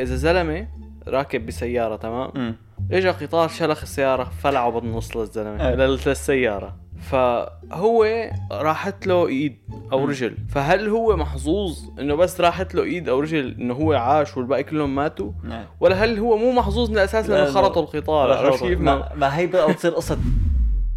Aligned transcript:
إذا 0.00 0.16
زلمة 0.16 0.68
راكب 1.08 1.46
بسيارة 1.46 1.96
تمام؟ 1.96 2.56
اجى 2.92 3.08
قطار 3.10 3.48
شلخ 3.48 3.82
السيارة 3.82 4.24
فلعه 4.24 4.70
بالنص 4.70 5.16
للزلمة 5.16 5.68
إيه. 5.68 5.74
لل- 5.74 5.98
للسيارة. 6.06 6.76
فهو 7.00 8.06
راحت 8.52 9.06
له 9.06 9.26
إيد 9.26 9.58
أو 9.92 10.00
مم. 10.00 10.06
رجل. 10.06 10.36
فهل 10.48 10.88
هو 10.88 11.16
محظوظ 11.16 11.78
إنه 12.00 12.14
بس 12.14 12.40
راحت 12.40 12.74
له 12.74 12.82
إيد 12.82 13.08
أو 13.08 13.20
رجل 13.20 13.56
إنه 13.60 13.74
هو 13.74 13.92
عاش 13.92 14.36
والباقي 14.36 14.62
كلهم 14.64 14.94
ماتوا؟ 14.94 15.32
ولا 15.80 16.04
هل 16.04 16.18
هو 16.18 16.36
مو 16.36 16.52
محظوظ 16.52 16.90
من 16.90 16.96
الأساس 16.98 17.28
لا، 17.28 17.34
لأنه 17.34 17.46
لا. 17.46 17.52
خرطوا 17.52 17.82
القطار؟ 17.82 18.32
عرفت 18.32 18.62
كيف؟ 18.64 18.80
ما 18.80 18.94
ما, 18.98 19.14
ما 19.14 19.36
هي 19.38 19.46
بقى 19.46 19.72
بتصير 19.72 19.90
قصة. 19.90 20.18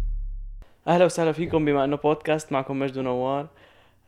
أهلا 0.88 1.04
وسهلا 1.04 1.32
فيكم 1.32 1.64
بما 1.64 1.84
إنه 1.84 1.96
بودكاست 1.96 2.52
معكم 2.52 2.78
مجد 2.78 2.98
ونوار. 2.98 3.46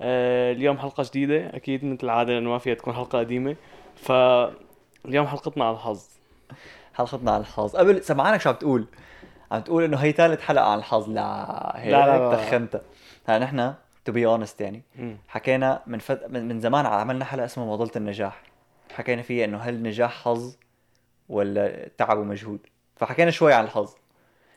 آه 0.00 0.52
اليوم 0.52 0.78
حلقة 0.78 1.04
جديدة. 1.08 1.56
أكيد 1.56 1.84
مثل 1.84 1.98
العادة 2.02 2.32
لأنه 2.32 2.50
ما 2.50 2.58
فيها 2.58 2.74
تكون 2.74 2.94
حلقة 2.94 3.18
قديمة. 3.18 3.56
فاليوم 5.04 5.26
حلقتنا 5.26 5.64
على 5.64 5.74
الحظ. 5.74 6.04
حلقتنا 6.94 7.30
على 7.30 7.40
الحظ. 7.40 7.76
قبل 7.76 8.04
سمعانك 8.04 8.40
شو 8.40 8.48
عم 8.48 8.54
تقول؟ 8.54 8.86
عم 9.52 9.60
تقول 9.60 9.84
إنه 9.84 9.96
هي 9.96 10.12
ثالث 10.12 10.40
حلقة 10.40 10.64
عن 10.64 10.78
الحظ. 10.78 11.08
لا 11.08 11.72
هيك 11.80 11.92
لا، 11.92 12.06
لا، 12.06 12.30
لا. 12.30 12.36
تخنت 12.36 12.80
هلا 13.26 13.38
نحن 13.38 13.74
to 14.04 14.12
be 14.12 14.26
honest 14.26 14.60
يعني. 14.60 14.82
حكينا 15.28 15.82
من 15.86 15.98
فت... 15.98 16.24
من 16.30 16.60
زمان 16.60 16.86
عملنا 16.86 17.24
حلقة 17.24 17.44
اسمها 17.44 17.66
معضلة 17.66 17.90
النجاح. 17.96 18.42
حكينا 18.92 19.22
فيها 19.22 19.44
إنه 19.44 19.58
هل 19.58 19.74
النجاح 19.74 20.24
حظ 20.24 20.56
ولا 21.28 21.88
تعب 21.98 22.18
ومجهود؟ 22.18 22.60
فحكينا 22.96 23.30
شوي 23.30 23.52
عن 23.52 23.64
الحظ. 23.64 23.94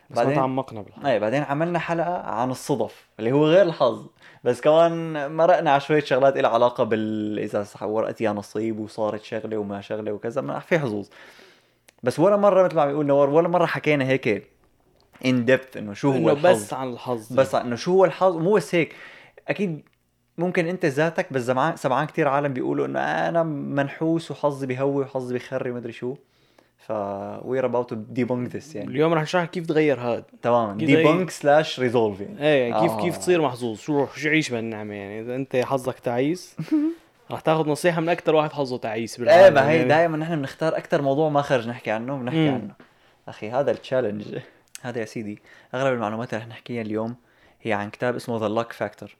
بعدين- 0.09 0.36
تعمقنا 0.36 0.82
بالحظ. 0.82 1.05
أي 1.05 1.20
بعدين 1.20 1.44
عملنا 1.44 1.80
حلقة 1.80 2.18
عن 2.22 2.52
الصدف 2.52 3.08
اللي 3.20 3.32
هو 3.32 3.45
غير 3.45 3.62
الحظ. 3.62 4.05
بس 4.44 4.62
كمان 4.62 5.31
مرقنا 5.36 5.72
على 5.72 5.80
شوية 5.81 6.00
شغلات 6.04 6.38
لها 6.38 6.50
علاقة 6.50 6.84
بال 6.84 7.66
صح- 7.68 7.84
ورقت 7.84 8.22
يا 8.22 8.31
نصيب 8.31 8.80
وصارت 8.80 9.23
شغلة 9.23 9.58
وما 9.58 9.81
شغلة 9.81 10.12
وكذا 10.12 10.41
ما 10.41 10.59
في 10.59 10.80
حظوظ. 10.80 11.08
بس 12.04 12.20
ولا 12.20 12.38
مرة 12.38 12.64
مثل 12.64 12.76
ما 12.76 12.81
عم 12.81 12.90
يقول 12.90 13.05
نور 13.05 13.30
ولا 13.30 13.48
مرة 13.48 13.66
حكينا 13.66 14.05
هيك 14.05 14.47
in 15.25 15.45
depth 15.45 15.78
إنه 15.78 15.94
شو 15.94 16.12
هو 16.12 16.16
إنه 16.17 16.31
الحظ. 16.31 16.45
بس 16.64 16.73
عن 16.73 16.90
الحظ. 16.94 17.34
بس 17.34 17.56
إنه 17.56 17.75
شو 17.75 17.92
هو 17.92 18.06
الحظ. 18.06 18.36
مو 18.38 18.53
بس 18.53 18.75
هيك. 18.75 18.95
أكيد 19.47 19.84
ممكن 20.38 20.67
أنت 20.67 20.86
ذاتك 20.86 21.34
بس 21.34 21.45
سمعان 21.45 21.75
سمعان 21.75 22.08
كثير 22.08 22.28
عالم 22.28 22.53
بيقولوا 22.53 22.86
إنه 22.86 23.00
أنا 23.00 23.44
منحوس 23.44 24.31
وحظي 24.31 24.67
بهوي 24.67 25.03
وحظي 25.03 25.34
بيخري 25.34 25.72
مدري 25.72 25.92
شو. 25.92 26.16
ف 26.88 26.91
we're 27.45 27.66
about 27.66 27.89
to 27.89 27.95
debunk 27.95 28.55
this 28.55 28.75
يعني. 28.75 28.88
اليوم 28.91 29.14
رح 29.14 29.22
نشرح 29.22 29.45
كيف 29.45 29.66
تغير 29.67 30.00
هذا. 30.00 30.23
تماما 30.41 30.78
كده 30.78 30.86
debunk 30.86 31.30
slash 31.30 31.80
resolve 31.80 32.19
يعني 32.22 32.41
إيه 32.41 32.80
كيف 32.81 32.91
آه. 32.91 33.02
كيف 33.02 33.17
تصير 33.17 33.41
محظوظ؟ 33.41 33.80
شو 33.80 34.05
شو 34.16 34.30
عيش 34.30 34.50
بهالنعمة 34.50 34.94
يعني؟ 34.94 35.22
إذا 35.22 35.36
أنت 35.36 35.56
حظك 35.56 36.00
تعيس. 36.00 36.56
رح 37.31 37.39
تاخذ 37.39 37.69
نصيحة 37.69 38.02
من 38.02 38.09
أكثر 38.09 38.36
واحد 38.36 38.53
حظه 38.53 38.78
تعيس 38.78 39.19
إيه 39.19 39.25
بالعالم 39.25 39.56
ما 39.56 39.69
هي 39.69 39.75
يعني. 39.78 39.89
دائما 39.89 40.17
نحن 40.17 40.36
بنختار 40.36 40.78
أكثر 40.78 41.02
موضوع 41.02 41.30
ما 41.30 41.41
خرج 41.41 41.67
نحكي 41.67 41.91
عنه 41.91 42.17
بنحكي 42.17 42.50
مم. 42.50 42.53
عنه. 42.56 42.73
أخي 43.28 43.50
هذا 43.50 43.72
ال 43.72 43.78
challenge 43.78 44.38
هذا 44.81 45.00
يا 45.00 45.06
سيدي 45.06 45.39
أغلب 45.75 45.94
المعلومات 45.94 46.33
اللي 46.33 46.44
رح 46.45 46.50
نحكيها 46.50 46.81
اليوم 46.81 47.16
هي 47.61 47.73
عن 47.73 47.89
كتاب 47.89 48.16
اسمه 48.16 48.39
The 48.39 48.47
Luck 48.47 48.73
Factor. 48.73 49.16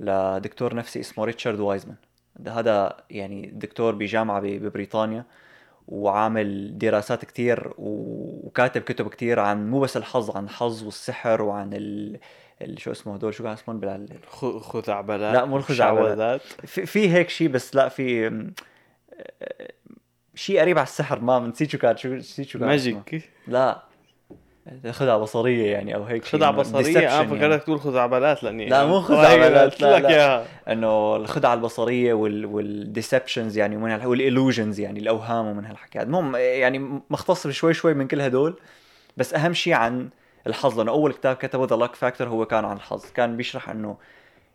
لدكتور 0.00 0.74
نفسي 0.74 1.00
اسمه 1.00 1.24
ريتشارد 1.24 1.60
وايزمان. 1.60 1.96
هذا 2.48 2.96
يعني 3.10 3.50
دكتور 3.54 3.94
بجامعة 3.94 4.40
ب- 4.40 4.46
ببريطانيا. 4.46 5.24
وعامل 5.88 6.78
دراسات 6.78 7.24
كتير 7.24 7.72
وكاتب 7.78 8.82
كتب 8.82 9.08
كتير 9.08 9.40
عن 9.40 9.70
مو 9.70 9.80
بس 9.80 9.96
الحظ 9.96 10.36
عن 10.36 10.44
الحظ 10.44 10.84
والسحر 10.84 11.42
وعن 11.42 11.72
ال... 11.72 12.18
ال... 12.62 12.80
شو 12.80 12.92
اسمه 12.92 13.14
هدول؟ 13.14 13.34
شو 13.34 13.44
كان 13.44 13.52
اسمهم 13.52 13.80
بال... 13.80 14.08
خزعبلات. 14.60 15.34
لا، 15.34 15.44
مو 15.44 15.56
الخزعبلات. 15.56 16.42
في, 16.42 16.86
في 16.86 17.12
هيك 17.12 17.28
شيء 17.28 17.48
بس 17.48 17.76
لا 17.76 17.88
في 17.88 18.30
م- 18.30 18.54
شيء 20.34 20.60
قريب 20.60 20.78
على 20.78 20.86
السحر 20.86 21.20
ما 21.20 21.38
نسيت 21.38 21.70
شو 21.70 21.78
كان 21.78 21.96
شو 21.96 22.08
نسيت 22.08 22.48
شو 22.48 22.58
كان. 22.58 22.68
magic. 22.68 23.30
لا. 23.46 23.82
خدعة 24.90 25.18
بصرية 25.18 25.72
يعني 25.72 25.94
أو 25.94 26.04
هيك 26.04 26.24
خدعة 26.24 26.50
بصرية؟ 26.50 26.98
آه 26.98 27.00
يعني. 27.00 27.28
فكرتك 27.28 27.62
تقول 27.62 27.80
خزعبلات 27.80 28.42
لأني 28.42 28.68
لا، 28.68 28.86
مو 28.86 29.00
خزعبلات، 29.00 29.80
لا، 29.80 29.96
لك 29.96 30.02
لا. 30.02 30.08
إياها. 30.08 30.46
إنه 30.68 31.16
الخدعه 31.16 31.54
البصرية 31.54 32.14
وال 32.14 32.46
وال 32.46 32.65
deceptions 32.65 33.58
يعني 33.58 33.76
ومن 33.76 34.04
وال 34.06 34.20
illusions 34.20 34.80
يعني 34.80 35.00
الأوهام 35.00 35.46
ومن 35.46 35.64
هالحكي 35.64 36.02
المهم 36.02 36.36
يعني 36.36 37.02
مختص 37.10 37.46
شوي 37.46 37.74
شوي 37.74 37.94
من 37.94 38.08
كل 38.08 38.20
هدول. 38.20 38.60
بس 39.16 39.34
أهم 39.34 39.52
شيء 39.52 39.72
عن 39.72 40.08
الحظ 40.46 40.78
لأنه 40.78 40.92
أول 40.92 41.12
كتاب 41.12 41.36
كتبه 41.36 41.66
The 41.66 41.76
Luck 41.76 41.94
Factor 41.94 42.28
هو 42.28 42.46
كان 42.46 42.64
عن 42.64 42.76
الحظ 42.76 43.04
كان 43.14 43.36
بيشرح 43.36 43.70
إنه 43.70 43.96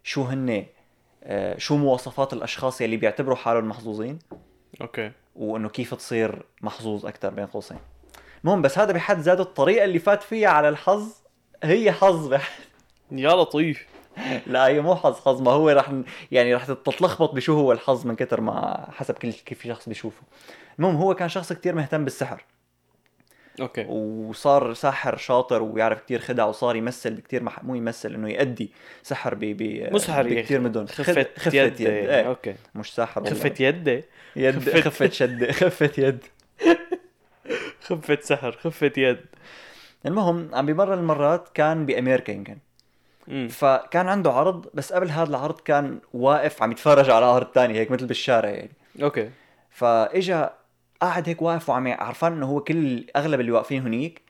شو 0.04 0.24
هن 0.24 0.66
آه، 1.24 1.58
شو 1.58 1.78
مواصفات 1.78 2.34
الأشخاص 2.34 2.82
يلي 2.82 2.98
بيعتبروا 2.98 3.36
حالهم 3.36 3.70
محظوظين 3.70 4.20
okay. 4.82 5.12
وإنه 5.36 5.70
كيف 5.70 5.94
تصير 5.94 6.46
محظوظ 6.62 7.06
أكثر 7.06 7.30
بين 7.30 7.46
قوسين. 7.46 7.78
المهم 8.44 8.62
بس 8.62 8.78
هذا 8.80 8.94
بحد 8.94 9.20
ذاته 9.20 9.42
الطريقة 9.42 9.84
اللي 9.86 10.00
فات 10.00 10.24
فيها 10.24 10.50
على 10.50 10.70
الحظ 10.70 11.14
هي 11.64 11.92
حظ 11.92 12.28
بحد 12.28 12.52
يا 13.12 13.30
لطيف. 13.30 13.86
لا 14.48 14.68
هي 14.68 14.82
مو 14.82 14.96
حظ 14.96 15.20
حظ 15.20 15.42
ما 15.42 15.52
هو 15.52 15.70
رح 15.70 15.92
يعني 16.32 16.56
رح 16.56 16.66
تتلخبط 16.66 17.34
بشو 17.34 17.54
هو 17.54 17.72
الحظ 17.72 18.06
من 18.08 18.16
كتر 18.16 18.42
ما 18.42 18.88
حسب 18.92 19.14
كل 19.16 19.32
كيف 19.32 19.68
شخص 19.68 19.90
بيشوفه. 19.90 20.22
المهم 20.80 20.96
هو 20.96 21.16
كان 21.16 21.30
شخص 21.30 21.54
كتير 21.54 21.76
مهتم 21.76 22.04
بالسحر. 22.04 22.44
okay. 23.62 23.86
وصار 23.86 24.74
ساحر 24.74 25.18
شاطر 25.18 25.64
ويعرف 25.64 26.02
كتير 26.02 26.20
خدع 26.20 26.46
وصار 26.46 26.76
يمثل 26.76 27.14
بكتير 27.14 27.44
مح... 27.44 27.64
مو 27.64 27.76
يمثل 27.76 28.14
إنه 28.14 28.30
يأدي 28.30 28.72
سحر 29.04 29.36
ب 29.36 29.40
ب 29.40 29.62
أخي. 29.96 30.58
مدن. 30.58 30.86
خفة 30.88 31.26
خفة 31.38 31.58
يد, 31.58 31.80
يد, 31.82 31.88
إيه. 31.90 32.28
okay. 32.28 32.56
مش 32.76 32.94
ساحر. 32.96 33.26
خفة 33.26 33.54
يد. 33.60 34.04
يد 34.36 34.70
خفة- 34.70 34.78
خفة 34.78 35.10
شد 35.10 35.52
خفة 35.52 35.92
يد. 35.98 36.24
خفة 37.92 38.18
سحر 38.22 38.52
خفة 38.52 38.92
يد. 38.98 39.26
المهم 40.06 40.50
عم 40.54 40.66
بمرة 40.66 40.94
المرات 40.94 41.50
كان 41.54 41.86
بأمريكا 41.86 42.32
يمكن. 42.32 42.58
فكان 43.50 44.08
عنده 44.08 44.32
عرض 44.32 44.68
بس 44.74 44.94
قبل 44.94 45.10
هذا 45.10 45.30
العرض 45.30 45.60
كان 45.60 46.00
واقف 46.14 46.64
عم 46.64 46.72
يتفرج 46.72 47.10
على 47.10 47.26
عرض 47.26 47.46
تاني 47.46 47.74
هيك 47.74 47.92
مثل 47.92 48.06
بالشارع 48.06 48.50
يعني. 48.50 48.72
okay. 49.02 49.30
فإجا 49.70 50.54
قاعد 51.02 51.30
هيك 51.30 51.42
واقف 51.42 51.70
وعم 51.70 51.88
عرفان 51.88 52.34
إنه 52.34 52.46
هو 52.46 52.60
كل 52.60 53.06
أغلب 53.16 53.40
اللي 53.40 53.52
واقفين 53.52 53.82
هنيك 53.82 54.22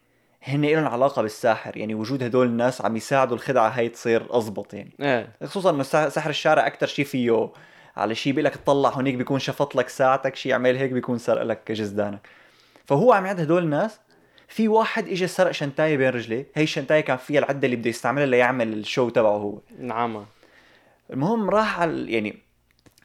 هن 0.43 0.65
لهم 0.65 0.87
علاقة 0.87 1.21
بالساحر 1.21 1.77
يعني 1.77 1.95
وجود 1.95 2.23
هدول 2.23 2.47
الناس 2.47 2.81
عم 2.81 2.97
يساعدوا 2.97 3.35
الخدعة 3.35 3.69
هي 3.69 3.89
تصير 3.89 4.27
اضبط 4.29 4.73
يعني. 4.73 4.91
إيه. 5.01 5.47
خصوصا 5.47 5.69
إنه 5.69 5.83
سحر 5.83 6.29
الشارع 6.29 6.67
أكثر 6.67 6.87
شيء 6.87 7.05
فيه 7.05 7.49
على 7.97 8.15
شيء 8.15 8.33
بيقول 8.33 8.45
لك 8.45 8.55
تطلع 8.55 8.89
هنيك 8.89 9.15
بيكون 9.15 9.39
شفط 9.39 9.75
لك 9.75 9.89
ساعتك 9.89 10.35
شيء 10.35 10.51
يعمل 10.51 10.77
هيك 10.77 10.91
بيكون 10.91 11.17
سرق 11.17 11.43
لك 11.43 11.71
جزدانك. 11.71 12.27
فهو 12.85 13.13
عم 13.13 13.25
يعد 13.25 13.39
هدول 13.39 13.63
الناس. 13.63 13.99
في 14.47 14.67
واحد 14.67 15.07
اجى 15.07 15.27
سرق 15.27 15.51
شنتايه 15.51 15.97
بين 15.97 16.09
رجليه 16.09 16.47
هي 16.55 16.63
الشنتايه 16.63 17.01
كان 17.01 17.17
فيها 17.17 17.39
العدة 17.39 17.65
اللي 17.65 17.75
بده 17.75 17.89
يستعملها 17.89 18.25
ليعمل 18.25 18.73
ال 18.73 18.81
show 18.81 19.09
تبعه 19.09 19.37
هو. 19.37 19.59
نعم. 19.79 20.25
المهم 21.09 21.49
راح 21.49 21.79
على 21.79 22.11
يعني 22.11 22.37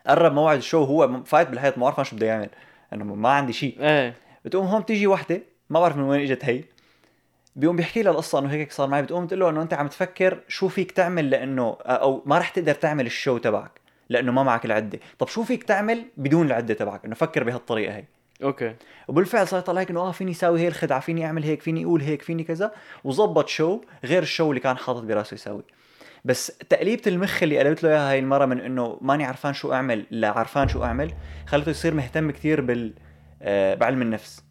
قرب 0.07 0.33
موعد 0.33 0.57
ال 0.57 0.62
show 0.62 0.85
هو 0.85 1.25
فايت 1.25 1.49
بالحيط 1.49 1.79
ما 1.79 1.87
عارف 1.87 2.09
شو 2.09 2.17
بده 2.17 2.27
يعمل. 2.27 2.49
انه 2.93 3.05
ما 3.05 3.29
عندي 3.29 3.53
شيء 3.53 3.77
إيه. 3.81 4.15
بتقوم 4.45 4.67
هون 4.67 4.81
بتيجي 4.81 5.07
وحدة 5.07 5.43
ما 5.71 5.81
بعرف 5.81 5.97
من 5.97 6.03
وين 6.03 6.21
إجت 6.21 6.45
هي. 6.45 6.65
بيقوم 7.57 7.77
بيحكي 7.77 8.03
لها 8.03 8.13
القصة 8.13 8.39
إنه 8.39 8.51
هيك 8.51 8.73
صار 8.73 8.89
معي. 8.89 9.03
بتقوم 9.03 9.27
تقول 9.27 9.41
له 9.41 9.51
إنه 9.51 9.63
أنت 9.63 9.75
عم 9.75 9.89
تفكر 9.89 10.41
شو 10.49 10.69
فيك 10.69 10.93
تعمل 10.93 11.31
لأنه 11.31 11.77
أو 11.83 12.23
ما 12.27 12.39
رح 12.39 12.49
تقدر 12.49 12.75
تعمل 12.75 13.07
ال 13.07 13.13
show 13.13 13.39
تبعك 13.39 13.81
لأنه 14.09 14.33
ما 14.33 14.43
معك 14.43 14.65
العدة. 14.65 14.99
طب 15.19 15.29
شو 15.29 15.45
فيك 15.45 15.63
تعمل 15.63 16.05
بدون 16.17 16.47
العدة 16.47 16.75
تبعك؟ 16.75 17.05
إنه 17.05 17.15
فكر 17.15 17.45
بهالطريقة 17.45 17.97
هي. 17.97 18.05
okay. 18.43 18.75
وبالفعل 19.09 19.49
صار 19.49 19.61
يطلع 19.61 19.81
هيك 19.81 19.91
إنه 19.91 20.01
آه 20.01 20.13
فيني 20.13 20.31
أساوي 20.31 20.61
هي 20.61 20.69
الخدعة 20.69 21.01
فيني 21.01 21.27
أعمل 21.27 21.45
هيك 21.45 21.63
فيني 21.63 21.85
أقول 21.85 22.03
هيك 22.03 22.23
فيني 22.23 22.45
كذا 22.45 22.73
وظبط 23.05 23.49
show 23.49 23.81
غير 24.05 24.23
ال 24.23 24.28
show 24.28 24.51
اللي 24.51 24.61
كان 24.61 24.77
حاطط 24.77 25.03
براسه 25.03 25.35
يساوي. 25.35 25.63
بس 26.25 26.47
تقليبة 26.69 27.03
المخ 27.07 27.43
اللي 27.43 27.59
قلبت 27.59 27.83
له 27.83 27.91
إياها 27.91 28.11
هاي 28.11 28.19
المرة 28.19 28.45
من 28.47 28.61
إنه 28.61 28.99
ماني 29.01 29.25
عرفان 29.25 29.55
شو 29.55 29.73
أعمل 29.73 30.07
لا 30.11 30.31
عرفان 30.39 30.69
شو 30.69 30.85
أعمل 30.85 31.13
خلته 31.47 31.71
يصير 31.71 31.95
مهتم 31.95 32.31
كتير 32.31 32.61
بال 32.61 32.93
آه 33.43 33.75
بعلم 33.75 34.03
النفس. 34.03 34.43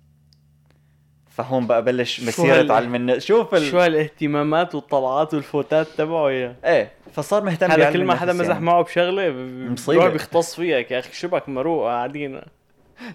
فهون 1.29 1.67
بقى 1.67 1.83
بلش 1.83 2.21
مسيرة 2.23 2.73
علم 2.73 2.95
النفس 2.95 3.25
شوف 3.25 3.55
ال... 3.55 3.61
شو 3.61 3.79
هالاهتمامات 3.79 4.75
والطلعات 4.75 5.33
والفوتات 5.33 5.87
تبعه 5.87 6.31
يا. 6.31 6.55
إيه 6.65 6.91
فصار 7.13 7.43
مهتم 7.43 7.71
هذا 7.71 7.91
كل 7.93 8.03
ما 8.03 8.15
حدا 8.15 8.33
مزح 8.33 8.47
يعني. 8.49 8.65
معه 8.65 8.83
بشغلة 8.83 9.29
ب- 9.29 9.33
ب- 9.33 9.71
مصيبة. 9.71 10.07
بيختص 10.09 10.55
فيك 10.55 10.91
يا 10.91 10.99
أخي 10.99 11.13
شبك 11.13 11.49
مروق 11.49 11.85
قاعدين. 11.87 12.41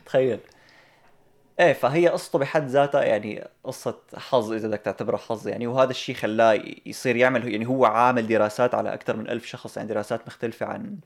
تخيل. 0.06 0.38
إيه 1.60 1.72
فهي 1.72 2.08
قصته 2.08 2.38
بحد 2.38 2.68
ذاتها 2.68 3.02
يعني 3.02 3.48
قصة 3.64 3.98
حظ 4.16 4.52
إذا 4.52 4.68
بدك 4.68 4.80
تعتبرها 4.80 5.18
حظ 5.18 5.48
يعني. 5.48 5.66
وهذا 5.66 5.90
الشيء 5.90 6.14
خلاه 6.14 6.62
يصير 6.86 7.16
يعمل 7.16 7.52
يعني 7.52 7.66
هو 7.66 7.84
عامل 7.84 8.26
دراسات 8.26 8.74
على 8.74 8.94
أكثر 8.94 9.16
من 9.16 9.28
ألف 9.30 9.46
شخص 9.46 9.76
يعني 9.76 9.88
دراسات 9.88 10.26
مختلفة 10.26 10.66
عن 10.66 10.98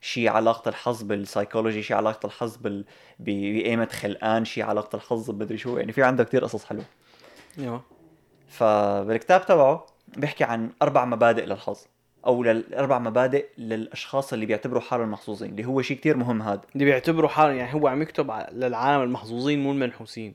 شيء 0.00 0.28
علاقة 0.28 0.68
الحظ 0.68 1.02
بالسايكولوجي 1.02 1.82
شيء 1.82 1.96
علاقة 1.96 2.26
الحظ 2.26 2.56
بال 2.56 2.84
بأيمتى 3.18 3.88
خلقان 3.92 4.44
شيء 4.44 4.64
علاقة 4.64 4.96
الحظ 4.96 5.30
بمدري 5.30 5.58
شو. 5.58 5.78
يعني 5.78 5.92
في 5.92 6.02
عنده 6.02 6.24
كتير 6.24 6.44
قصص 6.44 6.64
حلوة. 6.64 6.84
أيوه. 7.58 7.82
فبالكتاب 8.48 9.46
تبعه 9.46 9.86
بيحكي 10.16 10.44
عن 10.44 10.70
أربع 10.82 11.04
مبادئ 11.04 11.44
للحظ. 11.44 11.78
أو 12.26 12.42
للاربع 12.42 12.98
مبادئ 12.98 13.46
للأشخاص 13.58 14.32
اللي 14.32 14.46
بيعتبروا 14.46 14.80
حالهم 14.80 15.10
محظوظين 15.10 15.50
اللي 15.50 15.64
هو 15.64 15.82
شيء 15.82 15.96
كتير 15.96 16.16
مهم 16.16 16.42
هذا. 16.42 16.60
اللي 16.74 16.84
بيعتبروا 16.84 17.28
حالهم 17.28 17.56
يعني 17.56 17.74
هو 17.74 17.88
عم 17.88 18.02
يكتب 18.02 18.30
للعالم 18.52 19.02
المحظوظين 19.02 19.62
مو 19.62 19.72
المنحوسين. 19.72 20.34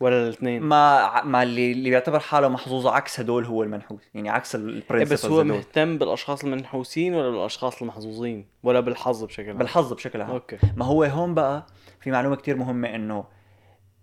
ولا 0.00 0.22
الاثنين 0.22 0.62
ما 0.62 1.22
ما 1.24 1.42
اللي 1.42 1.72
اللي 1.72 1.90
بيعتبر 1.90 2.20
حاله 2.20 2.48
محظوظ 2.48 2.86
عكس 2.86 3.20
هدول 3.20 3.44
هو 3.44 3.62
المنحوس. 3.62 4.02
يعني 4.14 4.28
عكس 4.30 4.54
إيه 4.54 4.62
ال 4.62 4.67
principles 4.67 5.12
بس 5.12 5.26
هو 5.26 5.44
مهتم 5.44 5.98
بالأشخاص 5.98 6.44
المنحوسين 6.44 7.14
ولا 7.14 7.30
بالأشخاص 7.30 7.82
المحظوظين؟ 7.82 8.46
ولا 8.62 8.80
بالحظ 8.80 9.24
بشكل 9.24 9.48
عام؟ 9.48 9.58
بالحظ 9.58 9.92
بشكل 9.92 10.20
عام. 10.20 10.30
okay. 10.30 10.58
ما 10.76 10.84
هو 10.84 11.04
هون 11.04 11.34
بقى 11.34 11.66
في 12.00 12.10
معلومة 12.10 12.36
كتير 12.36 12.56
مهمة 12.56 12.94
إنه 12.94 13.24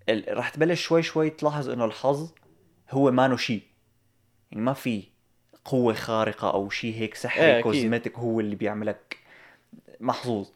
ال- 0.10 0.38
رح 0.38 0.50
تبلش 0.50 0.82
شوي 0.82 1.04
شوي 1.04 1.30
تلاحظ 1.30 1.70
إنه 1.70 1.86
الحظ 1.86 2.32
هو 2.92 3.12
ما 3.12 3.36
شيء. 3.36 3.62
يعني 4.52 4.64
ما 4.64 4.74
في 4.74 5.04
قوة 5.66 5.94
خارقة 5.94 6.54
أو 6.54 6.70
شيء 6.70 6.96
هيك 6.96 7.16
سحري 7.16 7.52
أكيد. 7.52 7.64
cosmic 7.64 8.18
هو 8.18 8.40
اللي 8.40 8.56
بيعملك 8.56 9.18
محظوظ. 10.00 10.50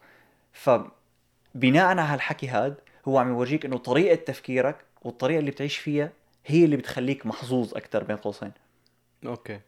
فبناء 0.52 1.86
على 1.86 2.00
هالحكي 2.00 2.48
هاد 2.48 2.74
هو 3.08 3.18
عم 3.18 3.28
يورجيك 3.28 3.64
إنه 3.64 3.78
طريقة 3.78 4.14
تفكيرك 4.14 4.76
والطريقة 5.02 5.38
اللي 5.38 5.50
بتعيش 5.50 5.76
فيها 5.78 6.12
هي 6.46 6.64
اللي 6.64 6.76
بتخليك 6.76 7.26
محظوظ 7.26 7.74
أكثر 7.74 8.04
بين 8.04 8.16
قوسين. 8.16 8.52
okay. 9.26 9.60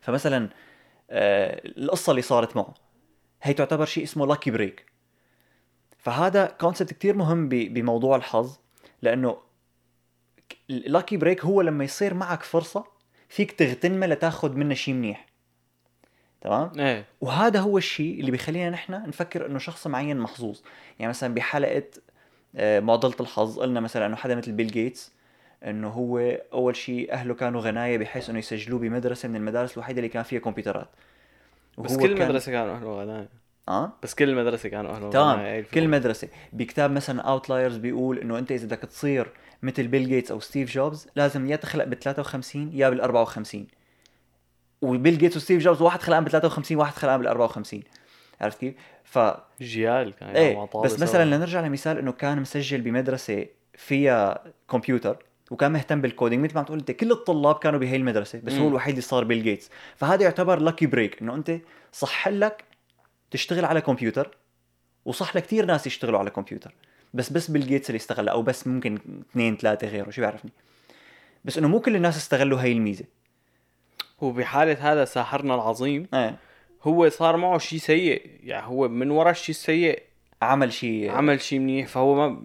فمثلا 0.00 0.48
آه، 1.10 1.60
القصة 1.64 2.10
اللي 2.10 2.22
صارت 2.22 2.56
معه 2.56 2.74
هي 3.42 3.54
تعتبر 3.54 3.84
شيء 3.84 4.04
اسمه 4.04 4.26
lucky 4.26 4.50
break 4.50 4.86
فهذا 5.98 6.46
concept 6.46 6.92
كتير 6.92 7.16
مهم 7.16 7.48
بموضوع 7.48 8.16
الحظ 8.16 8.58
لأنه 9.02 9.38
ال 10.70 10.78
lucky 10.78 11.16
break 11.16 11.44
هو 11.44 11.60
لما 11.60 11.84
يصير 11.84 12.14
معك 12.14 12.42
فرصة 12.42 12.84
فيك 13.30 13.52
تغتنمها 13.52 14.08
لتاخذ 14.08 14.56
منها 14.56 14.74
شيء 14.74 14.94
منيح. 14.94 15.26
تمام؟ 16.40 16.70
إيه. 16.78 17.04
وهذا 17.20 17.60
هو 17.60 17.78
الشيء 17.78 18.20
اللي 18.20 18.30
بيخلينا 18.30 18.70
نحن 18.70 18.92
نفكر 18.92 19.46
إنه 19.46 19.58
شخص 19.58 19.86
معين 19.86 20.16
محظوظ 20.18 20.60
يعني 20.98 21.08
مثلا 21.08 21.34
بحلقة 21.34 21.82
آه، 22.56 22.80
معضلة 22.80 23.14
الحظ 23.20 23.58
قلنا 23.58 23.80
مثلا 23.80 24.06
إنه 24.06 24.16
حدا 24.16 24.34
مثل 24.34 24.52
بيل 24.52 24.66
جيتس 24.66 25.12
إنه 25.64 25.88
هو 25.88 26.18
أول 26.52 26.76
شيء 26.76 27.12
أهله 27.12 27.34
كانوا 27.34 27.60
غناية 27.60 27.98
بحيث 27.98 28.30
إنه 28.30 28.38
يسجلوه 28.38 28.78
بمدرسة 28.80 29.28
من 29.28 29.36
المدارس 29.36 29.72
الوحيدة 29.74 29.98
اللي 29.98 30.08
كان 30.08 30.22
فيها 30.22 30.40
كمبيوترات. 30.40 30.88
بس 31.78 31.96
كل 31.96 32.18
كان- 32.18 32.28
مدرسه 32.28 32.52
كانوا 32.52 32.74
أهله 32.74 33.00
غناية. 33.02 33.28
آه؟ 33.68 33.92
بس 34.02 34.14
كل 34.14 34.28
المدرسة 34.28 34.68
كانوا 34.68 34.90
أهله 34.90 35.10
تمام. 35.10 35.64
كل 35.74 35.88
مدرسه 35.88 36.28
بكتاب 36.52 36.90
مثلا 36.90 37.20
Outliers 37.22 37.76
بيقول 37.76 38.18
إنه 38.18 38.38
أنت 38.38 38.52
إذا 38.52 38.66
بدك 38.66 38.78
تصير 38.78 39.30
مثل 39.62 39.88
بيل 39.88 40.08
جيتس 40.08 40.30
أو 40.30 40.40
ستيف 40.40 40.72
جوبز 40.72 41.06
لازم 41.16 41.46
يا 41.46 41.56
تخلق 41.56 41.84
بال 41.84 41.98
53 41.98 42.70
يا 42.72 42.88
بال 42.90 43.00
54 43.00 43.66
وبيل 44.82 45.18
جيتس 45.18 45.36
وستيف 45.36 45.62
جوبز 45.62 45.82
واحد 45.82 46.02
خلقان 46.02 46.24
بال 46.24 46.32
53 46.32 46.76
واحد 46.76 46.94
خلقان 46.94 47.18
بال 47.18 47.26
54 47.28 47.82
عرفت 48.40 48.58
كيف؟ 48.60 48.74
ف 49.04 49.18
جيال 49.60 50.12
كان 50.14 50.28
إيه 50.28 50.68
بس 50.84 50.90
سوا. 50.92 51.02
مثلا 51.02 51.24
لنرجع 51.24 51.60
لمثال 51.60 51.98
إنه 51.98 52.12
كان 52.12 52.40
مسجل 52.40 52.80
بمدرسة 52.80 53.46
فيها 53.74 54.44
كمبيوتر 54.70 55.24
وكان 55.50 55.72
مهتم 55.72 56.00
بال 56.00 56.11
coding 56.11 56.44
مثل 56.44 56.54
ما 56.54 56.60
عم 56.60 56.66
تقول 56.66 56.78
أنت 56.78 56.90
كل 56.90 57.12
الطلاب 57.12 57.54
كانوا 57.54 57.78
بهي 57.80 57.96
المدرسة 57.96 58.40
بس 58.44 58.52
هو 58.52 58.62
مم. 58.62 58.68
الوحيد 58.68 58.90
اللي 58.90 59.02
صار 59.02 59.24
بيل 59.24 59.42
جيتس 59.42 59.70
فهذا 59.96 60.22
يعتبر 60.22 60.58
lucky 60.58 60.86
break 60.86 61.22
إنه 61.22 61.34
أنت 61.34 61.58
صحلك 61.92 62.64
تشتغل 63.30 63.64
على 63.64 63.80
كمبيوتر 63.80 64.36
وصحله 65.04 65.36
كثير 65.36 65.64
ناس 65.66 65.86
يشتغلوا 65.86 66.18
على 66.18 66.30
كمبيوتر 66.30 66.74
بس 67.14 67.30
بس 67.32 67.50
بيل 67.50 67.66
جيتس 67.66 67.90
اللي 67.90 67.96
استغلها 67.96 68.32
أو 68.32 68.42
بس 68.42 68.66
ممكن 68.66 68.98
اثنين 69.30 69.56
ثلاثة 69.56 69.86
غيره 69.88 70.10
شو 70.10 70.20
بيعرفني؟ 70.20 70.50
بس 71.44 71.58
إنه 71.58 71.68
مو 71.68 71.80
كل 71.80 71.96
الناس 71.96 72.16
استغلوا 72.16 72.62
هي 72.62 72.72
الميزة. 72.72 73.04
هو 74.22 74.30
بحالة 74.32 74.92
هذا 74.92 75.04
ساحرنا 75.04 75.54
العظيم. 75.54 76.06
إيه. 76.14 76.36
هو 76.82 77.08
صار 77.08 77.36
معه 77.36 77.58
شيء 77.58 77.78
سيء 77.78 78.30
يعني 78.44 78.66
هو 78.66 78.88
من 78.88 79.10
ورا 79.10 79.30
الشيء 79.30 79.54
السيء 79.54 80.02
عمل 80.42 80.72
شيء 80.72 81.10
عمل 81.10 81.40
شيء 81.40 81.58
منيح 81.58 81.88
فهو 81.88 82.14
ما 82.14 82.42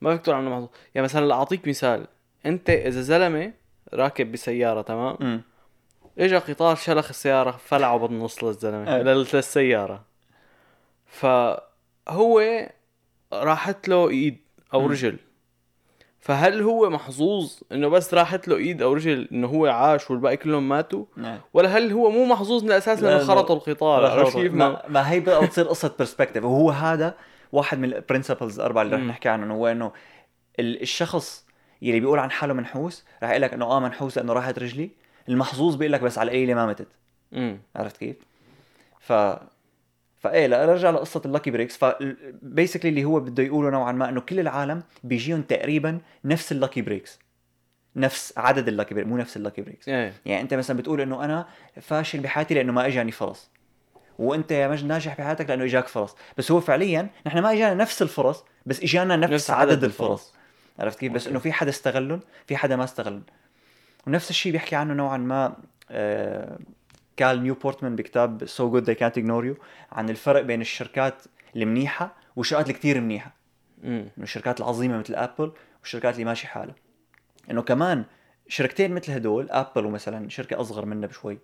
ما 0.00 0.10
بيقدر 0.14 0.34
عنه 0.34 0.50
محظوظ 0.50 0.68
يعني 0.94 1.04
مثلا 1.04 1.26
لاعطيك 1.26 1.68
مثال. 1.68 2.06
أنت 2.46 2.70
إذا 2.70 3.00
زلمة 3.00 3.52
راكب 3.94 4.32
بسيارة 4.32 4.82
تمام؟ 4.82 5.16
امم 5.20 5.42
اجى 6.18 6.36
قطار 6.36 6.76
شلخ 6.76 7.08
السيارة 7.08 7.50
فلعه 7.50 7.98
بالنص 7.98 8.44
للزلمة 8.44 8.96
إيه. 8.96 9.02
لل- 9.02 9.26
للسيارة. 9.34 10.04
فهو 11.06 12.42
راحت 13.32 13.88
له 13.88 14.08
ايد 14.08 14.38
أو. 14.74 14.86
رجل 14.86 15.16
فهل 16.20 16.62
هو 16.62 16.90
محظوظ 16.90 17.52
انه 17.72 17.88
بس 17.88 18.14
راحت 18.14 18.48
له 18.48 18.56
ايد 18.56 18.82
أو 18.82 18.92
رجل 18.92 19.28
انه 19.32 19.46
هو 19.46 19.66
عاش 19.66 20.10
والباقي 20.10 20.36
كلهم 20.36 20.68
ماتوا 20.68 21.04
إيه. 21.18 21.40
ولا 21.54 21.78
هل 21.78 21.92
هو 21.92 22.10
مو 22.10 22.24
محظوظ 22.24 22.62
من 22.64 22.68
الاساس 22.70 22.98
لا، 23.02 23.06
لأنه 23.08 23.18
لا. 23.18 23.24
خرطوا 23.24 23.56
القطار 23.56 24.06
عرفت 24.06 24.36
كيف 24.36 24.52
ما 24.52 24.82
ما, 24.88 25.10
هي 25.10 25.20
بقى 25.20 25.46
تصير 25.46 25.64
قصة 25.68 25.94
برسبكتيف 25.98 26.44
وهو 26.44 26.70
هذا 26.70 27.14
واحد 27.52 27.78
من 27.78 27.92
ال 27.94 28.00
principles 28.00 28.60
الاربعه 28.60 28.82
اللي 28.82 28.96
رح. 28.96 29.02
نحكي 29.02 29.28
عنهم 29.28 29.50
هو 29.50 29.66
إنه 29.66 29.92
ال- 30.60 30.82
الشخص 30.82 31.46
يلي 31.82 32.00
بيقول 32.00 32.18
عن 32.18 32.30
حاله 32.30 32.54
منحوس 32.54 33.04
رح 33.22 33.30
يقول 33.30 33.42
لك 33.42 33.52
إنه 33.52 33.64
آه 33.64 33.80
منحوس 33.80 34.16
لأنه 34.18 34.32
راحت 34.32 34.58
رجلي 34.58 34.90
المحظوظ 35.28 35.74
بيقول 35.74 35.92
لك 35.92 36.00
بس 36.00 36.18
على 36.18 36.26
القليلة 36.30 36.54
ما 36.54 36.66
متت 36.66 36.88
عرفت 37.76 37.96
كيف؟ 37.96 38.16
ف 39.00 39.12
فإيه 40.26 40.46
لا 40.46 40.66
نرجع 40.66 40.90
لقصة 40.90 41.22
ال 41.24 41.28
lucky 41.28 41.50
breaks 41.50 41.76
ف 41.76 41.87
basically 41.87 42.88
اللي 42.88 43.04
هو 43.04 43.20
بده 43.20 43.42
يقوله 43.42 43.70
نوعا 43.70 43.92
ما 43.92 44.08
إنه 44.08 44.20
كل 44.20 44.40
العالم 44.40 44.82
بيجيهم 45.04 45.42
تقريبا 45.42 45.98
نفس 46.24 46.52
ال 46.52 46.57
lucky 46.57 46.82
breaks 46.82 47.18
نفس 47.96 48.32
عدد 48.36 48.68
ال 48.68 48.72
lucky 48.72 48.94
breaks 48.94 49.08
مو 49.08 49.16
نفس 49.16 49.36
ال 49.36 49.40
lucky 49.40 49.62
breaks 49.62 49.88
إيه. 49.88 50.12
يعني 50.26 50.42
أنت 50.42 50.54
مثلا 50.54 50.76
بتقول 50.76 51.00
إنه 51.00 51.24
أنا 51.24 51.46
فاشل 51.80 52.20
بحياتي 52.20 52.54
لأنه 52.54 52.72
ما 52.72 52.86
إجاني 52.86 53.12
فرص. 53.12 53.50
وأنت 54.18 54.50
يا 54.50 54.68
مجد 54.68 54.86
ناجح 54.86 55.18
بحياتك 55.18 55.50
لأنه 55.50 55.64
إجاك 55.64 55.88
فرص. 55.88 56.16
بس 56.38 56.52
هو 56.52 56.60
فعليا 56.60 57.08
نحن 57.26 57.38
ما 57.38 57.52
إجانا 57.52 57.74
نفس 57.74 58.02
الفرص 58.02 58.44
بس 58.66 58.82
إجانا 58.82 59.16
نفس, 59.16 59.32
نفس 59.32 59.50
عدد, 59.50 59.70
عدد 59.70 59.84
الفرص. 59.84 60.34
عرفت 60.78 60.98
كيف؟ 60.98 61.12
بس. 61.12 61.26
إنه 61.26 61.38
في 61.38 61.52
حدا 61.52 61.70
استغلهم 61.70 62.20
في 62.46 62.56
حدا 62.56 62.76
ما 62.76 62.84
استغلهم. 62.84 63.22
ونفس 64.06 64.30
الشيء 64.30 64.52
بيحكي 64.52 64.76
عنه 64.76 64.94
نوعا 64.94 65.16
ما 65.16 65.56
آه 65.90 66.58
كال 67.16 67.42
نيوبورت 67.42 67.54
من 67.54 67.96
بكتاب 67.96 68.46
So 68.46 68.70
Good 68.70 68.90
they 68.90 68.98
can't 68.98 69.22
ignore 69.22 69.56
you 69.56 69.62
عن 69.92 70.10
الفرق 70.10 70.40
بين 70.42 70.60
الشركات 70.60 71.22
المنيحة 71.56 72.14
والشركات 72.36 72.66
اللي 72.66 72.78
كثير 72.78 73.00
منيحه 73.00 73.36
انه 73.84 74.10
الشركات 74.18 74.60
العظيمة 74.60 74.98
مثل 74.98 75.14
ابل 75.14 75.52
والشركات 75.80 76.14
اللي 76.14 76.24
ماشي 76.24 76.46
حالها. 76.46 76.74
إنه 77.50 77.62
كمان 77.62 78.04
شركتين 78.48 78.94
مثل 78.94 79.12
هدول 79.12 79.50
ابل 79.50 79.86
ومثلا 79.86 80.28
شركة 80.28 80.60
أصغر 80.60 80.86
منها 80.86 81.08
بشوي 81.08 81.38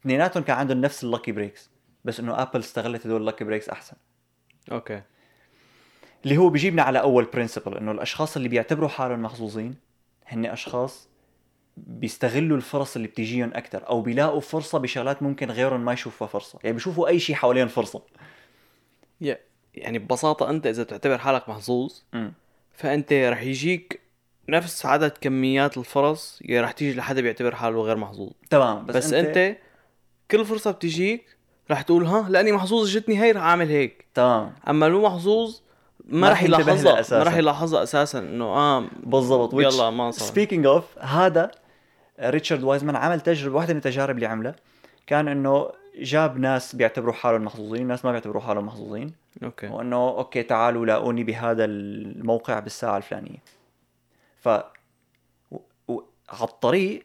اثنيناتهم 0.00 0.42
كان 0.42 0.56
عندهم 0.56 0.80
نفس 0.80 1.04
ال 1.04 1.09
lucky 1.09 1.32
breaks 1.32 1.70
بس 2.04 2.20
إنه 2.20 2.42
ابل 2.42 2.60
استغلت 2.60 3.06
هدول 3.06 3.20
ال 3.20 3.24
lucky 3.24 3.44
breaks 3.44 3.68
أحسن. 3.68 3.96
okay. 4.72 5.02
اللي 6.24 6.36
هو 6.36 6.48
بيجيبنا 6.48 6.82
على 6.82 7.00
أول 7.00 7.24
principle 7.24 7.76
إنه 7.76 7.92
الأشخاص 7.92 8.36
اللي 8.36 8.48
بيعتبروا 8.48 8.88
حالهم 8.88 9.22
محظوظين 9.22 9.74
هن 10.26 10.46
أشخاص 10.46 11.07
بيستغلوا 11.86 12.56
الفرص 12.56 12.96
اللي 12.96 13.08
بتجيهم 13.08 13.50
أكثر 13.54 13.88
أو 13.88 14.00
بيلاقوا 14.00 14.40
فرصة 14.40 14.78
بشغلات 14.78 15.22
ممكن 15.22 15.50
غيرهم 15.50 15.84
ما 15.84 15.92
يشوفوها 15.92 16.28
فرصة. 16.28 16.58
يعني 16.62 16.74
بيشوفوا 16.74 17.08
أي 17.08 17.20
شيء 17.20 17.36
حوالين 17.36 17.68
فرصة. 17.68 18.02
يعني 19.74 19.98
ببساطة 19.98 20.50
أنت 20.50 20.66
إذا 20.66 20.84
تعتبر 20.84 21.18
حالك 21.18 21.48
محظوظ 21.48 21.92
فأنت 22.74 23.12
رح 23.12 23.42
يجيك 23.42 24.00
نفس 24.48 24.86
عدد 24.86 25.10
كميات 25.20 25.78
الفرص 25.78 26.38
يلي 26.44 26.62
رح 26.62 26.72
تيجي 26.72 26.98
لحدا 26.98 27.20
بيعتبر 27.20 27.54
حاله 27.54 27.82
غير 27.82 27.96
محظوظ. 27.96 28.30
تمام 28.50 28.86
بس, 28.86 28.96
بس, 28.96 29.12
انت, 29.12 29.36
أنت 29.36 29.56
كل 30.30 30.44
فرصة 30.44 30.70
بتجيك 30.70 31.36
رح 31.70 31.82
تقول 31.82 32.06
ها 32.06 32.28
لأني 32.28 32.52
محظوظ 32.52 32.88
جتني 32.88 33.22
هي 33.22 33.32
رح 33.32 33.42
أعمل 33.42 33.68
هيك. 33.68 34.04
تمام. 34.14 34.54
أما 34.68 34.86
المو 34.86 35.02
محظوظ 35.02 35.60
ما, 36.04 36.20
ما 36.20 36.30
رح 36.30 36.42
يلاحظها. 36.42 37.18
ما 37.18 37.24
رح 37.24 37.36
يلاحظها 37.36 37.82
أساسا 37.82 38.18
إنه 38.18 38.44
آه 38.44 38.84
بالضبط 39.02 39.54
يلا 39.54 39.90
ما 39.90 40.10
صار. 40.10 40.28
speaking 40.28 40.66
of 40.66 40.98
هذا 40.98 41.50
ريتشارد 42.20 42.62
وايزمان 42.62 42.96
عمل 42.96 43.20
تجربة 43.20 43.56
واحدة 43.56 43.72
من 43.72 43.78
التجارب 43.78 44.14
اللي 44.14 44.26
عملها 44.26 44.56
كان 45.06 45.28
إنه 45.28 45.70
جاب 45.98 46.38
ناس 46.38 46.74
بيعتبروا 46.74 47.12
حالهم 47.12 47.44
محظوظين 47.44 47.86
ناس 47.86 48.04
ما 48.04 48.10
بيعتبروا 48.10 48.42
حالهم 48.42 48.66
محظوظين 48.66 49.12
okay. 49.44 49.66
وإنه 49.66 49.96
okay 49.96 50.42
تعالوا 50.42 50.86
لاقوني 50.86 51.24
بهذا 51.24 51.64
الموقع 51.64 52.58
بالساعة 52.58 52.96
الفلانية. 52.96 53.38
ف 54.36 54.48
و... 55.50 55.56
و... 55.88 56.00
على 56.28 56.48
الطريق 56.48 57.04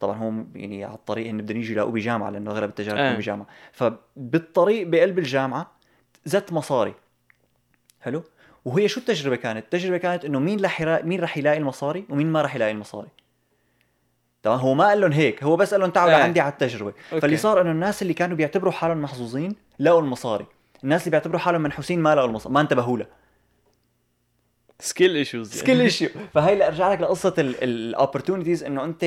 طبعا 0.00 0.16
هو 0.16 0.32
يعني 0.54 0.84
على 0.84 0.94
الطريق 0.94 1.28
ان 1.28 1.38
بدهم 1.38 1.58
يجوا 1.58 1.72
يلاقوه 1.72 1.92
بجامعه 1.92 2.30
لأنه 2.30 2.50
أغلب 2.50 2.70
التجارب 2.70 2.98
آه. 2.98 3.16
بجامعة. 3.16 3.46
فبالطريق 3.72 4.86
بقلب 4.86 5.18
الجامعة 5.18 5.70
زت 6.24 6.52
مصاري. 6.52 6.94
حلو؟ 8.00 8.22
وهي 8.64 8.88
شو 8.88 9.00
التجربة 9.00 9.36
كانت؟ 9.36 9.64
التجربة 9.64 9.98
كانت 9.98 10.24
إنه 10.24 10.38
مين 10.38 10.64
رح. 10.64 10.82
مين 10.82 11.20
رح 11.20 11.38
يلاقي 11.38 11.58
المصاري 11.58 12.04
ومين 12.10 12.26
ما 12.26 12.42
رح 12.42 12.54
يلاقي 12.54 12.72
المصاري. 12.72 13.08
تمام؟ 14.42 14.58
هو 14.58 14.74
ما 14.74 14.84
قال 14.88 15.00
لهم 15.00 15.12
هيك 15.12 15.42
هو 15.44 15.56
بس 15.56 15.70
قال 15.70 15.80
لهم 15.80 15.90
تعالوا 15.90 16.14
آه. 16.14 16.18
لعندي 16.18 16.40
على 16.40 16.52
التجربة. 16.52 16.92
أوكي. 17.12 17.20
فاللي 17.20 17.36
صار 17.36 17.60
إنه 17.60 17.70
الناس 17.70 18.02
اللي 18.02 18.14
كانوا 18.14 18.36
بيعتبروا 18.36 18.72
حالهم 18.72 19.02
محظوظين 19.02 19.54
لقوا 19.78 20.00
المصاري. 20.00 20.46
الناس 20.84 21.00
اللي 21.00 21.10
بيعتبروا 21.10 21.40
حالهم 21.40 21.60
منحوسين 21.62 22.00
ما 22.00 22.14
لقوا 22.14 22.26
المصاري 22.28 22.54
ما 22.54 22.60
انتبهوا 22.60 22.98
لها 22.98 23.06
skill 24.80 25.16
issues 25.16 25.52
skill 25.54 25.80
issue 25.80 26.08
فهي 26.34 26.54
لارجع 26.56 26.92
لك 26.92 27.00
لقصة 27.00 27.34
ال 27.38 27.47
opportunities 27.47 28.64
إنه 28.64 28.84
أنت 28.84 29.04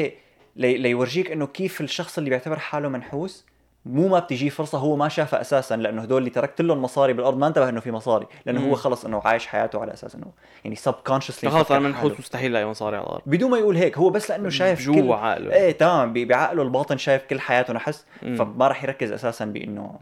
لي- 0.56 0.78
ليورجيك 0.78 1.32
إنه 1.32 1.48
كيف 1.48 1.82
الشخص 1.82 2.18
اللي 2.18 2.30
بيعتبر 2.30 2.60
حاله 2.60 2.90
منحوس 2.90 3.46
مو 3.86 4.08
ما 4.08 4.20
بتجيه 4.20 4.50
فرصة 4.50 4.78
هو 4.78 4.96
ما 4.96 5.10
شافها 5.10 5.42
أساسا 5.42 5.76
لأنه 5.76 6.02
هدول 6.02 6.18
اللي 6.18 6.30
تركت 6.30 6.62
لهم 6.62 6.82
مصاري 6.82 7.14
بالأرض 7.14 7.38
ما 7.38 7.48
انتبه 7.48 7.70
إنه 7.70 7.80
في 7.80 7.92
مصاري 7.92 8.28
لأنه 8.46 8.60
مم. 8.62 8.70
هو 8.70 8.76
خلص 8.76 9.06
إنه 9.06 9.22
عايش 9.26 9.48
حياته 9.48 9.82
على 9.82 9.94
أساس 9.94 10.16
إنه 10.16 10.32
يعني 10.64 10.76
subconsciously 10.76 11.50
خلص 11.50 11.72
أنا 11.72 11.80
منحوس 11.80 12.12
مستحيل 12.20 12.52
الاقي 12.52 12.66
مصاري 12.66 12.98
على 12.98 13.06
الأرض. 13.06 13.22
بدون 13.26 13.52
ما 13.52 13.58
يقول 13.58 13.78
هيك 13.78 13.98
هو 13.98 14.10
بس 14.10 14.32
لأنه 14.32 14.50
شايف 14.50 14.86
كل 14.88 14.94
جوا 15.02 15.16
عقله. 15.16 15.54
إيه 15.54 15.72
تمام 15.72 16.14
ب- 16.14 16.28
بعقله 16.28 16.64
الباطن 16.64 16.98
شايف 16.98 17.24
كل 17.24 17.40
حياته 17.40 17.74
نحس. 17.74 18.06
فما 18.22 18.68
راح 18.68 18.84
يركز 18.84 19.12
أساسا 19.12 19.46
بإنه 19.46 20.00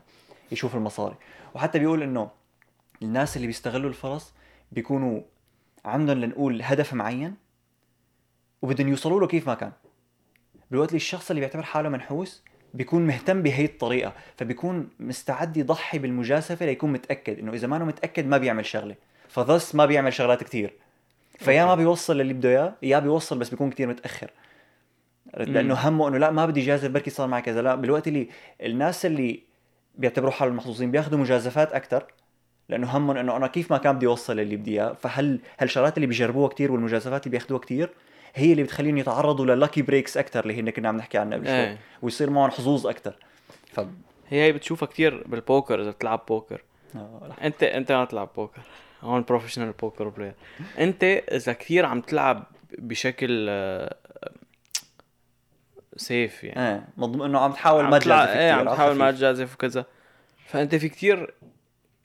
يشوف 0.51 0.75
المصاري. 0.75 1.15
وحتى 1.55 1.79
بيقول 1.79 2.03
إنه 2.03 2.29
الناس 3.01 3.35
اللي 3.35 3.47
بيستغلوا 3.47 3.89
الفرص 3.89 4.33
بيكونوا 4.71 5.21
عندهم 5.85 6.17
لنقول 6.19 6.61
هدف 6.61 6.93
معين 6.93 7.35
وبدهم 8.61 8.87
يوصلوا 8.87 9.19
له 9.19 9.27
كيف 9.27 9.47
ما 9.47 9.53
كان. 9.53 9.71
بالوقت 10.71 10.89
اللي 10.89 10.97
الشخص 10.97 11.29
اللي 11.29 11.39
بيعتبر 11.39 11.63
حاله 11.63 11.89
منحوس 11.89 12.43
بيكون 12.73 13.07
مهتم 13.07 13.41
بهي 13.41 13.65
الطريقة 13.65 14.13
فبيكون 14.37 14.89
مستعد 14.99 15.57
يضحي 15.57 15.99
بالمجازفة 15.99 16.65
ليكون 16.65 16.91
متأكد 16.91 17.39
إنه 17.39 17.53
إذا 17.53 17.67
ما 17.67 17.77
انه 17.77 17.85
متأكد 17.85 18.27
ما 18.27 18.37
بيعمل 18.37 18.65
شغلة. 18.65 18.95
فذس 19.29 19.75
ما 19.75 19.85
بيعمل 19.85 20.13
شغلات 20.13 20.43
كتير. 20.43 20.73
فيا 21.39 21.65
ما 21.65 21.75
بيوصل 21.75 22.17
للي 22.17 22.33
بده 22.33 22.49
إياه 22.49 22.73
يا 22.81 22.99
بيوصل 22.99 23.39
بس 23.39 23.49
بيكون 23.49 23.69
كتير 23.69 23.87
متأخر. 23.87 24.31
لأنه 25.37 25.73
همه 25.73 26.07
إنه 26.07 26.17
لا 26.17 26.31
ما 26.31 26.45
بدي 26.45 26.61
جازف 26.61 26.89
بركي 26.89 27.09
صار 27.09 27.27
معي 27.27 27.41
كذا. 27.41 27.61
لا 27.61 27.75
بالوقت 27.75 28.07
اللي 28.07 28.29
الناس 28.61 29.05
اللي 29.05 29.43
بيعتبروا 29.95 30.31
حالهم 30.31 30.55
محظوظين 30.55 30.91
بياخذوا 30.91 31.19
مجازفات 31.19 31.73
أكثر 31.73 32.05
لأنه 32.69 32.97
همهم 32.97 33.17
إنه 33.17 33.37
أنا 33.37 33.47
كيف 33.47 33.71
ما 33.71 33.77
كان 33.77 33.95
بدي 33.95 34.07
أوصل 34.07 34.35
للي 34.35 34.55
بدي 34.55 34.71
إياه 34.71 34.93
فهل 34.93 35.39
هالشغلات 35.59 35.97
اللي 35.97 36.07
بيجربوها 36.07 36.47
كتير 36.47 36.71
والمجازفات 36.71 37.27
اللي 37.27 37.37
بياخذوها 37.37 37.61
كتير 37.61 37.89
هي 38.35 38.51
اللي 38.51 38.63
بتخليهم 38.63 38.97
يتعرضوا 38.97 39.45
لل 39.45 39.56
lucky 39.56 39.81
breaks 39.81 40.17
أكثر 40.17 40.43
اللي 40.43 40.59
هن 40.59 40.69
كنا 40.69 40.89
عم 40.89 40.97
نحكي 40.97 41.17
عنها 41.17 41.37
قبل 41.37 41.47
شوي 41.47 41.55
إيه. 41.55 41.77
ويصير 42.01 42.29
معهم 42.29 42.51
حظوظ 42.51 42.87
أكثر 42.87 43.15
ف 43.73 43.79
هي 44.29 44.43
هي 44.43 44.51
بتشوفها 44.51 44.87
كتير 44.87 45.23
بالبوكر 45.27 45.81
إذا 45.81 45.91
بتلعب 45.91 46.25
بوكر 46.27 46.63
آه، 46.95 47.35
أنت 47.43 47.63
أنت 47.63 47.91
ما 47.91 48.05
تلعب 48.05 48.29
بوكر 48.35 48.61
هون 49.01 49.21
professional 49.21 49.71
poker 49.71 50.09
player 50.09 50.33
أنت 50.79 51.03
إذا 51.03 51.53
كثير 51.53 51.85
عم 51.85 52.01
تلعب 52.01 52.43
بشكل 52.77 53.45
آه، 53.49 53.95
سيف 55.97 56.43
يعني. 56.43 56.73
إيه 56.73 56.87
مضمون 56.97 57.29
إنه 57.29 57.39
عم 57.39 57.51
تحاول 57.51 57.83
ما 57.83 57.99
تجازف 57.99 58.29
إيه 58.29 58.51
عم 58.51 58.69
تحاول 58.69 58.95
ما. 58.95 59.11
تجازف 59.11 59.53
وكذا 59.53 59.85
فأنت 60.45 60.75
في 60.75 60.89
كتير 60.89 61.33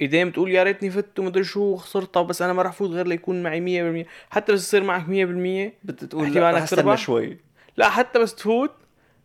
ايدين 0.01 0.31
بتقول 0.31 0.51
يا 0.51 0.63
ريتني 0.63 0.91
فت 0.91 1.19
ومدري 1.19 1.45
شو 1.45 1.77
خسرتها 1.77 2.23
بس 2.23 2.43
أنا 2.43 2.53
ما 2.53 2.63
راح 2.63 2.73
فوت 2.73 2.91
غير 2.91 3.07
ليكون 3.07 3.43
معي 3.43 4.05
100% 4.05 4.07
حتى 4.31 4.53
بس 4.53 4.61
يصير 4.63 4.83
معك 4.85 5.03
100% 5.07 5.73
بتقول 5.85 6.35
لا 6.35 6.51
رح 6.51 6.63
استنى. 6.63 6.97
شوي 6.97 7.39
لا 7.77 7.89
حتى 7.89 8.19
بس 8.19 8.35
تفوت 8.35 8.71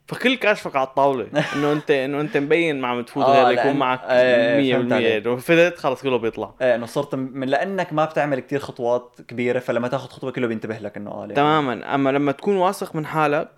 فكل 0.07 0.35
كاشفك 0.35 0.75
على 0.75 0.87
الطاولة 0.87 1.27
إنه 1.55 1.71
أنت 1.73 1.91
إنه 1.91 2.21
أنت 2.21 2.37
مبين 2.37 2.81
ما 2.81 2.87
عم 2.87 3.01
تفوت 3.01 3.23
آه، 3.25 3.43
غير 3.43 3.47
ليكون 3.55 3.71
لأن- 3.73 3.75
معك 3.75 3.99
إيه، 4.03 4.73
فهمت 4.73 4.89
100% 4.89 4.93
عليك. 4.93 5.25
لو 5.25 5.37
فتت 5.37 5.77
خلص 5.77 6.01
كله 6.03 6.17
بيطلع 6.17 6.53
إيه 6.61 6.75
إنه 6.75 6.85
صرت 6.85 7.15
من 7.15 7.47
لأنك 7.47 7.93
ما 7.93 8.05
بتعمل 8.05 8.39
كتير 8.39 8.59
خطوات 8.59 9.17
كبيرة 9.27 9.59
فلما 9.59 9.87
تاخذ 9.87 10.07
خطوة 10.09 10.31
كله 10.31 10.47
بينتبه 10.47 10.77
لك 10.77 10.97
إنه 10.97 11.11
آه. 11.11 11.27
تماما 11.27 11.95
أما 11.95 12.09
لما 12.09 12.31
تكون 12.31 12.55
واثق 12.55 12.95
من 12.95 13.05
حالك 13.05 13.49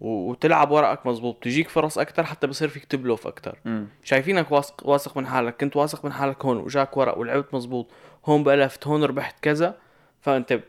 وتلعب 0.00 0.70
ورقك 0.70 1.06
مزبوط 1.06 1.44
تجيك 1.44 1.68
فرص 1.68 1.98
أكثر 1.98 2.24
حتى 2.24 2.46
بصير 2.46 2.68
فيك 2.68 2.84
تبلوف 2.84 3.26
أكثر 3.26 3.58
شايفينك 4.04 4.52
واثق 4.52 4.86
واثق 4.88 5.16
من 5.16 5.26
حالك 5.26 5.56
كنت 5.60 5.76
واثق 5.76 6.04
من 6.04 6.12
حالك 6.12 6.44
هون 6.44 6.56
وجاك 6.56 6.96
ورق 6.96 7.18
ولعبت 7.18 7.54
مزبوط 7.54 7.86
هون 8.24 8.44
بلفت 8.44 8.86
هون 8.86 9.04
ربحت 9.04 9.40
كذا 9.42 9.74
فأنت 10.20 10.60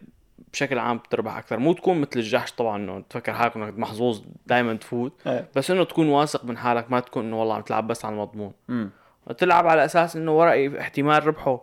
بشكل 0.53 0.79
عام 0.79 0.97
بتربح 0.97 1.37
أكثر 1.37 1.59
مو 1.59 1.73
تكون 1.73 2.01
مثل 2.01 2.09
الجحش 2.15 2.51
طبعا 2.51 2.77
إنه 2.77 3.03
تفكر 3.09 3.33
حالك 3.33 3.55
إنك 3.55 3.79
محظوظ 3.79 4.21
دائما 4.47 4.73
تفوت 4.73 5.13
إيه. 5.27 5.47
بس 5.55 5.71
إنه 5.71 5.83
تكون 5.83 6.09
واثق 6.09 6.45
من 6.45 6.57
حالك 6.57 6.91
ما 6.91 6.99
تكون 6.99 7.25
إنه 7.25 7.39
والله 7.39 7.55
عم 7.55 7.61
تلعب 7.61 7.87
بس 7.87 8.05
على 8.05 8.13
المضمون. 8.13 8.53
امم 8.69 8.89
تلعب 9.37 9.67
على 9.67 9.85
أساس 9.85 10.15
إنه 10.15 10.37
ورقي 10.37 10.79
احتمال 10.79 11.27
ربحه 11.27 11.61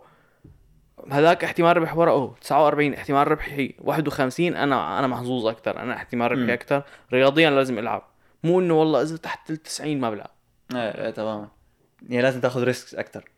هذاك 1.11 1.43
احتمال 1.43 1.77
ربح 1.77 1.97
ورقه. 1.97 2.35
49 2.41 2.93
احتمال 2.93 3.27
ربحي 3.27 3.73
51 3.79 4.55
أنا 4.55 4.99
أنا 4.99 5.07
محظوظ 5.07 5.47
أكثر 5.47 5.79
أنا 5.79 5.93
احتمال. 5.93 6.31
ربحي 6.31 6.53
أكثر 6.53 6.83
رياضيا 7.13 7.49
لازم 7.49 7.79
ألعب. 7.79 8.03
مو 8.43 8.59
إنه 8.59 8.73
والله 8.79 9.01
إذا 9.01 9.17
تحت 9.17 9.49
ال 9.51 9.63
90 9.63 9.99
ما 9.99 10.09
بلعب. 10.09 10.31
إيه 10.75 11.05
إيه 11.05 11.09
تماما. 11.09 11.47
يعني 12.09 12.21
لازم 12.23 12.41
تاخذ 12.41 12.63
risk 12.63 12.95
أكثر 12.99 13.29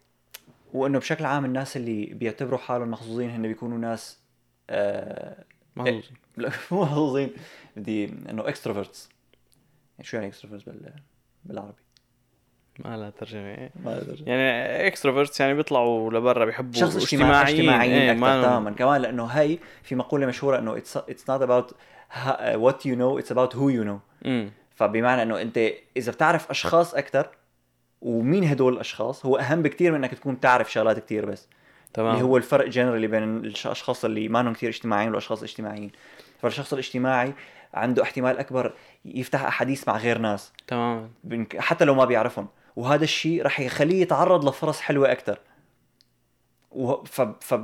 وانه 0.74 1.00
بشكل 1.00 1.26
عام 1.26 1.46
الناس 1.46 1.78
اللي 1.78 2.06
بيعتبروا 2.06 2.60
حالهم 2.60 2.92
محظوظين 2.92 3.30
هن 3.30 3.42
بيكونوا 3.42 3.78
ناس 3.78 4.20
آه 4.70 5.44
محظوظ 5.76 6.04
لا 6.38 6.52
مو 6.72 6.82
محظوظين. 6.82 7.34
بدي 7.76 8.06
إنه 8.06 8.48
extroverts 8.48 9.10
شو 10.02 10.18
يعني 10.18 10.30
extroverts 10.30 10.64
بال 10.64 10.94
بالعربي؟ 11.46 11.85
ما 12.80 12.98
لها 12.98 13.10
ترجمة. 13.10 13.70
ما 13.84 13.98
أدري. 13.98 14.24
يعني 14.26 14.88
اكستروفرتس 14.88 15.40
يعني 15.40 15.54
بيطلعوا 15.54 16.12
لبرا 16.12 16.46
بيحبوا 16.46 16.80
شخص 16.80 16.96
اجتماعي 16.96 17.54
اجتماعيين. 17.54 17.94
إيه، 17.94 18.12
أكثر 18.12 18.20
ما 18.22 18.44
تماما. 18.44 18.72
كمان 18.72 19.02
لأنه 19.02 19.26
هي 19.26 19.58
في 19.84 19.96
مقولة 19.96 20.26
مشهورة 20.26 20.60
إنه 20.60 20.82
about 21.46 21.72
ha- 22.12 22.58
what 22.58 22.76
you 22.86 22.96
know 22.96 23.22
it's 23.24 23.32
about 23.36 23.54
who 23.58 23.70
you 23.72 23.86
know. 23.88 24.26
امم 24.26 24.52
فبمعنى 24.76 25.22
إنه 25.24 25.42
أنت 25.42 25.60
إذا 25.98 26.12
بتعرف 26.12 26.50
أشخاص 26.50 26.96
أكثر 26.96 27.28
ومين 28.02 28.44
هدول 28.44 28.74
الأشخاص؟ 28.74 29.26
هو 29.26 29.38
أهم 29.38 29.62
بكثير 29.62 29.92
من 29.92 29.98
إنك 29.98 30.14
تكون 30.14 30.40
تعرف 30.40 30.72
شغلات 30.72 31.00
كثير 31.00 31.26
بس. 31.26 31.48
تمام. 31.94 32.12
اللي 32.14 32.24
هو 32.24 32.38
الفرق 32.38 32.68
جنرالي 32.68 33.08
بين 33.08 33.24
الأشخاص 33.24 34.06
اللي 34.06 34.28
ما 34.28 34.54
كثير 34.54 34.70
اجتماعيين 34.70 35.10
والأشخاص 35.10 35.40
الاجتماعيين. 35.40 35.92
فالشخص 36.42 36.74
الاجتماعي 36.74 37.34
عنده 37.74 38.04
احتمال 38.04 38.38
أكبر 38.40 38.74
يفتح 39.06 39.44
أحاديث 39.46 39.88
مع 39.88 39.98
غير 39.98 40.18
ناس. 40.18 40.54
تماما. 40.68 41.10
بن- 41.24 41.48
حتى 41.58 41.86
لو 41.86 41.96
ما 41.96 42.06
بيعرفهم. 42.06 42.48
وهذا 42.76 43.04
الشيء 43.04 43.46
رح 43.46 43.60
يخليه 43.60 44.02
يتعرض 44.02 44.50
لفرص 44.50 44.82
حلوة 44.82 45.12
أكثر 45.12 45.40
و... 46.72 47.04
ف... 47.04 47.22
ف... 47.22 47.60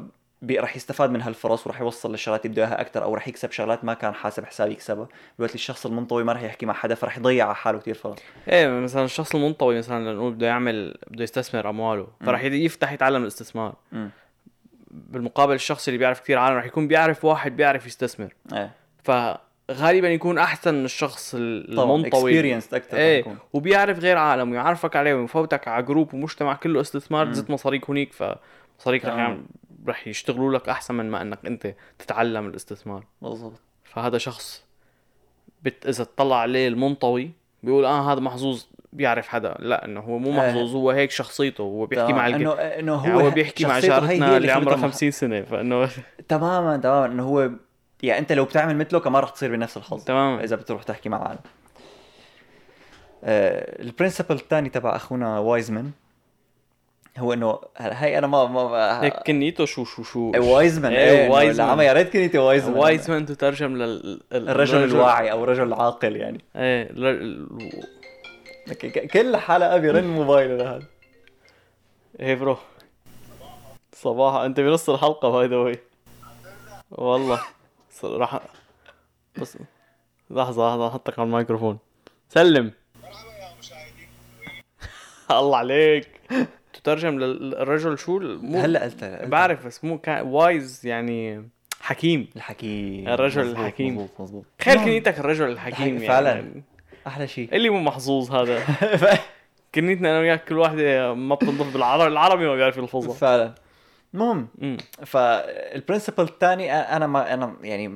رح 0.52 0.76
يستفاد 0.76 1.10
من 1.10 1.22
هالفرص 1.22 1.68
ورح 1.68 1.82
يوصل 1.82 2.12
للشغلات 2.12 2.46
اللي 2.46 2.54
بده 2.54 2.68
اياها 2.68 2.82
أكثر 2.82 3.04
أو 3.04 3.16
رح 3.16 3.28
يكسب 3.28 3.52
شغلات 3.52 3.86
ما 3.86 3.94
كان 3.94 4.14
حاسب 4.14 4.46
حساب 4.46 4.72
يكسبها. 4.72 5.08
بالوقت 5.38 5.56
الشخص 5.56 5.86
المنطوي 5.86 6.24
ما 6.24 6.34
رح 6.34 6.42
يحكي 6.42 6.66
مع 6.66 6.74
حدا 6.74 6.96
فرح 6.96 7.18
يضيع 7.18 7.46
على 7.46 7.56
حاله 7.56 7.80
كثير 7.80 7.96
فرص. 7.96 8.20
إيه 8.48 8.68
مثلا 8.68 9.04
الشخص 9.04 9.36
المنطوي 9.36 9.78
مثلا 9.78 10.14
لنقول 10.14 10.34
بده 10.34 10.48
يعمل 10.48 10.98
بده 11.08 11.24
يستثمر 11.24 11.70
أمواله 11.70 12.08
فراح 12.22 12.44
يفتح 12.44 12.92
يتعلم 12.92 13.22
الاستثمار. 13.22 13.76
امم 13.94 14.10
بالمقابل 14.92 15.54
الشخص 15.54 15.88
اللي 15.88 15.98
بيعرف 15.98 16.20
كثير 16.20 16.38
عالم 16.38 16.58
رح 16.58 16.66
يكون 16.66 16.88
بيعرف 16.88 17.26
واحد 17.26 17.58
بيعرف 17.58 17.86
يستثمر. 17.86 18.34
إيه. 18.54 18.72
فغالبا 19.74 20.10
يكون 20.10 20.38
أحسن 20.38 20.74
من 20.74 20.86
الشخص 20.86 21.36
المنطوي 21.36 22.58
أكثر 22.58 22.98
إيه. 22.98 23.26
وبيعرف 23.54 24.00
غير 24.00 24.18
عالم 24.18 24.52
ويعرفك 24.52 24.96
عليه 24.96 25.14
ويفوتك 25.14 25.68
على 25.68 25.86
جروب 25.86 26.14
ومجتمع 26.14 26.54
كله 26.56 26.82
استثمار. 26.82 27.28
تزت 27.32 27.50
مصاريك 27.50 27.90
هنيك 27.90 28.14
فمصاريك 28.14 29.06
رح. 29.06 29.14
يعمل 29.16 29.42
رح 29.88 30.08
يشتغلوا 30.08 30.54
لك 30.58 30.70
أحسن 30.70 30.96
من 30.96 31.10
ما 31.10 31.22
إنك 31.22 31.40
أنت 31.46 31.76
تتعلم 32.00 32.48
الاستثمار 32.48 33.04
بالضبط 33.22 33.62
فهذا 33.84 34.18
شخص 34.18 34.66
بت... 35.64 35.86
إذا 35.86 36.04
تطلع 36.04 36.36
عليه 36.36 36.68
المنطوي 36.68 37.32
بيقول 37.64 37.86
آه 37.86 38.14
هذا 38.14 38.20
محظوظ 38.20 38.66
بيعرف 38.94 39.28
حدا 39.28 39.56
لا 39.60 39.86
إنه 39.86 40.00
هو 40.00 40.18
مو 40.18 40.30
إيه. 40.30 40.38
محظوظ 40.50 40.76
هو 40.76 40.92
هيك 40.92 41.12
شخصيته 41.12 41.62
هو 41.62 41.86
بيحكي. 41.86 42.14
مع 42.14 42.28
الك... 42.28 42.36
انه 42.36 42.52
إنه 42.54 42.96
هو, 42.96 43.06
يعني 43.06 43.24
هو 43.24 43.30
بيحكي 43.30 43.66
مع 43.66 43.80
جارتنا 43.80 44.38
اللي 44.38 44.52
عمرها 44.52 44.76
مح- 44.76 44.82
50 44.82 45.12
سنة 45.12 45.42
فإنه 45.42 45.90
تماما 46.28 46.78
تماما 46.78 47.06
إنه 47.06 47.24
هو 47.24 47.50
يعني 48.04 48.20
انت 48.20 48.32
لو 48.32 48.46
بتعمل 48.46 48.78
مثله 48.78 49.00
كمان 49.00 49.24
رح 49.24 49.30
تصير 49.30 49.52
بنفس 49.52 49.78
الحظ. 49.78 50.04
تماما 50.04 50.44
إذا 50.44 50.56
بتروح 50.56 50.84
تحكي 50.84 51.10
مع 51.10 51.28
عالم 51.28 51.40
آه 53.24 53.82
ال 53.82 53.87
principle 53.87 54.36
الثاني 54.36 54.70
تبع 54.70 54.96
أخونا 54.96 55.40
وايزمان 55.40 55.92
هو 57.18 57.34
إنه 57.34 57.60
هلا 57.78 58.04
هي 58.04 58.18
أنا 58.18 58.28
ما 58.28 58.46
ما 58.46 59.04
هيك 59.04 59.14
كنيته 59.28 59.66
شو 59.66 59.86
شو 59.86 60.04
شو؟ 60.04 60.32
إيه، 60.36 60.40
وايزمان 60.40 60.92
إيه، 60.94 61.00
إيه 61.10 61.30
وايزمان. 61.30 61.68
وايزمان 61.70 61.80
يا 61.88 61.94
ريت 61.94 62.14
كنيتي 62.14 62.38
وايزمان 62.38 62.78
وايزمان 62.78 63.26
تترجم 63.26 63.76
لل 63.78 64.22
ال- 64.34 64.50
الرجل 64.50 64.84
الواعي 64.84 65.32
أو 65.32 65.44
الرجل 65.44 65.64
العاقل 65.64 66.16
يعني. 66.16 66.42
إيه 66.56 66.92
كل 69.14 69.38
حلقة 69.38 69.78
بيرن 69.78 70.08
موبايله 70.08 70.56
لهذا. 70.56 70.84
إيه 72.20 72.36
bro. 72.36 72.58
صباح. 73.94 74.36
أنت 74.36 74.60
بنص 74.60 74.90
الحلقة 74.90 75.30
by 75.32 75.48
the 75.48 75.56
way 75.56 75.80
والله. 76.92 77.42
ص- 78.02 78.06
راح 78.06 78.40
بس 79.42 79.58
لحظة 80.30 80.70
لحظة 80.70 80.88
احطك 80.88 81.20
على 81.20 81.26
الميكروفون. 81.28 81.78
سلم. 82.30 82.72
الله 85.32 85.58
عليك. 85.58 86.08
تترجم 86.74 87.20
للرجل 87.20 87.98
شو؟ 87.98 88.20
مو 88.20 88.60
هلا 88.60 88.84
قلت 88.84 89.04
بعرف 89.04 89.66
بس 89.66 89.84
مو 89.84 89.98
كان 89.98 90.28
wise 90.28 90.86
يعني 90.86 91.50
حكيم. 91.82 92.30
الحكيم. 92.36 93.08
الرجل 93.08 93.42
مزبوط، 93.46 93.60
الحكيم. 93.60 93.96
مزبوط 93.96 94.10
مزبوط 94.22 94.46
تخيل 94.60 94.76
نعم. 94.76 94.86
كنيتك 94.86 95.20
الرجل 95.20 95.50
الحكيم 95.50 95.88
يعني 95.96 96.08
فعلاً. 96.08 96.62
أحلى 97.08 97.28
شيء. 97.28 97.56
اللي 97.56 97.70
مو 97.70 97.80
محظوظ 97.80 98.32
هذا. 98.32 98.64
كنيتنا 99.76 100.10
أنا 100.12 100.20
وياك 100.20 100.46
كل 100.46 100.58
واحدة 100.58 101.14
ما 101.14 101.36
بتنلفظ 101.36 101.74
بالعربي 101.74 102.08
العربي 102.08 102.46
ما 102.48 102.56
بيعرف 102.56 102.78
يلفظها. 102.78 103.14
فعلا. 103.14 103.56
المهم. 104.14 104.48
فال 105.06 105.27
principle 105.27 106.24
الثاني 106.24 106.74
أنا 106.74 107.08
ما 107.08 107.34
أنا 107.34 107.56
يعني 107.62 107.88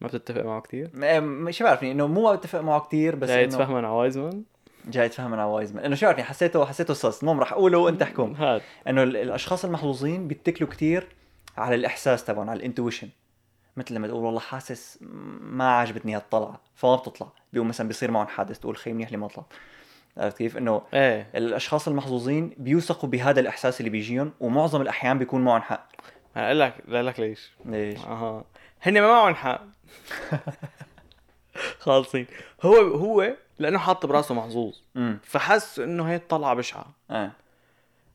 ما 0.00 0.06
بتتفق 0.08 0.42
معه 0.42 0.60
كثير 0.60 0.90
مش 1.20 1.62
بعرفني 1.62 1.92
إنه 1.92 2.06
مو 2.06 2.22
ما 2.22 2.34
بتفق 2.34 2.60
معه 2.60 2.80
كثير 2.80 3.16
بس 3.16 3.28
لا 3.28 3.34
إنه 3.34 3.42
يتفهمن 3.42 3.84
على 3.84 3.94
وايزمان 3.94 4.42
جاي 4.88 5.08
تفهم 5.08 5.30
من 5.30 5.38
وايزمان 5.38 5.84
إنه 5.84 5.94
شو 5.94 6.06
عرفني 6.06 6.24
حسيته 6.24 6.64
حسيته 6.64 6.94
sus 6.94 7.20
المهم 7.20 7.40
رح 7.40 7.52
أقوله 7.52 7.78
وأنت 7.78 8.02
احكم. 8.02 8.32
هاد 8.32 8.62
إنه 8.88 9.02
ال- 9.02 9.16
الأشخاص 9.16 9.64
المحظوظين 9.64 10.28
بيتكلوا 10.28 10.70
كتير 10.70 11.06
على 11.56 11.74
الإحساس 11.74 12.24
تبعهم 12.24 12.50
على 12.50 12.56
ال 12.58 12.62
intuition. 12.62 13.08
مثل 13.76 13.94
لما 13.94 14.08
تقول 14.08 14.24
والله 14.24 14.40
حاسس 14.40 14.98
ما 15.40 15.70
عجبتني 15.70 16.16
هالطلعة 16.16 16.60
فما 16.74 16.96
بتطلع. 16.96 17.28
بيقوم 17.52 17.68
مثلا 17.68 17.88
بيصير 17.88 18.10
معهم 18.10 18.26
حادث 18.26 18.58
تقول 18.58 18.76
خي 18.76 18.92
منيح 18.92 19.10
لي 19.10 19.16
ما 19.16 19.28
طلعت. 19.28 19.46
عرفت 20.16 20.38
كيف؟ 20.38 20.56
إنه 20.56 20.82
إيه. 20.94 21.30
الأشخاص 21.34 21.88
المحظوظين 21.88 22.54
بيوثقوا 22.58 23.08
بهذا 23.08 23.40
الإحساس 23.40 23.80
اللي 23.80 23.90
بيجيهم 23.90 24.32
ومعظم 24.40 24.82
الأحيان 24.82 25.18
بيكون 25.18 25.44
معهم 25.44 25.62
حق. 25.62 25.88
أقول 26.36 26.60
لك 26.60 26.74
أقول 26.88 27.06
لك 27.06 27.20
ليش. 27.20 27.52
ليش؟ 27.64 27.98
أها. 27.98 28.44
هن 28.82 29.00
ما 29.00 29.06
معهم 29.08 29.34
حق. 29.34 29.62
خالصين. 31.78 32.26
هو 32.62 32.74
هو 32.74 33.36
لأنه 33.58 33.78
حاط 33.78 34.06
براسه 34.06 34.34
محظوظ. 34.34 34.74
فحس 35.22 35.78
إنه 35.78 36.08
هي 36.10 36.16
الطلعة 36.16 36.54
بشعة. 36.54 36.86
آه. 37.10 37.30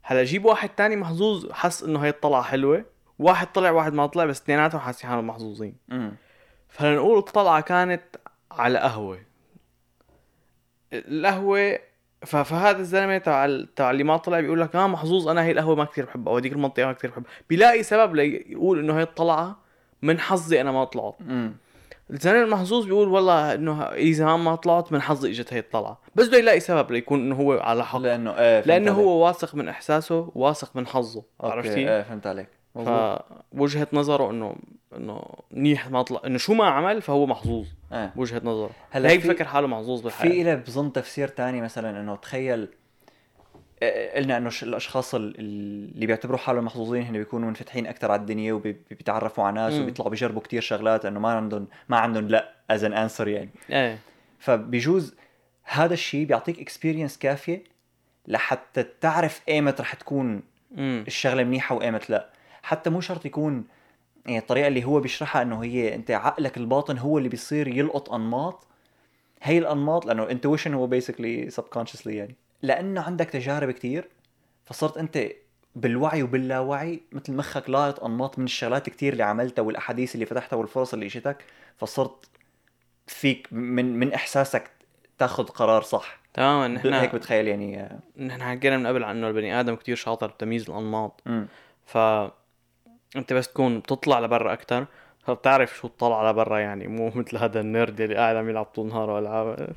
هلا 0.03 0.23
جيب 0.23 0.45
واحد 0.45 0.69
تاني 0.69 0.95
محظوظ 0.95 1.51
حس 1.51 1.83
إنه 1.83 1.99
هي 1.99 2.09
الطلعة 2.09 2.41
حلوة. 2.41 2.85
واحد 3.19 3.51
طلع 3.51 3.71
واحد 3.71 3.93
ما 3.93 4.05
طلع 4.05 4.25
بس 4.25 4.41
اثنيناتهم 4.41 4.81
حاسين 4.81 5.09
حالهم 5.09 5.27
محظوظين. 5.27 5.75
فلنقول 6.69 7.17
الطلعة 7.17 7.61
كانت 7.61 8.03
على 8.51 8.79
قهوة. 8.79 9.19
القهوة 10.93 11.79
فهذا 12.25 12.79
الزلمة 12.79 13.17
تبع 13.17 13.63
تبع 13.75 13.91
اللي 13.91 14.03
ما 14.03 14.17
طلع 14.17 14.39
بيقول 14.39 14.61
لك 14.61 14.75
آه 14.75 14.87
محظوظ 14.87 15.27
أنا 15.27 15.43
هي 15.43 15.51
القهوة 15.51 15.75
ما 15.75 15.85
كثير 15.85 16.05
بحبها 16.05 16.33
أو 16.33 16.37
هذيك 16.37 16.53
المنطقة 16.53 16.85
ما 16.85 16.93
كثير 16.93 17.09
بحبها. 17.09 17.29
بيلاقي 17.49 17.83
سبب 17.83 18.15
ليقول 18.15 18.79
إنه 18.79 18.97
هي 18.97 19.03
الطلعة 19.03 19.59
من 20.01 20.19
حظي 20.19 20.61
أنا 20.61 20.71
ما 20.71 20.83
طلعت. 20.83 21.15
الزلمة 22.11 22.43
المحظوظ 22.43 22.85
بيقول 22.85 23.07
والله 23.07 23.53
إنه 23.53 23.83
إذا 23.83 24.35
ما 24.35 24.55
طلعت 24.55 24.91
من 24.91 25.01
حظي 25.01 25.29
إجت 25.29 25.53
هي 25.53 25.59
الطلعة. 25.59 26.01
بس 26.15 26.27
بده 26.27 26.37
يلاقي 26.37 26.59
سبب 26.59 26.91
ليكون 26.91 27.19
إنه 27.19 27.35
هو 27.35 27.53
على 27.53 27.85
حق. 27.85 27.99
لأنه 27.99 28.31
إيه 28.31 28.61
لأنه 28.61 28.91
عليك. 28.91 29.05
هو 29.05 29.25
واثق 29.25 29.55
من 29.55 29.67
إحساسه 29.67 30.31
واثق 30.35 30.75
من 30.75 30.87
حظه 30.87 31.23
عرفتي؟ 31.41 31.89
إيه 31.89 32.01
فهمت 32.01 32.27
عليك. 32.27 32.49
فوجهة 32.75 33.87
نظره 33.93 34.31
إنه 34.31 34.55
إنه 34.97 35.23
منيح 35.51 35.89
ما 35.89 36.01
طلع 36.01 36.21
إنه 36.25 36.37
شو 36.37 36.53
ما 36.53 36.65
عمل 36.65 37.01
فهو 37.01 37.25
محظوظ. 37.25 37.65
إيه 37.93 38.13
بوجهه 38.15 38.41
نظره. 38.43 38.69
هلا 38.91 39.09
هيك 39.09 39.27
بفكر 39.27 39.45
حاله 39.45 39.67
محظوظ 39.67 40.01
بالحياة. 40.01 40.31
في 40.31 40.43
له 40.43 40.55
بظن 40.55 40.93
تفسير 40.93 41.27
تاني 41.27 41.61
مثلا 41.61 42.01
إنه 42.01 42.15
تخيل 42.15 42.67
آه، 43.83 44.17
قلنا 44.17 44.37
إنه 44.37 44.51
الأشخاص 44.63 45.15
ال- 45.15 45.39
اللي 45.39 46.05
بيعتبروا 46.05 46.37
حالهم 46.37 46.65
محظوظين 46.65 47.03
هن 47.03 47.11
بيكونوا 47.17 47.47
منفتحين 47.47 47.87
أكثر 47.87 48.11
على 48.11 48.21
الدنيا 48.21 48.53
وبيتعرفوا 48.53 49.43
على 49.43 49.55
ناس 49.55 49.73
مم. 49.73 49.81
وبيطلعوا 49.81 50.09
بيجربوا 50.09 50.41
كتير 50.41 50.61
شغلات 50.61 51.05
إنه 51.05 51.19
ما 51.19 51.31
عندهم 51.33 51.67
ما 51.89 51.97
عندهم 51.97 52.27
لأ 52.27 52.51
as 52.71 52.83
an 52.83 52.93
answer 52.93 53.27
يعني. 53.27 53.49
إيه. 53.69 53.97
فبيجوز 54.39 55.15
هذا 55.63 55.93
الشيء 55.93 56.25
بيعطيك 56.25 56.59
experience 56.59 57.17
كافية 57.17 57.63
لحتى 58.27 58.83
تعرف 58.83 59.41
إيمت 59.49 59.81
رح 59.81 59.93
تكون 59.93 60.41
امم 60.77 61.03
الشغلة 61.07 61.43
منيحة 61.43 61.75
وإيمت 61.75 62.09
لأ. 62.09 62.29
حتى 62.63 62.89
مو 62.89 63.01
شرط 63.01 63.25
يكون 63.25 63.65
يعني 64.25 64.37
الطريقة 64.37 64.67
اللي 64.67 64.83
هو 64.83 64.99
بيشرحها 64.99 65.41
إنه 65.41 65.63
هي 65.63 65.95
أنت 65.95 66.11
عقلك 66.11 66.57
الباطن 66.57 66.97
هو 66.97 67.17
اللي 67.17 67.29
بيصير 67.29 67.67
يلقط 67.67 68.13
أنماط. 68.13 68.67
هي 69.41 69.57
الأنماط 69.57 70.05
لأنه 70.05 70.29
انتويشن 70.29 70.73
هو 70.73 70.87
بيسكلي 70.87 71.49
سبكونشسلي 71.49 72.15
يعني. 72.15 72.35
لأنه 72.61 73.01
عندك 73.01 73.29
تجارب 73.29 73.71
كتير 73.71 74.09
فصرت 74.65 74.97
أنت 74.97 75.27
بالوعي 75.75 76.23
وباللاوعي 76.23 77.01
مثل 77.11 77.33
مخك 77.33 77.69
لاقط 77.69 78.03
أنماط 78.03 78.39
من 78.39 78.45
الشغلات 78.45 78.89
كتير 78.89 79.13
اللي 79.13 79.23
عملتها 79.23 79.61
والأحاديث 79.61 80.15
اللي 80.15 80.25
فتحتها 80.25 80.57
والفرص 80.57 80.93
اللي 80.93 81.05
اجتك 81.05 81.45
فصرت 81.77 82.29
فيك 83.07 83.47
من 83.51 83.99
من 83.99 84.13
إحساسك 84.13 84.71
تاخذ 85.17 85.43
قرار 85.43 85.81
صح. 85.81 86.19
تماما 86.33 86.77
هيك 86.77 86.85
نحن 86.85 87.17
بتخيل 87.17 87.47
يعني 87.47 87.79
آه، 87.81 87.99
نحن 88.17 88.43
حكينا 88.43 88.77
من 88.77 88.87
قبل 88.87 89.03
عن 89.03 89.17
إنه 89.17 89.27
البني 89.27 89.59
آدم 89.59 89.75
كتير 89.75 89.95
شاطر 89.95 90.27
بتمييز 90.27 90.69
الأنماط. 90.69 91.23
ف 91.85 91.97
انت 93.15 93.33
بس 93.33 93.47
تكون 93.47 93.79
بتطلع 93.79 94.19
لبرا 94.19 94.53
أكثر 94.53 94.85
فبتعرف 95.19 95.77
شو 95.77 95.87
تطلع 95.87 96.29
لبرا 96.29 96.59
يعني 96.59 96.87
مو 96.87 97.11
مثل 97.15 97.37
هذا 97.37 97.59
النيرد 97.59 98.01
اللي 98.01 98.15
قاعد 98.15 98.35
عم 98.35 98.49
يلعب 98.49 98.65
طول 98.65 98.87
نهاره 98.87 99.19
العاب 99.19 99.73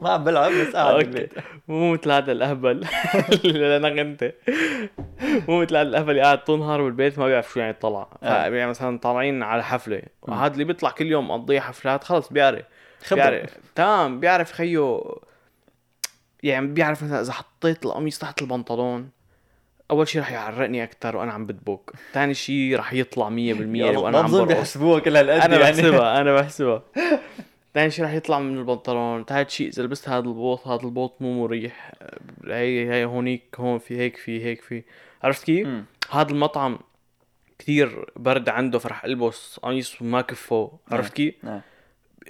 ما 0.00 0.10
عم 0.10 0.24
بلعب 0.24 0.52
بس 0.52 0.76
قاعد 0.76 0.96
بالبيت. 0.96 1.32
مو 1.68 1.92
مثل 1.92 2.10
هذا 2.10 2.32
الأهبل 2.32 2.84
اللي 3.44 3.76
أنا 3.76 4.00
أنت. 4.02 4.32
مو 5.48 5.62
مثل 5.62 5.76
هذا 5.76 5.88
الأهبل 5.88 6.10
اللي 6.10 6.22
قاعد 6.22 6.44
طول 6.44 6.58
نهاره 6.58 6.82
بالبيت 6.82 7.18
ما 7.18 7.26
بيعرف 7.26 7.52
شو 7.52 7.60
يعني 7.60 7.72
طلع 7.72 8.08
آه. 8.22 8.46
يعني 8.46 8.66
مثلا 8.66 8.98
طالعين 8.98 9.42
على 9.42 9.64
حفلة. 9.64 10.02
وهذا 10.22 10.52
اللي 10.52 10.64
بيطلع 10.64 10.90
كل 10.90 11.06
يوم 11.06 11.28
مقضيها 11.28 11.60
حفلات 11.60 12.04
خلص 12.04 12.32
بيعرف. 12.32 12.64
خبر 13.04 13.30
بيعرف. 13.30 13.56
تمام 13.74 14.20
بيعرف 14.20 14.52
خيو 14.52 15.18
يعني 16.42 16.66
بيعرف 16.66 17.02
مثلا 17.02 17.20
إذا 17.20 17.32
حطيت 17.32 17.86
القميص 17.86 18.18
تحت 18.18 18.42
البنطلون. 18.42 19.10
أول 19.90 20.08
شيء 20.08 20.20
رح 20.20 20.32
يعرقني 20.32 20.84
أكثر 20.84 21.16
وأنا 21.16 21.32
عم 21.32 21.46
بدبك 21.46 21.90
ثاني 22.12 22.34
شيء 22.34 22.76
رح 22.76 22.92
يطلع 22.92 23.28
100% 23.28 23.32
وأنا 23.32 24.18
عم 24.18 24.26
بظن 24.26 24.46
بيحسبوها 24.46 25.00
كل 25.00 25.16
هالقد 25.16 25.40
أنا 25.40 25.60
يعني. 25.60 25.72
بحسبها 25.72 26.14
أنا 26.20 26.34
بحسبها 26.34 26.82
ثاني 27.74 27.90
شيء 27.90 28.04
رح 28.04 28.12
يطلع 28.12 28.38
من 28.40 28.58
البنطلون 28.58 29.24
ثالث 29.24 29.50
شيء 29.50 29.68
إذا 29.68 29.82
لبست 29.82 30.08
هذا 30.08 30.18
البوط 30.18 30.66
هذا 30.66 30.82
البوط 30.82 31.22
مو 31.22 31.42
مريح 31.42 31.92
هي 32.46 32.92
هي 32.92 33.04
هونيك 33.04 33.42
هون 33.58 33.78
في 33.78 33.98
هيك 33.98 34.16
في 34.16 34.44
هيك 34.44 34.62
في 34.62 34.82
عرفت 35.22 35.44
كيف؟ 35.44 35.68
هذا 36.10 36.30
المطعم 36.30 36.78
كثير 37.58 38.10
برد 38.16 38.48
عنده 38.48 38.78
فرح 38.78 39.04
ألبس 39.04 39.60
قميص 39.62 40.02
ما 40.02 40.20
كفه 40.20 40.72
عرفت 40.90 41.12
كيف؟ 41.12 41.34
نعم. 41.42 41.60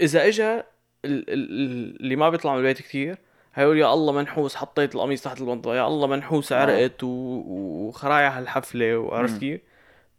إذا 0.01 0.27
اجى 0.27 0.53
ال- 0.55 0.63
ال- 1.05 1.31
ال- 1.33 2.01
اللي 2.01 2.17
ما 2.17 2.31
بيطلع 2.31 2.53
من 2.53 2.59
البيت 2.59 2.83
كثير 2.83 3.19
هيقول 3.57 3.79
يا 3.79 3.95
الله 3.95 4.13
منحوس 4.13 4.57
حطيت 4.57 4.95
القميص 4.95 5.23
تحت 5.23 5.41
البنطلون 5.41 5.77
يا 5.77 5.87
الله 5.87 6.07
منحوس 6.07 6.53
آه. 6.53 6.61
عرقت 6.63 7.05
و- 7.05 7.09
وخرايا 7.89 8.39
هالحفله 8.39 8.97
وعرفت. 8.99 9.41
كيف؟ 9.41 9.61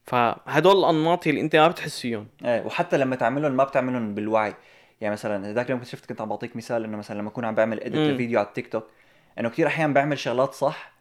فهدول 0.04 0.78
الأنماط 0.80 1.28
اللي 1.28 1.42
أنت 1.42 1.56
ما 1.56 1.68
بتحس 1.68 2.00
فيهم 2.00 2.28
إيه 2.46 2.66
وحتى 2.66 2.98
لما 2.98 3.16
تعملهم 3.16 3.52
ما 3.52 3.64
بتعملهم 3.64 4.16
بالوعي 4.16 4.54
يعني 5.02 5.12
مثلا 5.14 5.54
ذاك 5.54 5.66
اليوم 5.66 5.80
كنت 5.80 5.90
شفت 5.90 6.06
كنت 6.06 6.22
عم 6.22 6.30
بعطيك 6.30 6.56
مثال 6.56 6.84
إنه 6.84 6.98
مثلا 6.98 7.18
لما 7.20 7.30
أكون 7.30 7.46
عم 7.46 7.56
بعمل 7.56 7.80
اديت. 7.80 7.96
لفيديو 8.14 8.40
على 8.40 8.48
التيك 8.48 8.68
توك 8.72 8.84
إنه 9.40 9.50
كثير 9.50 9.68
احيان 9.68 9.94
بعمل 9.94 10.18
شغلات 10.20 10.54
صح 10.54 10.92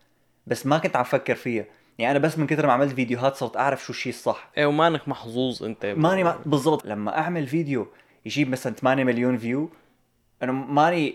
بس 0.47 0.67
ما 0.67 0.79
كنت 0.79 0.97
عم 0.97 1.05
فكر 1.05 1.35
فيها 1.35 1.65
يعني 1.99 2.11
أنا 2.11 2.19
بس 2.19 2.39
من 2.39 2.47
كثر 2.47 2.67
ما 2.67 2.73
عملت 2.73 2.93
فيديوهات 2.93 3.37
صرت 3.37 3.57
أعرف 3.57 3.85
شو 3.85 3.93
الشيء 3.93 4.13
الصح 4.13 4.49
إيه 4.59 4.67
ومانك 4.67 5.09
محظوظ 5.09 5.63
أنت 5.65 5.87
ماني 5.87 6.25
مع... 6.25 6.37
بالضبط 6.47 6.87
لما 6.87 7.19
أعمل 7.19 7.47
فيديو 7.47 7.87
يجيب 8.27 8.49
مثلا 8.51 8.73
8 8.75 9.05
مليون 9.05 9.37
فيو 9.39 9.71
أنا 10.43 10.53
ماني 10.53 11.15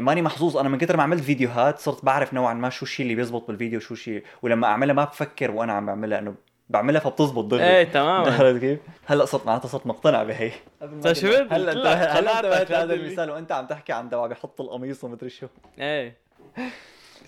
ماني 0.00 0.22
محظوظ. 0.22 0.56
أنا 0.56 0.68
من 0.68 0.78
كثر 0.78 0.96
ما 0.96 1.02
عملت 1.02 1.22
فيديوهات 1.22 1.78
صرت 1.78 2.04
بعرف 2.04 2.34
نوعا 2.34 2.54
ما 2.54 2.70
شو 2.70 2.84
الشيء 2.84 3.04
اللي 3.04 3.14
بيزبط 3.14 3.46
بالفيديو 3.48 3.80
شو 3.80 3.94
الشيء 3.94 4.24
ولما 4.42 4.66
أعملها 4.66 4.94
ما 4.94 5.04
بفكر 5.04 5.50
وأنا 5.50 5.72
عم 5.72 5.86
بعملها 5.86 6.18
إنه 6.18 6.34
بعملها 6.68 7.00
فبتزبط 7.00 7.44
دغري. 7.44 7.64
إيه 7.64 7.84
تماما. 7.84 8.32
عرفت 8.38 8.60
كيف؟ 8.60 8.78
هلأ 9.06 9.24
صرت 9.24 9.46
معناتها 9.46 9.68
صرت 9.68 9.86
مقتنع 9.86 10.22
بهي. 10.22 10.52
طيب 10.80 11.12
شفت؟ 11.12 11.52
هلأ 11.52 11.72
انت 11.72 11.78
لا، 11.78 12.18
هلا 12.18 12.38
انتبهت 12.38 12.70
لهذا 12.70 12.84
هذا 12.84 12.94
المثال 12.94 13.30
وأنت 13.30 13.52
عم 13.52 13.66
تحكي 13.66 13.92
عن 13.92 14.10
تبع 14.10 14.26
بيحط 14.26 14.60
القميص 14.60 15.04
ومدري 15.04 15.30
شو. 15.30 15.46
إيه. 15.78 16.16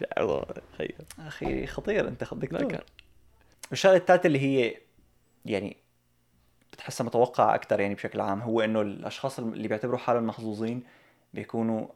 يا 0.00 0.20
الله 0.20 0.44
خير. 0.78 0.94
أخي 1.26 1.66
خطير. 1.66 2.08
أنت 2.08 2.24
خدك 2.24 2.84
الشغلة 3.72 3.96
الثالثه 3.96 4.26
اللي 4.26 4.38
هي 4.40 4.76
يعني 5.44 5.76
بتحسها 6.72 7.04
متوقعة 7.04 7.54
أكثر 7.54 7.80
يعني 7.80 7.94
بشكل 7.94 8.20
عام 8.20 8.40
هو 8.40 8.60
إنه 8.60 8.80
الأشخاص 8.80 9.38
اللي 9.38 9.68
بيعتبروا 9.68 9.98
حالهم 9.98 10.26
محظوظين 10.26 10.82
بيكونوا 11.34 11.86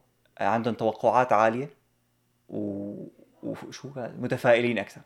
عندهم 0.47 0.73
توقعات 0.73 1.33
عالية 1.33 1.69
و... 2.49 3.07
وشو؟ 3.43 3.89
متفائلين 3.95 4.79
أكثر. 4.79 5.01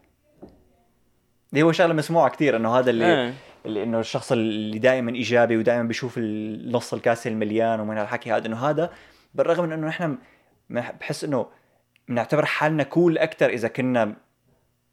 اللي 1.54 1.64
هو 1.64 1.72
شغلة 1.72 1.94
مسموعة 1.94 2.30
كثير 2.30 2.56
إنه 2.56 2.80
هذا 2.80 2.90
اللي 2.90 3.06
إيه. 3.06 3.34
اللي 3.66 3.84
إنه 3.84 4.00
الشخص 4.00 4.32
اللي 4.32 4.80
دائما 4.80 5.16
إيجابي 5.16 5.58
ودائما 5.58 5.84
بيشوف 5.84 6.18
النص 6.18 6.94
الكاسه 6.94 7.30
المليان 7.30 7.80
ومن 7.80 7.98
هالحكي 7.98 8.32
هذا 8.32 8.48
إنه 8.48 8.70
هذا 8.70 8.92
بالرغم 9.34 9.64
من 9.64 9.72
إنه 9.72 9.88
نحن 9.88 10.18
بحس 10.70 11.24
إنه 11.24 11.48
بنعتبر 12.08 12.46
حالنا 12.46 12.84
كول 12.84 13.18
أكثر 13.18 13.50
إذا 13.50 13.68
كنا 13.68 14.16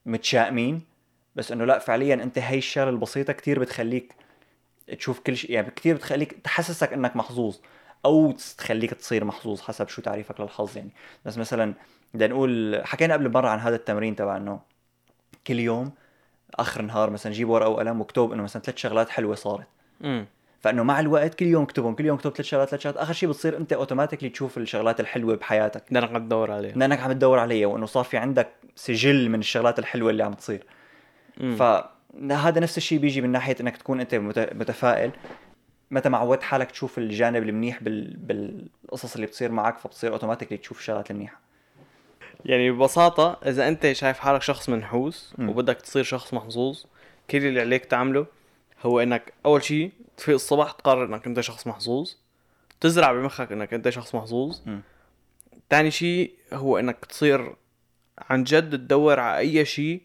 متشائمين 0.06 0.82
بس 1.36 1.52
إنه 1.52 1.64
لا 1.64 1.78
فعليا 1.78 2.14
أنت 2.14 2.38
هي 2.38 2.58
الشغلة 2.58 2.90
البسيطة 2.90 3.32
كثير 3.32 3.58
بتخليك 3.58 4.14
تشوف 4.98 5.20
كل 5.20 5.36
شيء 5.36 5.50
يعني 5.50 5.70
كثير 5.70 5.94
بتخليك 5.94 6.32
تحسسك 6.32 6.92
إنك 6.92 7.16
محظوظ. 7.16 7.56
أو 8.04 8.32
تخليك 8.58 8.94
تصير 8.94 9.24
محظوظ 9.24 9.60
حسب 9.60 9.88
شو 9.88 10.02
تعريفك 10.02 10.40
للحظ 10.40 10.76
يعني. 10.76 10.90
بس 11.24 11.38
مثلا 11.38 11.74
بدنا 12.14 12.34
نقول 12.34 12.80
حكينا 12.84 13.14
قبل 13.14 13.32
مرة 13.32 13.48
عن 13.48 13.58
هذا 13.58 13.76
التمرين 13.76 14.16
تبع 14.16 14.36
إنه 14.36 14.60
كل 15.46 15.58
يوم 15.58 15.92
آخر 16.54 16.80
النهار 16.80 17.10
مثلا 17.10 17.32
جيب 17.32 17.48
ورقة 17.48 17.68
وقلم 17.68 18.00
وأكتب 18.00 18.32
إنه 18.32 18.42
مثلا 18.42 18.62
ثلاث 18.62 18.76
شغلات 18.76 19.08
حلوة 19.08 19.34
صارت. 19.34 19.66
امم 20.04 20.26
فإنه 20.60 20.82
مع 20.82 21.00
الوقت 21.00 21.34
كل 21.34 21.46
يوم 21.46 21.62
أكتبهم 21.62 21.94
كل 21.94 22.06
يوم 22.06 22.16
أكتب 22.16 22.30
ثلاث 22.30 22.46
شغلات 22.46 22.68
ثلاث 22.68 22.82
شغلات 22.82 22.98
آخر 22.98 23.12
شيء 23.12 23.28
بتصير 23.28 23.56
أنت 23.56 23.72
اوتوماتيكلي 23.72 24.28
تشوف 24.28 24.58
الشغلات 24.58 25.00
الحلوة 25.00 25.36
بحياتك. 25.36 25.84
بدنا 25.90 26.00
نقعد 26.00 26.22
ندور 26.22 26.50
عليه 26.50 26.72
لانك 26.72 27.00
عم 27.00 27.12
تدور 27.12 27.38
عليها 27.38 27.66
وإنه 27.66 27.86
صار 27.86 28.04
في 28.04 28.16
عندك 28.16 28.48
سجل 28.76 29.28
من 29.28 29.38
الشغلات 29.38 29.78
الحلوة 29.78 30.10
اللي 30.10 30.22
عم 30.22 30.32
تصير. 30.34 30.64
مم. 31.40 31.56
فهذا 31.56 32.60
نفس 32.60 32.76
الشيء 32.76 32.98
بيجي 32.98 33.20
من 33.20 33.32
ناحية 33.32 33.56
إنك 33.60 33.76
تكون 33.76 34.00
أنت 34.00 34.14
مت- 34.14 34.52
متفائل. 34.54 35.10
متى 35.92 36.08
ما 36.08 36.18
عودت 36.18 36.42
حالك 36.42 36.70
تشوف 36.70 36.98
الجانب 36.98 37.42
المنيح 37.42 37.82
بال... 37.82 38.16
بالقصص 38.16 39.14
اللي 39.14 39.26
بتصير 39.26 39.52
معك 39.52 39.78
فبتصير 39.78 40.12
اوتوماتيكلي 40.12 40.58
تشوف 40.58 40.78
الشغلات 40.78 41.10
المنيحة 41.10 41.40
يعني 42.44 42.70
ببساطة 42.70 43.38
إذا 43.46 43.68
أنت 43.68 43.92
شايف 43.92 44.18
حالك 44.18 44.42
شخص 44.42 44.68
منحوس 44.68 45.34
مم. 45.38 45.48
وبدك 45.48 45.80
تصير 45.80 46.02
شخص 46.02 46.34
محظوظ 46.34 46.84
كل 47.30 47.46
اللي 47.46 47.60
عليك 47.60 47.84
تعمله 47.84 48.26
هو 48.82 49.00
إنك 49.00 49.32
أول 49.46 49.62
شيء 49.62 49.90
تفيق 50.16 50.34
الصبح 50.34 50.70
تقرر 50.72 51.04
إنك 51.04 51.26
أنت 51.26 51.40
شخص 51.40 51.66
محظوظ 51.66 52.12
تزرع 52.80 53.12
بمخك 53.12 53.52
إنك 53.52 53.74
أنت 53.74 53.88
شخص 53.88 54.14
محظوظ. 54.14 54.60
تاني 55.70 55.90
شيء 55.90 56.34
هو 56.52 56.78
إنك 56.78 57.04
تصير 57.04 57.54
عن 58.18 58.44
جد 58.44 58.70
تدور 58.70 59.20
على 59.20 59.38
أي 59.38 59.64
شيء 59.64 60.02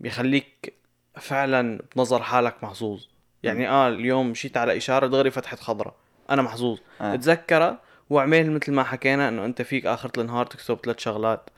بيخليك 0.00 0.74
فعلا 1.16 1.82
بنظر 1.96 2.22
حالك 2.22 2.64
محظوظ 2.64 3.04
يعني 3.42 3.68
آه 3.68 3.88
اليوم 3.88 4.30
مشيت 4.30 4.56
على 4.56 4.76
إشارة 4.76 5.06
دغري 5.06 5.30
فتحت 5.30 5.60
خضراء 5.60 5.94
أنا 6.30 6.42
محظوظ. 6.42 6.78
آه. 7.00 7.16
تذكرها 7.16 7.78
واعمل 8.10 8.50
مثل 8.50 8.72
ما 8.72 8.82
حكينا 8.82 9.28
إنه 9.28 9.44
أنت 9.44 9.62
فيك 9.62 9.86
آخر 9.86 10.10
النهار 10.18 10.46
تكتب 10.46 10.78
ثلاث 10.84 10.98
شغلات. 10.98 11.50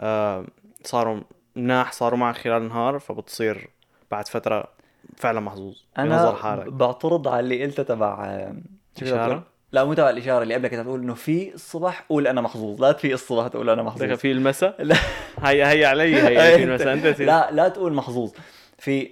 آه 0.00 0.44
صاروا 0.84 1.20
مناح 1.56 1.92
صاروا 1.92 2.18
معك 2.18 2.36
خلال 2.36 2.62
النهار 2.62 2.98
فبتصير 2.98 3.68
بعد 4.10 4.28
فترة 4.28 4.68
فعلا 5.16 5.40
محظوظ 5.40 5.76
أنا 5.98 6.08
بنظر 6.08 6.36
حالك. 6.36 6.66
بعترض 6.66 7.28
على 7.28 7.40
اللي 7.40 7.64
قلته 7.64 7.82
تبع 7.82 8.24
آه،؟ 8.24 8.54
تقول؟ 8.94 9.42
لا 9.72 9.84
مو 9.84 9.94
تبع 9.94 10.10
الإشارة 10.10 10.42
اللي 10.42 10.54
قبلك 10.54 10.70
كنت 10.70 10.80
تقول 10.80 11.00
إنه 11.00 11.14
في 11.14 11.54
الصبح 11.54 12.04
قول 12.08 12.26
أنا 12.26 12.40
محظوظ. 12.40 12.80
لا 12.80 12.92
في 12.92 13.14
الصبح 13.14 13.48
تقول 13.48 13.70
أنا 13.70 13.82
محظوظ. 13.82 14.12
في 14.12 14.32
المساء؟ 14.32 14.82
لا. 14.82 14.96
هي 15.42 15.64
هي 15.64 15.84
علي 15.84 16.16
هي 16.16 16.56
في 16.58 16.64
المساء. 16.64 16.92
أنت 16.92 17.20
لا 17.20 17.50
لا 17.52 17.68
تقول 17.68 17.92
محظوظ. 17.92 18.32
في 18.78 19.10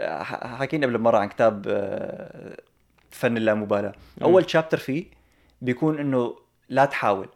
حكينا 0.00 0.86
قبل 0.86 0.98
مرة 0.98 1.18
عن 1.18 1.28
كتاب 1.28 1.64
آه، 1.68 2.56
فن 3.10 3.36
اللامبالاة. 3.36 3.92
أول 4.22 4.50
شابتر 4.50 4.78
فيه 4.78 5.04
بيكون 5.62 5.98
إنه 5.98 6.36
لا 6.68 6.84
تحاول. 6.84 7.28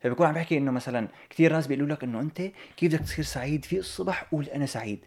فبيكون 0.00 0.26
عم 0.26 0.34
بحكي 0.34 0.58
إنه 0.58 0.70
مثلا 0.70 1.08
كثير 1.30 1.52
ناس 1.52 1.66
بيقولوا 1.66 1.88
لك 1.88 2.04
إنه 2.04 2.20
أنت 2.20 2.42
كيف 2.76 2.92
بدك 2.92 3.00
تصير 3.00 3.24
سعيد؟ 3.24 3.64
في 3.64 3.78
الصبح 3.78 4.22
قول 4.32 4.44
أنا 4.44 4.66
سعيد. 4.66 4.98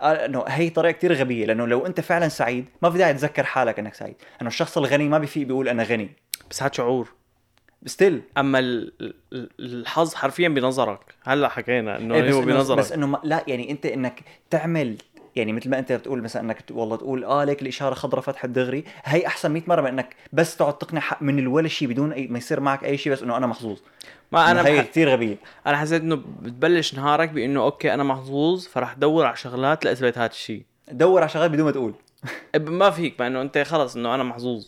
قال 0.00 0.16
إنه 0.16 0.44
هي 0.48 0.70
طريقة 0.70 0.96
كثير 0.96 1.12
غبية 1.12 1.46
لأنه 1.46 1.66
لو 1.66 1.86
أنت 1.86 2.00
فعلا 2.00 2.28
سعيد 2.28 2.64
ما 2.82 2.90
في 2.90 2.98
داعي 2.98 3.14
تذكر 3.14 3.42
حالك 3.44 3.78
إنك 3.78 3.94
سعيد. 3.94 4.14
إنه 4.40 4.48
الشخص 4.48 4.78
الغني 4.78 5.08
ما 5.08 5.18
بيفيق 5.18 5.46
بيقول 5.46 5.68
أنا 5.68 5.82
غني. 5.82 6.10
بس 6.50 6.62
هاد 6.62 6.74
شعور. 6.74 7.08
still 7.86 8.22
أما 8.38 8.58
ال- 8.58 8.92
ال- 9.32 9.50
الحظ 9.60 10.14
حرفيا 10.14 10.48
بنظرك. 10.48 11.00
هلأ 11.24 11.48
حكينا 11.48 11.98
إنه 11.98 12.14
إيه 12.14 12.22
بس 12.28 12.34
هو 12.34 12.40
بنظرك. 12.40 12.78
بس 12.78 12.92
إنه 12.92 13.06
ما 13.06 13.20
لا 13.24 13.44
يعني 13.48 13.70
أنت 13.70 13.86
إنك 13.86 14.20
تعمل 14.50 14.96
يعني 15.36 15.52
مثل 15.52 15.70
ما 15.70 15.78
انت 15.78 15.92
بتقول 15.92 16.22
مثلا 16.22 16.42
انك 16.42 16.64
والله 16.70 16.96
تقول 16.96 17.24
آه 17.24 17.44
ليك 17.44 17.62
الإشارة 17.62 17.94
خضراء 17.94 18.22
فتحت 18.22 18.48
دغري. 18.48 18.84
هي 19.04 19.26
أحسن 19.26 19.50
100 19.50 19.62
مرة 19.66 19.80
من 19.80 19.86
انك 19.86 20.16
بس 20.32 20.56
تقعد 20.56 20.78
تقنع 20.78 21.00
حالك 21.00 21.22
من 21.22 21.38
الولا 21.38 21.68
شيء 21.68 21.88
بدون 21.88 22.12
اي 22.12 22.26
ما 22.26 22.38
يصير 22.38 22.60
معك 22.60 22.84
أي 22.84 22.96
شيء 22.96 23.12
بس 23.12 23.22
إنه 23.22 23.36
أنا 23.36 23.46
محظوظ. 23.46 23.78
ما 24.32 24.50
أنا 24.50 24.66
هي 24.66 24.78
بح... 24.78 24.84
كثير 24.84 25.08
غبية. 25.08 25.36
أنا 25.66 25.76
حسيت 25.76 26.02
إنه 26.02 26.16
بتبلش 26.42 26.94
نهارك 26.94 27.28
بإنه 27.28 27.62
okay 27.62 27.94
أنا 27.94 28.04
محظوظ 28.04 28.66
فرح 28.66 28.92
دور 28.92 29.26
على 29.26 29.36
شغلات 29.36 29.84
لاثبت 29.84 30.18
هذا 30.18 30.30
الشيء 30.30 30.64
دور 30.90 31.20
على 31.20 31.28
شغلات 31.28 31.50
بدون 31.50 31.64
ما 31.64 31.70
تقول. 31.70 31.94
ما 32.56 32.90
فيك 32.90 33.20
مع 33.20 33.26
إنه 33.26 33.42
أنت 33.42 33.58
خلص 33.58 33.96
إنه 33.96 34.14
أنا 34.14 34.22
محظوظ. 34.22 34.66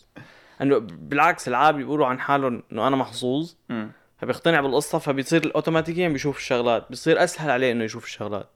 إنه 0.61 0.77
بالعكس 0.79 1.47
العاب 1.47 1.75
بيقولوا 1.75 2.07
عن 2.07 2.19
حالهم 2.19 2.63
إنه 2.71 2.87
أنا 2.87 2.95
محظوظ. 2.95 3.51
امم 3.71 3.91
فبيقتنع 4.17 4.61
بالقصة 4.61 4.99
فبيصير 4.99 5.51
اوتوماتيكيا 5.55 6.09
بيشوف 6.09 6.37
الشغلات. 6.37 6.89
بيصير 6.89 7.23
أسهل 7.23 7.51
عليه 7.51 7.71
إنه 7.71 7.83
يشوف 7.83 8.05
الشغلات. 8.05 8.49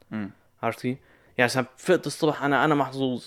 عرفتي؟ 0.63 0.97
يعني 1.41 1.49
مثلا 1.51 1.65
فقت 1.77 2.07
الصبح 2.07 2.43
أنا 2.43 2.65
أنا 2.65 2.75
محظوظ. 2.75 3.25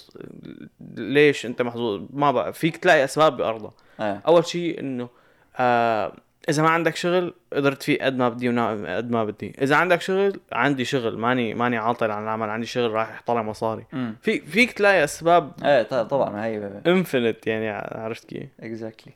ليش 0.96 1.46
أنت 1.46 1.62
محظوظ؟ 1.62 2.02
ما 2.10 2.32
بقى 2.32 2.52
فيك 2.52 2.76
تلاقي 2.76 3.04
أسباب 3.04 3.36
بارضها 3.36 3.72
آه. 4.00 4.22
أول 4.26 4.46
شيء 4.46 4.80
إنه 4.80 5.08
آه 5.56 6.12
إذا 6.48 6.62
ما 6.62 6.68
عندك 6.70 6.96
شغل 6.96 7.34
قدرت 7.52 7.82
فيه 7.82 7.98
قد 8.04 8.16
ما 8.16 8.28
بدي 8.28 8.48
قد 8.96 9.10
ما 9.10 9.24
بدي. 9.24 9.52
إذا 9.62 9.76
عندك 9.76 10.00
شغل 10.00 10.40
عندي 10.52 10.84
شغل. 10.84 11.18
ماني 11.18 11.54
ماني 11.54 11.76
عاطل 11.76 12.10
عن 12.10 12.22
العمل 12.22 12.50
عندي 12.50 12.66
شغل 12.66 12.90
راح 12.90 13.20
يطلع 13.20 13.42
مصاري. 13.42 13.86
في 14.22 14.40
فيك 14.40 14.72
تلاقي 14.72 15.04
أسباب 15.04 15.52
إيه 15.64 15.82
طبعا 15.82 16.44
هي 16.44 16.82
infinite 16.86 17.46
يعني 17.46 17.68
عرفت 17.70 18.24
كيف؟ 18.28 18.48
exactly 18.60 19.12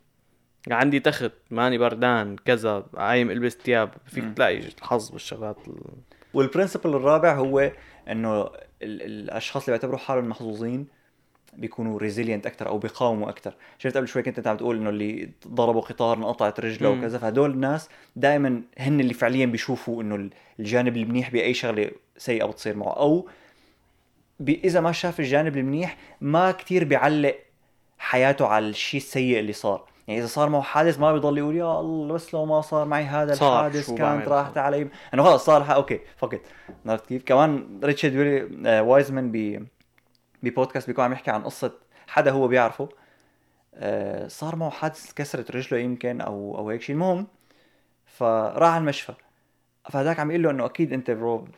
عندي 0.70 1.00
تخت 1.00 1.32
ماني 1.50 1.78
بردان 1.78 2.36
كذا 2.36 2.86
عايم 2.94 3.30
ألبس 3.30 3.52
ثياب. 3.64 3.90
فيك 4.06 4.24
مم. 4.24 4.34
تلاقي 4.34 4.58
الحظ 4.58 5.10
بالشغلات 5.10 5.56
ال- 5.68 5.74
وال 6.34 6.45
principle 6.45 6.90
الرابع 6.96 7.34
هو 7.34 7.70
إنه 8.10 8.50
ال- 8.82 9.02
الأشخاص 9.02 9.64
اللي 9.64 9.78
بيعتبروا 9.78 9.98
حالهم 9.98 10.28
محظوظين 10.28 10.86
بيكونوا 11.56 11.98
resilient 11.98 12.46
أكثر 12.46 12.68
أو 12.68 12.78
بيقاوموا 12.78 13.28
أكثر 13.28 13.54
شفت 13.78 13.96
قبل 13.96 14.08
شوي 14.08 14.22
كنت 14.22 14.38
أنت 14.38 14.46
عم 14.46 14.56
تقول 14.56 14.76
إنه 14.76 14.90
اللي 14.90 15.30
ضربوا 15.48 15.80
قطار 15.80 16.16
انقطعت 16.16 16.60
رجله. 16.60 16.88
وكذا 16.98 17.18
فهدول 17.18 17.50
الناس 17.50 17.88
دائما 18.16 18.62
هن 18.78 19.00
اللي 19.00 19.14
فعليا 19.14 19.46
بيشوفوا 19.46 20.02
إنه 20.02 20.30
الجانب 20.60 20.96
المنيح 20.96 21.30
بأي 21.30 21.54
شغلة 21.54 21.90
سيئة 22.16 22.44
بتصير 22.44 22.76
معه. 22.76 22.92
أو 22.92 23.28
إذا 24.48 24.80
ما 24.80 24.92
شاف 24.92 25.20
الجانب 25.20 25.56
المنيح 25.56 25.96
ما 26.20 26.50
كتير 26.50 26.84
بيعلق 26.84 27.38
حياته 27.98 28.46
على 28.46 28.68
الشيء 28.68 29.00
السيء 29.00 29.38
اللي 29.38 29.52
صار. 29.52 29.84
يعني 30.08 30.20
إذا 30.20 30.26
صار 30.26 30.48
معه 30.48 30.62
حادث 30.62 30.98
ما 30.98 31.12
بيضل 31.12 31.38
يقول 31.38 31.56
يا 31.56 31.80
الله 31.80 32.14
بس 32.14 32.34
لو 32.34 32.46
ما 32.46 32.60
صار 32.60 32.86
معي 32.86 33.04
هذا 33.04 33.34
صار، 33.34 33.66
الحادث 33.66 33.90
كانت؟ 33.90 34.28
راحت 34.28 34.58
علي. 34.58 34.88
إنه 35.14 35.22
خلص 35.22 35.44
صار 35.44 35.64
ح- 35.64 35.70
okay 35.70 36.00
fuck 36.16 36.32
it 36.32 36.40
عرفت 36.86 37.06
كيف؟ 37.06 37.24
كمان 37.24 37.80
ريتشارد 37.84 38.16
ويلي 38.16 38.68
آه 38.70 38.82
وايزمان 38.82 39.32
ب 39.32 39.66
ببودكاست 40.42 40.86
بيكون 40.86 41.04
عم 41.04 41.12
يحكي 41.12 41.30
عن 41.30 41.42
قصة 41.42 41.72
حدا 42.06 42.30
هو 42.30 42.48
بيعرفه. 42.48 42.88
آه 43.74 44.28
صار 44.28 44.56
معه 44.56 44.70
حادث 44.70 45.12
كسرت 45.12 45.50
رجله 45.50 45.80
يمكن 45.80 46.20
أو 46.20 46.58
أو 46.58 46.70
هيك 46.70 46.82
شيء 46.82 46.94
المهم 46.94 47.26
فراح 48.06 48.70
على 48.72 48.80
المشفى. 48.80 49.12
فهذاك 49.90 50.20
عم 50.20 50.30
يقول 50.30 50.42
له 50.42 50.50
إنه 50.50 50.64
أكيد 50.66 50.92
أنت 50.92 51.10
برو 51.10 51.48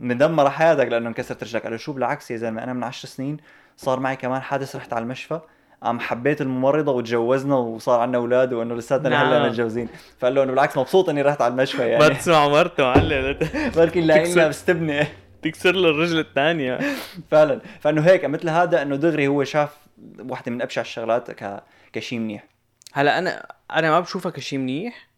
مدمر 0.00 0.50
حياتك 0.50 0.86
لأنه 0.86 1.08
انكسرت 1.08 1.42
رجلك. 1.42 1.62
قال 1.62 1.72
له 1.72 1.78
شو 1.78 1.92
بالعكس 1.92 2.30
يا 2.30 2.36
زلمة 2.36 2.62
أنا 2.62 2.72
من 2.72 2.84
عشر 2.84 3.08
سنين 3.08 3.36
صار 3.76 4.00
معي 4.00 4.16
كمان 4.16 4.42
حادث 4.42 4.76
رحت 4.76 4.92
على 4.92 5.02
المشفى. 5.02 5.40
قام 5.84 6.00
حبيت 6.00 6.40
الممرضة 6.40 6.92
وتجوزنا 6.92 7.56
وصار 7.56 8.00
عندنا 8.00 8.18
أولاد 8.18 8.52
وإنه 8.52 8.74
لساتنا 8.74 9.08
نعم. 9.08 9.26
هلا 9.26 9.48
متجوزين. 9.48 9.88
فقال 10.18 10.34
له 10.34 10.42
إنه 10.42 10.50
بالعكس 10.50 10.76
مبسوط 10.76 11.08
إني 11.08 11.22
رحت 11.22 11.42
على 11.42 11.52
المشفى 11.52 11.78
ما 11.78 11.84
يعني 11.84 12.14
تسمع 12.14 12.48
مرته 12.48 12.84
معلم. 12.84 13.38
بركي 13.76 14.00
لاقينا. 14.00 14.48
بستبني. 14.48 15.06
تكسر 15.42 15.72
له 15.72 15.90
الرجل 15.90 16.18
الثانية. 16.18 16.78
فعلا. 17.30 17.60
فإنه 17.80 18.02
هيك 18.02 18.24
مثل 18.24 18.48
هذا 18.48 18.82
إنه 18.82 18.96
دغري 18.96 19.28
هو 19.28 19.44
شاف 19.44 19.76
واحدة 20.18 20.52
من 20.52 20.62
أبشع 20.62 20.80
الشغلات 20.80 21.30
ك... 21.30 21.62
كشيء 21.92 22.18
منيح. 22.18 22.44
هلأ 22.92 23.18
أنا 23.18 23.46
أنا 23.70 23.90
ما 23.90 24.00
بشوفها 24.00 24.32
كشيء 24.32 24.58
منيح. 24.58 25.08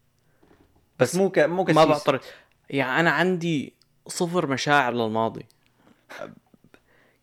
بس 0.98 1.16
مو 1.16 1.30
ك... 1.30 1.38
مو 1.38 1.64
ما 1.64 1.84
بعترض 1.84 2.20
يعني 2.70 3.00
أنا 3.00 3.10
عندي 3.10 3.72
صفر 4.06 4.46
مشاعر 4.46 4.92
للماضي. 4.92 5.46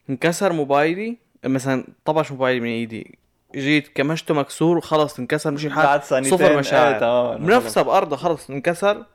انكسر 0.10 0.54
موبايلي 0.54 1.18
مثلا 1.46 1.88
طبش 2.06 2.32
موبايلي 2.32 2.60
من 2.60 2.68
إيدي. 2.68 3.23
جيت 3.56 3.88
كمشته 3.88 4.34
مكسور 4.34 4.78
وخلص 4.78 5.20
انكسر 5.20 5.52
مش 5.52 5.66
الحال 5.66 5.86
بعد 5.86 6.04
ثانيتين 6.04 6.38
صفر 6.38 6.58
مشاعر. 6.58 7.00
تمام 7.00 7.46
بنفسها 7.46 7.84
بارضها 7.84 8.18
خلص 8.18 8.50
انكسر. 8.50 9.06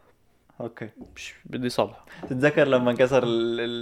okay. 0.61 0.89
مش 1.17 1.35
بدي 1.45 1.69
صلح. 1.69 2.05
تتذكر 2.31 2.69
لما 2.69 2.91
انكسر. 2.91 3.21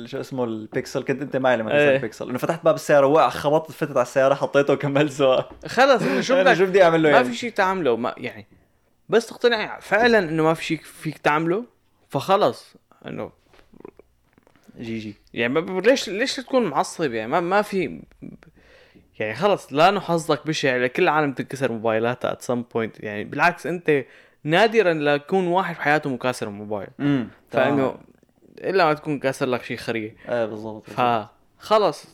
شو 0.06 0.20
اسمه 0.20 0.44
البيكسل؟ 0.44 1.04
كنت 1.04 1.22
أنت 1.22 1.36
معي 1.36 1.56
لما 1.56 1.70
انكسر 1.70 1.88
إيه. 1.88 1.96
البيكسل. 1.96 2.28
انه 2.28 2.38
فتحت 2.38 2.64
باب 2.64 2.74
السيارة 2.74 3.06
وقع 3.06 3.28
خبطت 3.28 3.72
فتت 3.72 3.90
على 3.90 4.02
السيارة 4.02 4.34
حطيته 4.34 4.72
وكملت 4.72 5.12
سواق 5.12 5.52
خلص 5.66 6.02
انه 6.02 6.20
شو 6.20 6.34
بدك؟ 6.42 6.54
شو 6.54 6.66
بدي 6.66 6.82
أعمل 6.82 7.02
له 7.02 7.08
ما 7.10 7.16
يعني؟ 7.16 7.28
في 7.28 7.34
شيء 7.34 7.50
تعمله 7.50 7.96
ما 7.96 8.14
يعني. 8.16 8.46
بس 9.08 9.26
تقتنع 9.26 9.80
فعلا 9.80 10.18
إنه 10.18 10.42
ما 10.42 10.54
في 10.54 10.64
شيء 10.64 10.80
فيك 10.84 11.18
تعمله 11.18 11.64
فخلص. 12.08 12.74
إنه 13.06 13.30
GG. 14.78 15.16
يعني 15.34 15.52
ما 15.60 15.80
ليش 15.80 16.08
ليش 16.08 16.36
تكون 16.36 16.64
معصب 16.64 17.12
يعني؟ 17.12 17.30
ما 17.30 17.40
ما 17.40 17.62
في 17.62 18.00
يعني 19.18 19.34
خلص 19.34 19.72
لا 19.72 19.88
انه 19.88 20.00
حظك 20.00 20.46
بشع 20.46 20.76
لكل 20.76 21.02
العالم 21.02 21.32
تنكسر 21.32 21.72
موبايلاتها 21.72 22.32
at 22.32 22.42
some 22.42 22.62
point 22.62 23.00
يعني 23.00 23.24
بالعكس 23.24 23.66
أنت 23.66 24.04
نادرا 24.44 24.92
ليكون 24.92 25.46
واحد 25.46 25.74
بحياته 25.74 26.10
مكاسر 26.10 26.48
موبايل. 26.48 26.88
امم 27.00 27.28
فإنه 27.50 27.98
إلا 28.58 28.84
ما 28.84 28.94
تكون 28.94 29.18
كاسر 29.18 29.46
لك 29.46 29.62
شيء 29.62 29.76
خريه 29.76 30.16
إيه 30.28 30.44
بالضبط 30.46 30.84
بالضبط. 30.86 31.28
فخلص. 31.60 32.06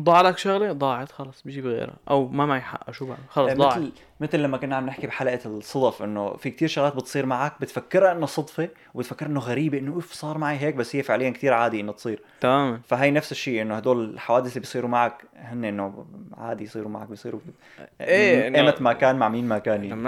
ضاع 0.00 0.20
لك 0.20 0.38
شغلة؟ 0.38 0.72
ضاعت 0.72 1.12
خلص 1.12 1.42
بجيب 1.42 1.66
غيرها. 1.66 1.96
أو 2.10 2.28
ما 2.28 2.46
معي 2.46 2.60
حق 2.60 2.90
شو 2.90 3.06
بعمل؟ 3.06 3.18
خلص 3.28 3.48
إيه، 3.48 3.54
ضاعت. 3.56 3.78
مثل 3.78 3.92
مثل 4.20 4.38
لما 4.38 4.56
كنا 4.58 4.76
عم 4.76 4.86
نحكي 4.86 5.06
بحلقة 5.06 5.38
الصدف 5.46 6.02
إنه 6.02 6.36
في 6.36 6.50
كتير 6.50 6.68
شغلات 6.68 6.96
بتصير 6.96 7.26
معك 7.26 7.60
بتفكرها 7.60 8.12
إنه 8.12 8.26
صدفة 8.26 8.68
وبتفكر 8.94 9.26
إنه 9.26 9.40
غريبة 9.40 9.78
إنه 9.78 9.92
أوف 9.94 10.12
صار 10.12 10.38
معي 10.38 10.56
هيك 10.58 10.74
بس 10.74 10.96
هي 10.96 11.02
فعليا 11.02 11.30
كتير 11.30 11.52
عادي 11.52 11.80
إنه 11.80 11.92
تصير. 11.92 12.22
تماما. 12.40 12.80
فهي 12.84 13.10
نفس 13.10 13.32
الشيء 13.32 13.62
إنه 13.62 13.74
هدول 13.76 14.04
الحوادث 14.10 14.48
اللي 14.48 14.60
بيصيروا 14.60 14.90
معك 14.90 15.22
هن 15.36 15.64
إنه 15.64 16.06
عادي 16.36 16.64
يصيروا 16.64 16.90
معك 16.90 17.08
بيصيروا 17.08 17.40
إنه- 17.40 18.02
ايمت 18.02 18.82
ما 18.82 18.92
كان 18.92 19.16
مع 19.16 19.28
مين 19.28 19.48
ما 19.48 19.58
كان 19.58 19.84
يعني. 19.84 20.02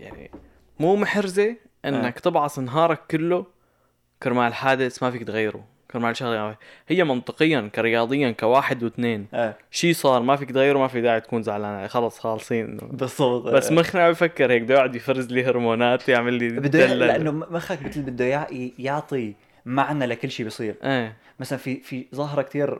يعني 0.00 0.30
مو 0.80 0.96
محرزة 0.96 1.56
إنك 1.84 2.20
تبعص 2.20 2.58
نهارك 2.58 3.00
كله 3.10 3.46
كرمال 4.22 4.54
حادث 4.54 5.02
ما 5.02 5.10
فيك 5.10 5.22
تغيره. 5.24 5.64
فكر 5.92 5.98
معي 5.98 6.14
شغله 6.14 6.56
هي 6.88 7.04
منطقيا 7.04 7.70
كرياضيا 7.74 8.30
كواحد 8.30 8.82
واثنين. 8.82 9.26
إيه. 9.34 9.56
شيء 9.70 9.94
صار 9.94 10.22
ما 10.22 10.36
فيك 10.36 10.50
تغيره 10.50 10.78
ما 10.78 10.88
في 10.88 11.00
داعي 11.00 11.20
تكون 11.20 11.42
زعلان 11.42 11.70
عليه 11.74 11.86
خلص 11.86 12.18
خالصين. 12.18 12.76
بالضبط. 12.76 13.48
بس 13.48 13.68
إيه. 13.70 13.78
مخنا 13.78 14.02
عم 14.04 14.10
يفكر 14.10 14.52
هيك 14.52 14.62
بده 14.62 14.74
يقعد 14.74 14.94
يفرز 14.94 15.32
لي 15.32 15.44
هرمونات 15.44 16.08
يعمل 16.08 16.32
لي 16.34 16.48
بده. 16.48 16.86
لأنه 16.94 17.30
مخك 17.30 17.82
مثل 17.82 18.02
بده 18.02 18.24
يع- 18.24 18.46
يعطي 18.78 19.34
معنى 19.66 20.06
لكل 20.06 20.30
شيء 20.30 20.44
بيصير. 20.44 20.74
إيه. 20.84 21.16
مثلا 21.40 21.58
في 21.58 21.80
في 21.80 22.06
ظاهرة 22.14 22.42
كتير 22.42 22.78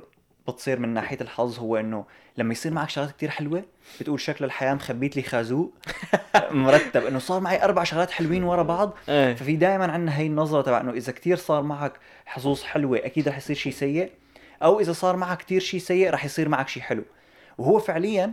بتصير 0.48 0.78
من 0.78 0.88
ناحية 0.88 1.20
الحظ 1.20 1.58
هو 1.58 1.76
إنه 1.76 2.04
لما 2.36 2.52
يصير 2.52 2.72
معك 2.72 2.90
شغلات 2.90 3.10
كتير 3.10 3.30
حلوة 3.30 3.64
بتقول 4.00 4.20
شكل 4.20 4.44
الحياة 4.44 4.74
مخبيت 4.74 5.16
لي 5.16 5.22
خازوق 5.22 5.74
مرتب 6.50 7.06
إنه 7.06 7.18
صار 7.18 7.40
معي 7.40 7.64
أربع 7.64 7.84
شغلات 7.84 8.10
حلوين 8.10 8.44
ورا 8.44 8.62
بعض 8.62 8.94
إيه. 9.08 9.34
ففي 9.34 9.56
دائما 9.56 9.92
عندنا 9.92 10.18
هي 10.18 10.26
النظرة 10.26 10.62
تبع 10.62 10.80
إنه 10.80 10.92
إذا 10.92 11.12
كتير 11.12 11.36
صار 11.36 11.62
معك 11.62 11.92
حظوظ 12.26 12.62
حلوة 12.62 12.98
أكيد 12.98 13.28
رح 13.28 13.36
يصير 13.36 13.56
شيء 13.56 13.72
سيء 13.72 14.10
أو 14.62 14.80
إذا 14.80 14.92
صار 14.92 15.16
معك 15.16 15.38
كتير 15.38 15.60
شيء 15.60 15.80
سيء 15.80 16.10
رح 16.10 16.24
يصير 16.24 16.48
معك 16.48 16.68
شيء 16.68 16.82
حلو. 16.82 17.04
وهو 17.58 17.78
فعليا 17.78 18.32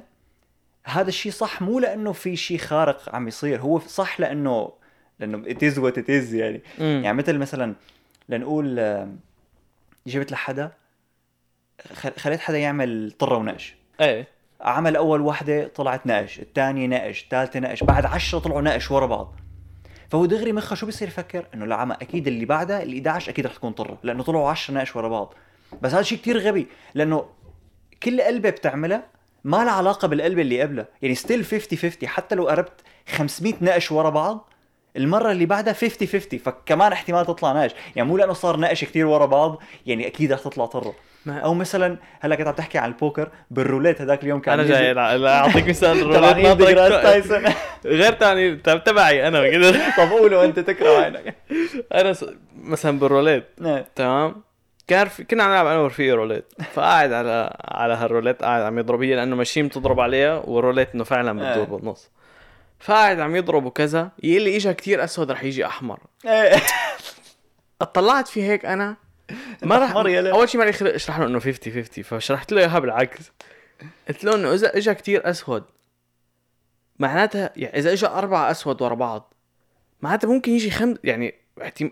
هذا 0.86 1.10
الشيء 1.10 1.32
صح 1.32 1.62
مو 1.62 1.80
لأنه 1.80 2.12
في 2.12 2.36
شيء 2.36 2.58
خارق 2.58 3.15
عم 3.15 3.28
يصير 3.28 3.62
هو 3.62 3.80
صح 3.80 4.19
لأنه 4.19 4.72
لأنه 5.19 5.43
what 5.54 5.93
it 5.93 6.08
is 6.08 6.34
يعني. 6.34 6.62
يعني 6.80 7.13
مثل 7.13 7.38
مثلا 7.38 7.76
لنقول 8.30 8.80
آه، 8.80 9.10
جبت 10.08 10.32
لحدا 10.32 10.72
خليت 12.18 12.39
حدا 12.39 12.58
يعمل 12.58 13.12
طرة 13.20 13.38
ونقش. 13.38 13.76
إيه. 14.02 14.28
عمل 14.62 14.96
أول 14.96 15.22
وحدة 15.22 15.68
طلعت 15.68 16.08
نقش 16.08 16.39
الثانية 16.39 16.88
نقش 16.88 17.24
الثالثة 17.24 17.60
نقش 17.60 17.84
بعد 17.84 18.06
عشرة 18.06 18.39
طلعوا 18.39 18.62
نقش 18.62 18.92
ورا 18.92 19.06
بعض. 19.06 19.36
فهو 20.10 20.26
دغري 20.26 20.52
مخه 20.52 20.76
شو 20.76 20.86
بيصير 20.86 21.08
يفكر؟ 21.08 21.46
إنه 21.54 21.76
عم 21.76 21.92
أكيد 21.92 22.28
اللي 22.28 22.46
بعدها 22.46 22.84
ال 22.84 22.94
11 22.94 23.32
أكيد 23.32 23.46
رح 23.46 23.54
تكون 23.56 23.72
طرة 23.72 23.98
لأنه 24.04 24.24
طلعوا 24.24 24.50
10 24.50 24.74
نقش 24.74 24.96
ورا 24.96 25.08
بعض. 25.08 25.34
بس 25.82 25.94
هذا 25.94 26.02
شيء 26.02 26.18
كتير 26.18 26.38
غبي 26.38 26.68
لأنه 26.94 27.26
كل 28.04 28.22
قلبة 28.22 28.50
بتعملها 28.50 29.04
ما 29.44 29.58
لها 29.58 29.74
علاقة 29.74 30.08
بالقلب 30.08 30.39
اللي 30.39 30.62
قبلها. 30.62 30.88
يعني 31.02 31.15
still 31.15 31.45
50 31.46 31.78
50 31.78 32.10
حتى 32.10 32.36
لو 32.36 32.48
قربت 32.48 32.82
500 33.08 33.54
نقش 33.62 33.92
ورا 33.92 34.10
بعض 34.10 34.48
المرة 34.97 35.32
اللي 35.32 35.45
بعدها 35.45 35.73
50 35.73 36.08
50 36.08 36.39
فكمان 36.39 36.91
احتمال 36.91 37.25
تطلع 37.25 37.52
نقش، 37.54 37.71
يعني 37.95 38.10
مو 38.10 38.17
لأنه 38.17 38.34
صار 38.34 38.60
نقش 38.60 38.84
كثير 38.86 39.06
ورا 39.06 39.25
بعض 39.25 39.62
يعني 39.86 40.08
أكيد 40.08 40.32
رح 40.34 40.39
تطلع 40.39 40.65
ما- 41.25 41.39
أو 41.39 41.54
مثلا 41.54 41.97
هلأ 42.19 42.36
كنت 42.36 42.47
عم 42.47 42.54
تحكي 42.54 42.78
عن 42.78 42.89
البوكر 42.89 43.30
بالروليت 43.52 44.02
هذاك 44.02 44.23
اليوم 44.23 44.39
كان 44.39 44.60
أنا 44.60 44.67
جاي 44.67 44.91
أعطيك 45.30 45.67
مثال 45.69 45.99
الروليت 46.02 46.38
تايسون. 47.04 47.43
غير 47.86 48.13
تاني 48.13 48.56
تب- 48.56 48.84
تبعي 48.84 49.28
أنا 49.28 49.47
كده 49.52 49.71
طب 49.97 50.10
قولوا 50.12 50.45
انت 50.45 50.60
تكره 50.60 50.89
عينك. 51.02 51.36
أنا. 51.93 52.15
مثلا 52.63 52.99
بالروليت. 52.99 53.45
إيه. 53.65 53.86
تمام؟ 53.95 54.36
كان 54.88 55.08
في... 55.08 55.23
كنا 55.23 55.43
عم 55.43 55.49
نلعب 55.52 55.65
أنا 55.67 55.80
ورفيقي 55.80 56.12
روليت. 56.12 56.45
فقاعد 56.73 57.13
على 57.13 57.58
على 57.65 57.93
هالروليت 57.93 58.43
قاعد 58.43 58.62
عم 58.63 58.80
يضرب 58.80 59.04
هي 59.04 59.15
لأنه 59.15 59.36
machine 59.36 59.67
بتضرب 59.67 59.99
عليها 59.99 60.41
والروليت 60.45 60.89
إنه 60.95 61.04
فعلا 61.04 61.41
إيه. 61.54 61.62
بتدور 61.62 61.78
بالنص. 61.80 62.10
فقاعد 62.80 63.20
عم 63.20 63.36
يضرب 63.36 63.65
وكذا 63.65 64.12
يقول 64.24 64.42
لي 64.42 64.58
اجى 64.58 64.74
كثير 64.74 65.04
أسود 65.04 65.32
رح 65.32 65.44
يجي 65.44 65.65
أحمر 65.65 66.00
إيه. 66.26 66.62
اطلعت 67.82 68.28
في 68.28 68.44
هيك 68.44 68.65
أنا 68.65 68.96
ما 69.63 69.78
رح. 69.78 69.92
أول 69.96 70.50
شيء 70.50 70.62
ما 70.62 70.65
لي 70.65 70.96
اشرح 70.96 71.20
له 71.20 71.26
إنه 71.26 71.39
50 71.39 71.74
50 71.74 72.04
فشرحت 72.04 72.52
له 72.52 72.62
إياها 72.62 72.80
بالعكس 72.80 73.32
قلت 74.08 74.24
له 74.24 74.36
إنه 74.36 74.54
إذا 74.54 74.78
اجى 74.78 74.94
كثير 74.94 75.30
أسود 75.30 75.63
معناتها 77.00 77.54
يعني 77.56 77.80
إذا 77.80 77.94
اجى 77.94 78.08
أربعة 78.08 78.52
أسود 78.52 78.82
ورا 78.82 78.96
بعض 78.96 79.34
معناتها 80.02 80.28
ممكن 80.28 80.52
يجي 80.52 80.72
خمس 80.72 80.98
يعني 81.04 81.36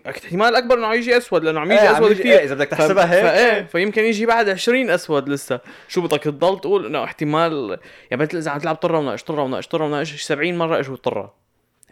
احتمال 0.06 0.56
أكبر 0.56 0.78
إنه 0.78 0.94
يجي 0.94 1.16
أسود 1.16 1.44
لأنه 1.44 1.60
عم 1.60 1.72
يجي 1.72 1.80
إيه، 1.80 1.88
عم 1.88 1.94
أسود 2.04 2.12
كثير 2.12 2.38
إيه، 2.38 2.44
إذا 2.44 2.54
بدك 2.54 2.68
تحسبها 2.68 3.14
هيك. 3.14 3.22
فإيه 3.22 3.62
فيمكن 3.62 4.04
يجي 4.04 4.26
بعد 4.26 4.48
20 4.48 4.90
أسود 4.90 5.28
لسه. 5.28 5.60
شو 5.88 6.00
بدك 6.00 6.22
تضل 6.22 6.60
تقول 6.60 6.86
إنه 6.86 7.04
احتمال 7.04 7.78
يعني 8.10 8.22
مثل 8.22 8.38
إذا 8.38 8.50
عم 8.50 8.58
تلعب 8.58 8.76
طرة 8.76 8.98
وناقش 8.98 9.22
طرة 9.22 9.42
وناقش 9.42 9.66
طرة 9.66 9.84
وناقش 9.84 10.22
70 10.22 10.58
مرة 10.58 10.78
إجوا 10.78 10.96
طرة. 10.96 11.34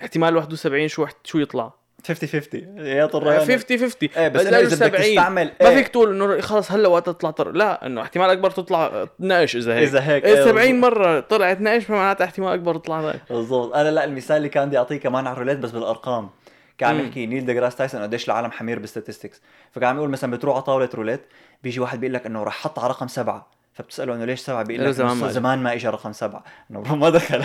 احتمال 0.02 0.36
71 0.36 0.88
شو 0.88 1.06
شو 1.24 1.38
يطلع؟ 1.38 1.72
50 2.08 2.28
50 2.28 2.78
يا 2.78 3.06
طر 3.06 3.32
يا 3.32 3.38
50 3.38 3.78
50 3.78 4.08
إيه 4.16 4.28
بس 4.28 4.46
اجوا 4.46 4.60
إذا 4.60 4.86
بدك 4.86 4.96
70 4.96 5.02
تستعمل 5.02 5.50
ما 5.60 5.68
إيه. 5.68 5.76
فيك 5.76 5.88
تقول 5.88 6.14
إنه 6.14 6.40
خلص 6.40 6.72
هلأ 6.72 6.88
وقت 6.88 7.06
تطلع 7.06 7.30
طر 7.30 7.52
لا 7.52 7.86
إنه 7.86 8.02
احتمال 8.02 8.30
أكبر 8.30 8.50
تطلع 8.50 9.06
ناقش 9.18 9.56
إذا 9.56 9.74
هيك. 9.74 9.88
إذا 9.88 10.00
هيك، 10.00 10.24
إيه 10.24 10.34
إيه، 10.38 10.44
70 10.44 10.80
بالضبط. 10.80 10.98
مرة 10.98 11.20
طلعت 11.20 11.60
ناقش 11.60 11.84
فمعناتها 11.84 12.24
احتمال 12.24 12.52
أكبر 12.52 12.74
تطلع 12.74 13.00
ناقش. 13.00 13.18
بالضبط. 13.30 13.74
أنا 13.74 13.90
لا 13.90 14.04
المثال 14.04 14.36
اللي 14.36 14.48
كان 14.48 14.68
بدي 14.68 14.78
أعطيه 14.78 14.96
كمان 14.96 15.26
على 15.26 15.34
الروليت 15.34 15.58
بس 15.58 15.70
بالأرقام. 15.70 16.30
كان 16.78 16.88
عم. 16.90 17.00
يحكي 17.00 17.26
نيل 17.26 17.46
ديجراس 17.46 17.76
تايسون 17.76 18.02
قديش 18.02 18.26
العالم 18.26 18.50
حمير 18.50 18.78
بال 18.78 18.88
statistics. 18.88 19.40
فكان 19.72 19.88
عم 19.88 19.96
يقول 19.96 20.10
مثلا 20.10 20.30
بتروح 20.30 20.54
على 20.54 20.62
طاولة 20.64 20.88
روليت 20.94 21.20
بيجي 21.62 21.80
واحد 21.80 22.00
بيقول 22.00 22.14
لك 22.14 22.26
إنه 22.26 22.42
رح 22.42 22.54
حط 22.62 22.78
على 22.78 22.88
رقم 22.88 23.08
سبعة. 23.08 23.46
فبتسأله 23.74 24.14
إنه 24.14 24.24
ليش 24.24 24.40
سبعة؟ 24.40 24.62
بيقول 24.62 24.84
لك 24.84 24.90
زمان 24.90 25.14
زمان 25.14 25.26
ما. 25.26 25.32
زمان 25.32 25.66
اجى 25.66 25.88
رقم 25.88 26.12
سبعة. 26.12 26.44
إنه 26.70 26.94
ما 26.96 27.10
دخل. 27.10 27.44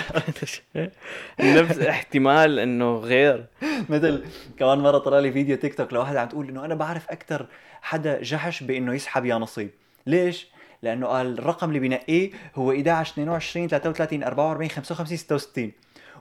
نفس 1.39 1.80
احتمال 1.80 2.60
إنه 2.60 2.96
غير. 2.98 3.46
مثل 3.89 4.24
كمان 4.60 4.78
مرة 4.80 4.98
طلع 4.98 5.20
لي 5.20 5.32
فيديو 5.32 5.58
تيك 5.58 5.76
توك 5.76 5.94
لواحد 5.94 6.15
عم 6.15 6.28
تقول 6.28 6.50
إنه 6.50 6.65
أنا 6.65 6.76
بعرف 6.76 7.10
أكثر 7.10 7.46
حدا 7.82 8.22
جحش 8.22 8.63
بإنه 8.63 8.94
يسحب 8.94 9.26
يا 9.26 9.36
نصيب. 9.36 9.70
ليش؟ 10.08 10.48
لأنه 10.84 11.08
قال 11.08 11.39
الرقم 11.39 11.67
اللي 11.67 11.80
بينقيه 11.80 12.32
هو 12.56 12.72
11 12.72 13.12
22 13.12 13.67
33 13.67 14.24
44 14.24 14.70
55 14.70 15.17
66 15.17 15.72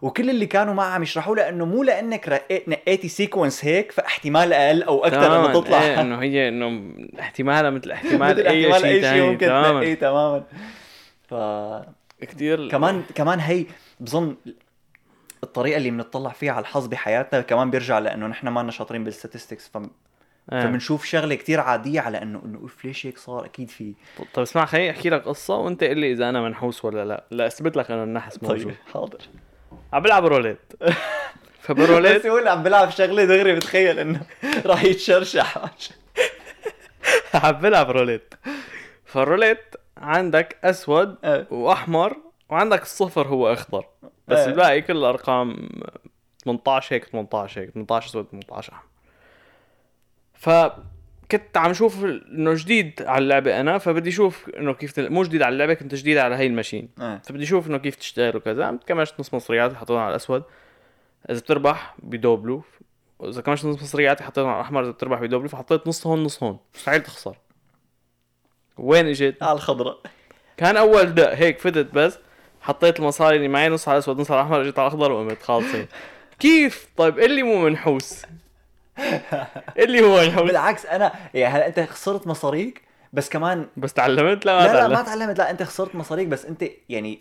وكل 0.02 0.30
اللي 0.30 0.46
كانوا 0.46 0.74
معه 0.74 0.90
عم 0.90 1.02
يشرحوا 1.02 1.36
له 1.36 1.48
إنه 1.48 1.64
مو 1.66 1.82
لأنك 1.82 2.28
رقيت 2.28 2.68
نقيتي 2.68 3.08
sequence 3.09 3.64
هيك 3.64 3.92
فاحتمال 3.92 4.52
أقل 4.52 4.82
أو 4.82 5.04
أكثر 5.04 5.36
إنه 5.36 5.60
تطلع. 5.60 5.82
إيه 5.82 6.00
إنه 6.00 6.22
هي 6.22 6.48
إنه 6.48 6.94
احتمالها 7.20 7.70
مثل 7.70 7.90
احتمال 7.90 8.30
مثل 8.36 8.46
أي 8.46 8.72
احتمال 8.72 8.80
شيء 8.80 9.06
أي 9.06 9.14
شيء 9.14 9.22
ممكن. 9.22 9.46
تماما. 9.46 9.80
تنقيه 9.80 9.94
تماما. 9.94 10.44
ف 11.28 11.34
كثير 12.24 12.68
كمان 12.68 13.02
كمان 13.14 13.40
هي 13.40 13.66
بظن 14.00 14.36
الطريقة 15.42 15.76
اللي 15.76 15.90
بنطلع 15.90 16.30
فيها 16.30 16.52
على 16.52 16.62
الحظ 16.62 16.86
بحياتنا 16.86 17.40
كمان 17.40 17.70
بيرجع 17.70 17.98
لأنه 17.98 18.26
نحن 18.26 18.48
ما 18.48 18.70
شاطرين 18.70 19.04
بال 19.05 19.15
statistics 19.15 19.68
ف... 19.68 19.76
آه. 20.52 20.64
فبنشوف 20.64 21.04
شغلة 21.04 21.34
كتير 21.34 21.60
عادية 21.60 22.00
على 22.00 22.22
انه 22.22 22.42
إنه 22.44 22.58
اوف 22.58 22.84
ليش 22.84 23.06
هيك 23.06 23.18
صار؟ 23.18 23.44
أكيد 23.44 23.68
في 23.68 23.94
طب 24.34 24.42
اسمع 24.42 24.64
خليني 24.64 24.90
أحكي 24.90 25.10
لك 25.10 25.22
قصة 25.22 25.56
وأنت 25.56 25.84
قل 25.84 25.98
لي 25.98 26.12
إذا 26.12 26.28
أنا 26.28 26.42
منحوس 26.42 26.84
ولا 26.84 27.04
لا. 27.04 27.24
لا 27.30 27.46
أثبت 27.46 27.76
لك 27.76 27.90
انه 27.90 28.04
النحس 28.04 28.42
موجود. 28.42 28.64
طيب 28.64 28.74
حاضر. 28.92 29.18
عم 29.92 30.03
بلعب 30.03 30.26
روليت. 30.35 30.59
بس 30.81 30.92
فبروليت 31.61 32.24
يقول 32.24 32.48
عم 32.48 32.62
بلعب 32.62 32.90
شغلة 32.90 33.24
دغري 33.24 33.55
بتخيل 33.55 33.98
إنه 33.98 34.20
راح 34.66 34.85
يتشرشح. 34.85 35.59
عم 37.35 37.53
بلعب 37.53 37.90
روليت. 37.90 38.35
فالروليت 39.05 39.74
عندك 39.96 40.57
أسود 40.64 41.16
إيه. 41.24 41.46
وأحمر 41.50 42.16
وعندك 42.48 42.83
الصفر 42.83 43.29
هو 43.29 43.53
أخضر. 43.53 43.85
بس 44.29 44.38
إيه. 44.38 44.46
الباقي 44.46 44.81
كل 44.83 44.96
الأرقام 44.96 45.68
18 46.44 46.94
هيك 46.96 47.05
18 47.05 47.61
هيك 47.61 47.70
18 47.70 48.07
أسود 48.09 48.26
18 48.31 48.72
أحمر. 48.72 48.85
فكنت 51.31 51.57
عم 51.57 51.73
شوف 51.73 52.05
إنه 52.05 52.55
جديد 52.55 53.03
على 53.03 53.23
اللعبة 53.23 53.61
أنا 53.61 53.79
فبدي 53.79 54.11
أشوف 54.11 54.49
إنه 54.49 54.75
كيف 54.75 54.93
تل... 54.93 55.11
مو 55.11 55.23
جديد 55.23 55.43
على 55.43 55.53
اللعبة 55.53 55.75
كنت 55.75 55.95
جديد 55.95 56.19
على 56.19 56.35
هي 56.35 56.47
ال 56.46 56.51
machine. 56.51 56.88
إيه. 57.01 57.23
فبدي 57.25 57.45
أشوف 57.45 57.69
إنه 57.69 57.79
كيف 57.79 57.97
تشتغل 57.97 58.37
وكذا. 58.37 58.64
عم 58.64 58.79
كمشت 58.87 59.21
نص 59.21 59.35
مصريات 59.35 59.75
حطيتها 59.75 60.01
على 60.01 60.11
الأسود. 60.11 60.43
إذا 61.31 61.38
بتربح 61.38 61.95
بدوبلو 62.03 62.62
واذا 63.19 63.43
كمشت 63.43 63.64
نص 63.64 63.83
مصريات 63.83 64.23
حطيتها 64.23 64.49
على 64.49 64.61
الأحمر 64.61 64.83
إذا 64.83 64.90
بتربح 64.90 65.21
بدوبلو 65.21 65.49
فحطيت 65.49 65.87
نص 65.87 66.07
هون 66.07 66.25
نص 66.25 66.43
هون. 66.43 66.59
مستحيل 66.75 67.03
تخسر. 67.03 67.37
وين 68.79 69.07
إجيت؟ 69.07 69.43
على 69.43 69.53
الخضراء 69.53 69.99
كان 70.57 70.77
أول 70.77 71.14
دق 71.14 71.35
هيك 71.35 71.59
فتت 71.59 71.95
بس. 71.95 72.19
حطيت 72.61 73.01
المصاري 73.01 73.37
اللي 73.37 73.49
معي 73.49 73.69
نص 73.69 73.88
على 73.88 73.97
الأسود 73.97 74.21
نص 74.21 74.31
على 74.31 74.40
الأحمر 74.40 74.61
إجيت 74.61 74.79
على 74.79 74.88
الأخضر 74.88 75.12
وقمت 75.12 75.43
خالصين 75.43 75.87
كيف؟ 76.40 76.88
طيب 76.97 77.19
اللي 77.19 77.43
مو 77.43 77.64
منحوس. 77.64 78.23
اللي 79.78 80.00
هو 80.02 80.20
منحوس 80.20 80.42
بالعكس 80.42 80.86
أنا 80.86 81.12
يعني 81.34 81.54
هلا 81.54 81.66
أنت 81.66 81.80
خسرت 81.80 82.26
مصاريك؟ 82.26 82.82
بس 83.12 83.28
كمان 83.28 83.66
بس 83.76 83.92
تعلمت؟ 83.92 84.46
لا 84.46 84.58
ما 84.58 84.66
لا 84.66 84.72
لا 84.72 84.88
ما 84.88 85.02
تعلمت. 85.02 85.38
لا 85.38 85.50
أنت 85.50 85.62
خسرت 85.62 85.94
مصاريك 85.94 86.28
بس 86.28 86.44
أنت 86.44 86.64
يعني 86.88 87.20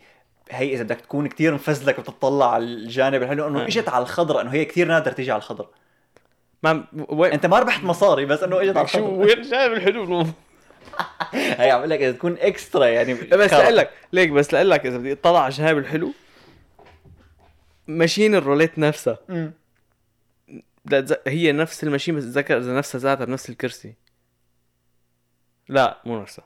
هي 0.51 0.73
إذا 0.73 0.83
بدك 0.83 1.01
تكون 1.01 1.27
كتير 1.27 1.53
مفزلك 1.53 1.99
وتطلع 1.99 2.53
على 2.53 2.63
الجانب 2.63 3.23
الحلو 3.23 3.47
إنه 3.47 3.61
آه. 3.61 3.67
إجت 3.67 3.89
على 3.89 4.01
الخضراء 4.01 4.41
إنه 4.41 4.53
هي 4.53 4.65
كتير 4.65 4.87
نادر 4.87 5.11
تيجي 5.11 5.31
على 5.31 5.39
الخضراء 5.39 5.69
ما 6.63 6.83
وين 7.09 7.31
أنت 7.31 7.45
ما 7.45 7.59
ربحت 7.59 7.83
مصاري 7.83 8.25
بس 8.25 8.43
إنه 8.43 8.61
إجت 8.61 8.77
على 8.77 8.87
شو 8.87 8.97
الخضراء 8.99 9.19
وين 9.19 9.41
جايب 9.41 9.73
الحلو 9.73 10.25
هي 11.33 11.71
عم 11.71 11.85
لك 11.85 12.01
إذا 12.01 12.11
تكون 12.11 12.37
extra 12.39 12.85
يعني 12.85 13.13
بس 13.13 13.53
لاقول 13.53 13.77
لك 13.77 13.89
ليك 14.13 14.29
بس 14.29 14.53
لاقول 14.53 14.69
لك 14.69 14.85
إذا 14.85 14.97
بدي 14.97 15.13
أطلع 15.13 15.39
على 15.39 15.51
الجانب 15.51 15.77
الحلو 15.77 16.11
machine 17.87 18.35
الروليت 18.35 18.79
نفسها. 18.79 19.17
لا 20.89 21.21
هي 21.27 21.51
نفس 21.51 21.83
ال 21.83 21.87
machine 21.87 22.15
بس 22.15 22.37
اذا 22.37 22.77
نفسها 22.77 22.99
ذاتها 22.99 23.25
بنفس 23.25 23.49
الكرسي 23.49 23.95
لا 25.69 26.01
مو 26.05 26.21
نفسها 26.21 26.45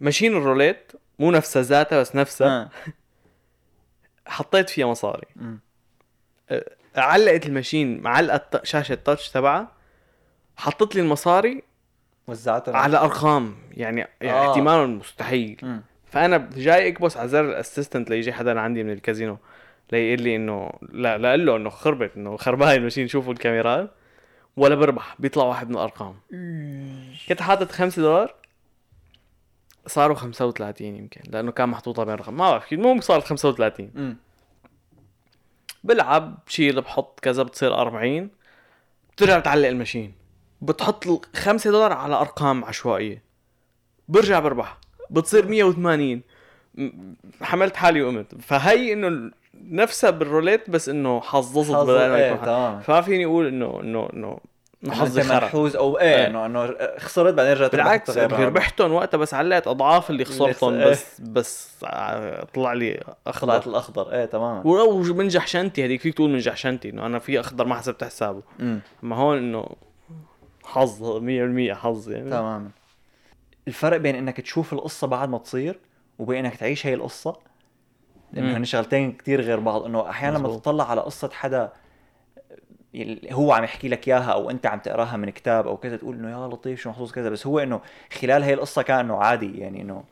machine 0.00 0.36
الروليت 0.36 0.92
مو 1.18 1.30
نفسها 1.30 1.62
ذاتها 1.62 2.00
بس 2.00 2.16
نفسها 2.16 2.62
آه. 2.62 2.70
حطيت 4.26 4.70
فيها 4.70 4.86
مصاري 4.86 5.26
أمم. 5.36 5.60
علقت 6.96 7.46
الماشين 7.46 8.00
معلقه 8.00 8.60
شاشة 8.64 8.92
التاتش 8.92 9.30
تبعها 9.30 9.72
حطت 10.56 10.94
لي 10.94 11.00
المصاري 11.00 11.62
وزعتها 12.26 12.76
على 12.76 12.98
أرقام 12.98 13.56
يعني, 13.72 14.06
يعني 14.20 14.38
آه. 14.38 14.50
احتمال 14.50 14.88
مستحيل 14.88 15.58
مم. 15.62 15.82
فأنا 16.06 16.50
جاي 16.56 16.88
أكبس 16.88 17.16
على 17.16 17.28
زر 17.28 17.44
الأسيستنت 17.44 18.10
ليجي 18.10 18.32
حدا 18.32 18.60
عندي 18.60 18.82
من 18.82 18.92
الكازينو 18.92 19.38
ليقول 19.96 20.22
لي 20.22 20.36
إنه 20.36 20.70
لا 20.92 21.18
لا 21.18 21.36
له 21.36 21.56
إنه 21.56 21.70
خربت 21.70 22.16
إنه 22.16 22.36
خربان 22.36 22.76
الماشين 22.76 23.08
شوفوا 23.08 23.32
الكاميرات 23.32 23.90
ولا 24.56 24.74
بربح 24.74 25.16
بيطلع 25.18 25.44
واحد 25.44 25.68
من 25.68 25.74
الأرقام. 25.74 26.14
كنت 27.28 27.42
حاطط 27.42 27.72
5 27.72 28.02
دولار. 28.02 28.34
صاروا 29.86 30.16
35 30.16 30.96
يمكن 30.96 31.20
لأنه 31.30 31.52
كان 31.52 31.68
محطوطه 31.68 32.04
بين 32.04 32.14
رقم 32.14 32.34
ما 32.34 32.50
بعرف 32.50 32.72
المهم 32.72 33.00
صارت 33.00 33.24
35 33.24 33.90
مم. 33.94 34.16
بلعب 35.84 36.38
بشيل 36.46 36.80
بحط 36.80 37.20
كذا 37.20 37.42
بتصير 37.42 37.74
40 37.74 38.30
بترجع 39.16 39.38
بتعلق 39.38 39.68
الماشين. 39.68 40.12
بتحط 40.62 41.06
ال 41.06 41.18
5 41.36 41.70
دولار 41.70 41.92
على 41.92 42.14
أرقام 42.14 42.64
عشوائية. 42.64 43.22
برجع 44.08 44.38
بربح. 44.40 44.78
بتصير 45.10 45.48
180 45.48 46.22
م- 46.74 46.90
حملت 47.42 47.76
حالي 47.76 48.02
وقمت. 48.02 48.34
فهي 48.40 48.92
إنه 48.92 49.30
نفسها 49.70 50.10
بالروليت 50.10 50.70
بس 50.70 50.88
إنه 50.88 51.20
حظظت 51.20 51.74
حظ- 51.74 51.84
بدل 51.90 52.08
ما 52.08 52.16
إيه، 52.16 52.32
يكون. 52.32 52.46
تمام. 52.46 52.80
فما 52.80 53.00
فيني 53.00 53.24
أقول 53.24 53.46
إنه 53.46 53.80
إنه 53.80 54.08
إنه 54.12 54.38
حظي 54.90 55.22
خرب 55.22 55.42
منحوز 55.42 55.76
أو 55.76 55.98
إيه 55.98 56.16
إيه. 56.16 56.26
إنه 56.26 56.46
إنه 56.46 56.74
خسرت 56.98 57.34
بعدين 57.34 57.52
رجعت 57.52 57.72
بالعكس 57.72 58.18
ربحتهم 58.18 58.92
وقتها 58.92 59.18
بس 59.18 59.34
علقت 59.34 59.66
أضعاف 59.68 60.10
اللي 60.10 60.24
خسرتهم 60.24 60.74
إيه. 60.74 60.90
بس 60.90 61.20
بس 61.20 61.70
طلع 62.54 62.72
لي 62.72 62.94
طلعت 62.94 63.16
اخضر 63.26 63.70
الأخضر 63.70 64.12
إيه 64.12 64.24
تماما 64.24 64.66
ولو 64.66 65.02
من 65.02 65.28
جحشنتي 65.28 65.84
هذيك 65.84 66.00
فيك 66.00 66.14
تقول 66.14 66.30
من 66.30 66.38
جحشنتي 66.38 66.90
إنه 66.90 67.06
أنا 67.06 67.18
في 67.18 67.40
أخضر 67.40 67.64
ما 67.66 67.74
حسبت 67.74 68.04
حسابه. 68.04 68.42
اما 69.04 69.16
هون 69.16 69.38
إنه 69.38 69.66
حظ 70.64 71.18
100% 71.18 71.72
حظ 71.74 72.10
يعني 72.10 72.30
تماما 72.30 72.68
الفرق 73.68 73.96
بين 73.96 74.14
إنك 74.14 74.40
تشوف 74.40 74.72
القصة 74.72 75.06
بعد 75.06 75.28
ما 75.28 75.38
تصير 75.38 75.78
وبين 76.18 76.44
إنك 76.44 76.56
تعيش 76.56 76.86
هي 76.86 76.94
القصة 76.94 77.36
لأنه. 78.34 78.56
هن 78.56 78.64
شغلتين 78.64 79.12
كتير 79.12 79.40
غير 79.40 79.60
بعض 79.60 79.82
إنه 79.82 80.10
أحيانا 80.10 80.38
لما. 80.38 80.56
تطلع 80.56 80.90
على 80.90 81.00
قصة 81.00 81.30
حدا 81.32 81.72
هو 83.32 83.52
عم 83.52 83.64
يحكي 83.64 83.88
لك 83.88 84.08
إياها 84.08 84.32
أو 84.32 84.50
أنت 84.50 84.66
عم 84.66 84.78
تقراها 84.78 85.16
من 85.16 85.30
كتاب 85.30 85.66
أو 85.66 85.76
كذا 85.76 85.96
تقول 85.96 86.16
إنه 86.16 86.30
يا 86.30 86.48
لطيف 86.48 86.80
شو 86.80 86.90
محظوظ 86.90 87.12
كذا 87.12 87.30
بس 87.30 87.46
هو 87.46 87.58
إنه 87.58 87.80
خلال 88.20 88.42
هي 88.42 88.54
القصة 88.54 88.82
كان 88.82 88.98
انه 88.98 89.16
عادي 89.16 89.58
يعني 89.58 89.80
إنه 89.80 90.04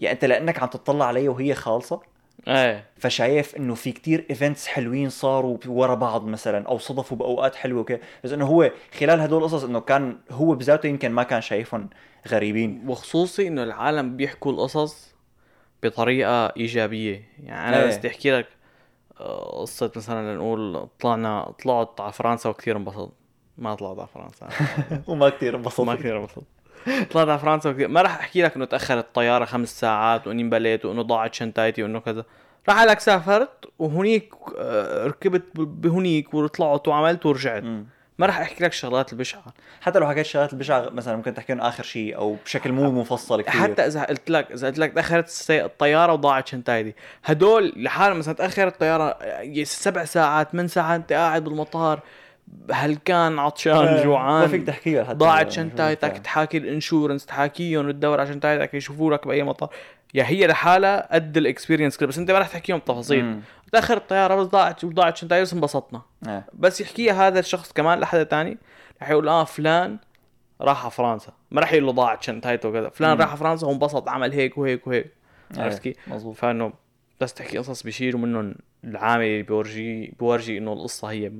يعني 0.00 0.14
أنت 0.14 0.24
لأنك 0.24 0.62
عم 0.62 0.68
تطلع 0.68 1.06
عليها 1.06 1.30
وهي 1.30 1.54
خالصة 1.54 2.00
إيه 2.48 2.84
فشايف 2.96 3.56
إنه 3.56 3.74
في 3.74 3.92
كتير 3.92 4.26
ايفنتس 4.30 4.66
حلوين 4.66 5.10
صاروا 5.10 5.58
ورا 5.66 5.94
بعض 5.94 6.26
مثلا 6.26 6.66
أو 6.68 6.78
صدفوا 6.78 7.16
بأوقات 7.16 7.54
حلوة 7.54 7.80
وكذا 7.80 7.98
بس 8.24 8.32
إنه 8.32 8.46
هو 8.46 8.70
خلال 8.98 9.20
هدول 9.20 9.38
القصص 9.38 9.64
إنه 9.64 9.80
كان 9.80 10.18
هو 10.30 10.54
بذاته 10.54 10.86
يمكن 10.86 11.10
ما 11.10 11.22
كان 11.22 11.40
شايفهم 11.40 11.90
غريبين 12.28 12.84
وخصوصي 12.86 13.48
إنه 13.48 13.62
العالم 13.62 14.16
بيحكوا 14.16 14.52
القصص 14.52 15.11
بطريقة 15.82 16.46
إيجابية. 16.46 17.28
يعني 17.42 17.68
أنا 17.68 17.82
إيه. 17.82 17.88
بس 17.88 17.96
بدي 17.96 18.08
أحكي 18.08 18.30
لك 18.38 18.46
آه، 19.20 19.60
قصة 19.60 19.92
مثلا 19.96 20.34
لنقول 20.34 20.88
طلعنا 21.00 21.52
طلعت 21.64 22.00
على 22.00 22.12
فرنسا 22.12 22.48
وكثير 22.50 22.76
انبسطت. 22.76 23.12
ما 23.58 23.74
طلعت 23.74 23.98
على 23.98 24.08
فرنسا. 24.14 24.48
وما 25.08 25.28
كتير 25.28 25.56
انبسطت. 25.56 25.86
ما 25.86 25.94
كثير 25.94 26.18
انبسطت. 26.18 26.46
طلعت 27.10 27.28
على 27.28 27.38
فرنسا 27.38 27.70
وكثير. 27.70 27.88
ما 27.88 28.02
راح 28.02 28.18
أحكي 28.18 28.42
لك 28.42 28.56
إنه 28.56 28.64
تأخرت 28.64 29.04
الطياره 29.04 29.44
خمس 29.44 29.80
ساعات 29.80 30.26
وإني 30.26 30.42
انبليت 30.42 30.84
وإنه 30.84 31.02
ضاعت 31.02 31.34
شنطايتي 31.34 31.82
وإنه 31.82 32.00
كذا. 32.00 32.24
راح 32.68 32.82
لك 32.82 33.00
سافرت 33.00 33.64
وهنيك 33.78 34.34
آه، 34.58 35.06
ركبت 35.06 35.44
بهنيك 35.54 36.34
وطلعت 36.34 36.88
وعملت 36.88 37.26
ورجعت. 37.26 37.62
ما 38.22 38.26
راح 38.26 38.40
أحكي 38.40 38.64
لك 38.64 38.70
الشغلات 38.70 39.12
البشعة. 39.12 39.44
حتى 39.80 39.98
لو 39.98 40.08
حكيت 40.08 40.26
شغلات 40.26 40.52
البشعة 40.52 40.88
مثلا 40.90 41.16
ممكن 41.16 41.34
تحكيهم 41.34 41.60
آخر 41.60 41.82
شيء 41.82 42.16
أو 42.16 42.36
بشكل 42.44 42.72
مو 42.72 42.90
مفصل 42.90 43.42
كثير. 43.42 43.60
حتى 43.60 43.86
إذا 43.86 44.04
قلت 44.04 44.30
لك 44.30 44.52
إذا 44.52 44.66
قلت 44.66 44.78
لك 44.78 44.92
تأخرت 44.92 45.46
الطيارة 45.50 46.12
وضاعت 46.12 46.48
شنطايتي 46.48 46.94
هدول 47.24 47.72
لحالهم 47.76 48.18
مثلا 48.18 48.34
تاخرت 48.34 48.72
الطيارة 48.72 49.18
سبع 49.64 50.04
ساعات 50.04 50.50
ثمان 50.50 50.68
ساعات 50.68 51.00
أنت 51.00 51.12
قاعد 51.12 51.44
بالمطار 51.44 52.00
هلكان 52.72 53.38
عطشان 53.38 53.74
ما 53.74 54.04
جوعان 54.04 54.48
فيك 54.48 54.66
تحكيها 54.66 55.04
حتى 55.04 55.14
ضاعت 55.14 55.50
شو 55.50 55.56
شنطايتك 55.56 56.10
بدك 56.10 56.18
تحاكي 56.18 56.58
ال 56.58 56.65
insurance 56.65 57.26
تحاكيهم 57.26 57.90
تدور 57.90 58.20
على 58.20 58.32
شنطايتك 58.32 58.74
يشوفوا 58.74 59.12
لك 59.12 59.26
بأي 59.26 59.42
مطار. 59.42 59.70
يا 60.14 60.24
هي 60.24 60.46
لحالها 60.46 61.14
قد 61.14 61.36
ال 61.36 61.42
experience 61.42 62.02
بس 62.04 62.18
أنت 62.18 62.30
ما 62.30 62.38
رح 62.38 62.48
تحكيهم 62.48 62.78
تفاصيل 62.78 63.40
تاخر 63.72 63.96
الطيارة 63.96 64.34
بس 64.34 64.46
ضاعت 64.46 64.84
ضاعت 64.84 65.16
شنطايتي 65.16 65.42
بس 65.42 65.52
انبسطنا. 65.52 66.02
إيه. 66.28 66.46
بس 66.54 66.80
يحكيها 66.80 67.28
هذا 67.28 67.38
الشخص 67.38 67.72
كمان 67.72 68.00
لحدا 68.00 68.22
تاني 68.22 68.58
رح 69.02 69.10
يقول 69.10 69.28
آه 69.28 69.44
فلان 69.44 69.98
راح 70.60 70.82
على 70.82 70.90
فرنسا. 70.90 71.32
ما 71.50 71.60
رح 71.60 71.72
يقول 71.72 71.86
له 71.86 71.92
ضاعت 71.92 72.22
شنطايته 72.22 72.68
وكذا. 72.68 72.88
فلان. 72.88 73.18
راح 73.18 73.28
على 73.28 73.36
فرنسا 73.36 73.66
وانبسط 73.66 74.08
عمل 74.08 74.32
هيك 74.32 74.58
وهيك 74.58 74.86
وهيك. 74.86 75.12
عرفت 75.56 75.86
إيه، 75.86 75.92
كيف؟ 75.92 76.08
مظبوط. 76.08 76.36
فإنه 76.36 76.72
بس 77.20 77.34
تحكي 77.34 77.58
قصص 77.58 77.82
بيشيلوا 77.82 78.20
منهم 78.20 78.54
العامل 78.84 79.24
اللي 79.24 79.42
بيورجي 79.42 80.14
بيورجي 80.18 80.58
إنه 80.58 80.72
القصة 80.72 81.10
هي 81.10 81.32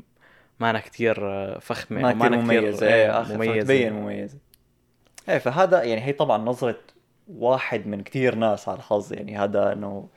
مانا 0.60 0.80
كتير 0.80 1.16
آه، 1.20 1.58
فخمة 1.58 2.00
ما 2.00 2.08
أو 2.08 2.14
كثير 2.14 2.30
مانا 2.30 2.36
مميزة. 2.36 2.86
إيه 2.86 3.20
آخر 3.20 3.34
مميزة. 3.34 3.60
تبين 3.60 3.92
مميزة. 3.92 4.38
إيه 5.28 5.38
فهذا 5.38 5.82
يعني 5.82 6.00
هي 6.00 6.12
طبعا 6.12 6.38
نظرة 6.38 6.78
واحد 7.28 7.86
من 7.86 8.02
كثير 8.02 8.34
ناس 8.34 8.68
على 8.68 8.78
الحظ. 8.78 9.12
يعني 9.12 9.38
هذا 9.38 9.72
إنه 9.72 10.08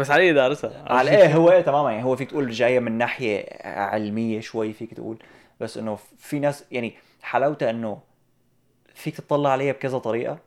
بس 0.00 0.10
علي 0.10 0.32
دارسها 0.32 0.84
على 0.92 1.10
إيه 1.10 1.36
هو 1.36 1.50
إيه 1.50 1.60
تماما. 1.60 1.92
يعني 1.92 2.04
هو 2.04 2.16
فيك 2.16 2.30
تقول 2.30 2.50
جاية 2.50 2.80
من 2.80 2.92
ناحية 2.92 3.46
علمية 3.64 4.40
شوي 4.40 4.72
فيك 4.72 4.94
تقول 4.94 5.18
بس 5.60 5.78
إنه 5.78 5.98
في 6.18 6.38
ناس 6.38 6.64
يعني 6.70 6.94
حلاوتها 7.22 7.70
إنه 7.70 8.00
فيك 8.94 9.16
تطلع 9.16 9.50
عليها 9.50 9.72
بكذا 9.72 9.98
طريقة 9.98 10.38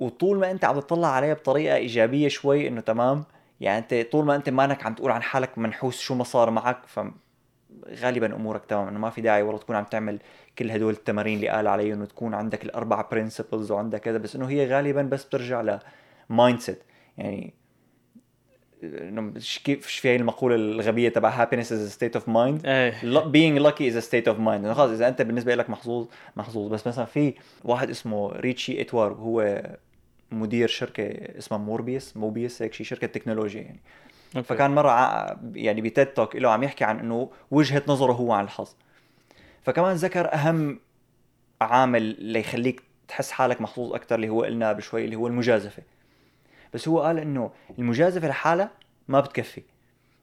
وطول 0.00 0.38
ما 0.38 0.50
أنت 0.50 0.64
عم 0.64 0.80
تطلع 0.80 1.08
عليها 1.08 1.34
بطريقة 1.34 1.76
إيجابية 1.76 2.28
شوي 2.28 2.68
إنه 2.68 2.80
تمام. 2.80 3.24
يعني 3.60 3.78
أنت 3.78 4.12
طول 4.12 4.24
ما 4.24 4.36
أنت 4.36 4.48
مانك 4.48 4.86
عم 4.86 4.94
تقول 4.94 5.10
عن 5.10 5.22
حالك 5.22 5.58
منحوس 5.58 6.00
شو 6.00 6.14
ما 6.14 6.24
صار 6.24 6.50
معك 6.50 6.78
فغالبا 6.86 8.34
أمورك 8.36 8.64
تمام. 8.64 8.88
إنه 8.88 8.98
ما 8.98 9.10
في 9.10 9.20
داعي 9.20 9.42
والله 9.42 9.60
تكون 9.60 9.76
عم 9.76 9.84
تعمل 9.84 10.18
كل 10.58 10.70
هدول 10.70 10.92
التمارين 10.92 11.36
اللي 11.36 11.48
قال 11.48 11.66
عليهم 11.66 12.00
وتكون 12.02 12.34
عندك 12.34 12.64
الأربع 12.64 13.08
principles 13.12 13.70
وعندك 13.70 14.00
كذا. 14.00 14.18
بس 14.18 14.36
إنه 14.36 14.48
هي 14.48 14.66
غالبا 14.66 15.02
بس 15.02 15.24
بترجع 15.24 15.78
ل 16.30 16.60
mindset 16.60 16.82
يعني 17.18 17.54
إنه 18.82 19.32
كيف 19.64 19.86
في 19.86 20.08
هي 20.08 20.16
المقولة 20.16 20.54
الغبية 20.54 21.08
تبع 21.08 21.44
happiness 21.46 21.66
is 21.66 21.90
a 21.92 21.96
state 21.98 22.20
of 22.20 22.24
mind 22.28 22.66
إيه. 22.66 22.92
Lu- 23.00 23.24
being 23.32 23.62
lucky 23.68 23.92
is 23.92 24.02
a 24.04 24.06
state 24.06 24.32
of 24.32 24.36
mind. 24.38 24.48
إنه 24.64 24.74
خلص 24.74 24.90
إذا 24.90 25.08
أنت 25.08 25.22
بالنسبة 25.22 25.54
لك 25.54 25.70
محظوظ 25.70 26.06
محظوظ. 26.36 26.72
بس 26.72 26.86
مثلا 26.86 27.04
في 27.04 27.34
واحد 27.64 27.90
اسمه 27.90 28.32
ريتشي 28.32 28.80
إتوار 28.80 29.12
هو 29.12 29.62
مدير 30.30 30.68
شركة 30.68 31.02
اسمها 31.38 31.58
موربيس 31.60 32.16
موبيس 32.16 32.62
هيك 32.62 32.72
شيء 32.74 32.86
شركة 32.86 33.06
تكنولوجيا 33.06 33.60
يعني. 33.62 33.80
okay. 34.36 34.48
فكان 34.48 34.70
مرة 34.74 34.90
ع- 34.90 35.36
يعني 35.54 35.80
ب 35.80 35.87
TED 35.87 36.06
talk 36.06 36.36
له 36.36 36.50
عم 36.50 36.62
يحكي 36.62 36.84
عن 36.84 36.98
إنه 36.98 37.30
وجهة 37.50 37.82
نظره 37.88 38.12
هو 38.12 38.32
عن 38.32 38.44
الحظ. 38.44 38.68
فكمان 39.62 39.96
ذكر 39.96 40.34
أهم 40.34 40.80
عامل 41.60 42.02
ليخليك 42.18 42.82
تحس 43.08 43.30
حالك 43.30 43.60
محظوظ 43.60 43.94
أكثر 43.94 44.14
اللي 44.14 44.28
هو 44.28 44.42
قلنا 44.42 44.72
بشوي 44.72 45.04
اللي 45.04 45.16
هو 45.16 45.26
المجازفة. 45.26 45.82
بس 46.74 46.88
هو 46.88 47.00
قال 47.00 47.18
إنه 47.18 47.50
المجازفة 47.78 48.28
لحالها 48.28 48.70
ما 49.08 49.20
بتكفي. 49.20 49.62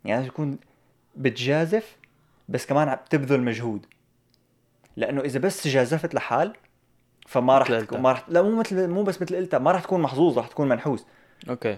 يعني 0.05 0.19
لازم 0.19 0.33
تكون 0.33 0.57
بتجازف 1.15 1.97
بس 2.49 2.65
كمان 2.65 2.89
عم 2.89 2.97
تبذل 3.09 3.41
مجهود. 3.41 3.85
لأنه 4.97 5.21
إذا 5.21 5.39
بس 5.39 5.67
جازفت 5.67 6.15
لحال 6.15 6.53
فما 7.27 7.57
راح 7.57 7.67
تكون. 7.67 8.01
ما 8.01 8.11
راح 8.11 8.29
لا 8.29 8.41
مو 8.41 8.55
مثل 8.59 8.87
مو 8.87 9.03
بس 9.03 9.21
مثل 9.21 9.35
قلتها 9.35 9.59
ما 9.59 9.71
راح 9.71 9.83
تكون 9.83 10.01
محظوظ 10.01 10.37
راح 10.37 10.47
تكون 10.47 10.69
منحوس. 10.69 11.05
okay. 11.49 11.77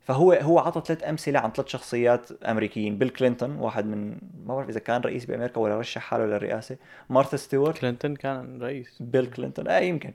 فهو 0.00 0.32
هو 0.32 0.58
عطى 0.58 0.82
ثلاث 0.86 1.04
أمثلة 1.04 1.38
عن 1.38 1.52
ثلاث 1.52 1.68
شخصيات 1.68 2.42
أمريكيين. 2.42 2.98
بيل 2.98 3.08
كلينتون 3.08 3.56
واحد 3.56 3.86
من 3.86 4.10
ما 4.46 4.54
بعرف 4.54 4.68
إذا 4.68 4.80
كان 4.80 5.00
رئيس 5.00 5.24
بأمريكا 5.24 5.60
ولا 5.60 5.78
رشح 5.78 6.02
حاله 6.02 6.26
للرئاسة. 6.26 6.76
مارثا 7.10 7.36
ستيوارت 7.36 7.78
كلينتون 7.78 8.16
كان 8.16 8.62
رئيس. 8.62 8.96
بيل 9.00 9.26
كلينتون 9.26 9.68
آه 9.68 9.78
يمكن. 9.78 10.12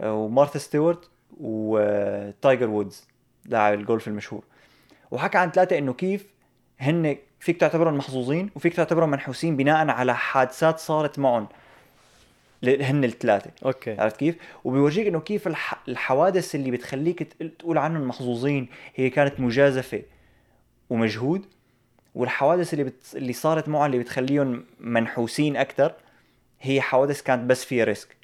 ومارثا 0.00 0.58
ستيوارت 0.58 1.10
وتايجر 1.40 2.70
وودز 2.70 3.07
لاعب 3.48 3.78
الجولف 3.78 4.08
المشهور. 4.08 4.44
وحكى 5.10 5.38
عن 5.38 5.50
ثلاثة 5.50 5.78
إنه 5.78 5.92
كيف 5.92 6.26
هن 6.78 7.16
فيك 7.40 7.60
تعتبرهم 7.60 7.98
محظوظين 7.98 8.50
وفيك 8.54 8.74
تعتبرهم 8.74 9.10
منحوسين 9.10 9.56
بناء 9.56 9.88
على 9.88 10.14
حادثات 10.16 10.78
صارت 10.78 11.18
معهم. 11.18 11.48
هن 12.64 13.04
الثلاثة. 13.04 13.50
okay. 13.64 14.00
عرفت 14.00 14.16
كيف؟ 14.16 14.36
وبيورجيك 14.64 15.06
إنه 15.06 15.20
كيف 15.20 15.46
الح... 15.46 15.74
الحوادث 15.88 16.54
اللي 16.54 16.70
بتخليك 16.70 17.22
تقول 17.58 17.78
عنهم 17.78 18.08
محظوظين 18.08 18.68
هي 18.94 19.10
كانت 19.10 19.40
مجازفة 19.40 20.02
ومجهود 20.90 21.46
والحوادث 22.14 22.72
اللي 22.72 22.84
بت... 22.84 23.02
اللي 23.14 23.32
صارت 23.32 23.68
معهم 23.68 23.86
اللي 23.86 23.98
بتخليهم 23.98 24.64
منحوسين 24.80 25.56
أكثر 25.56 25.94
هي 26.60 26.80
حوادث 26.80 27.22
كانت 27.22 27.50
بس 27.50 27.64
فيها 27.64 27.84
risk. 27.84 28.16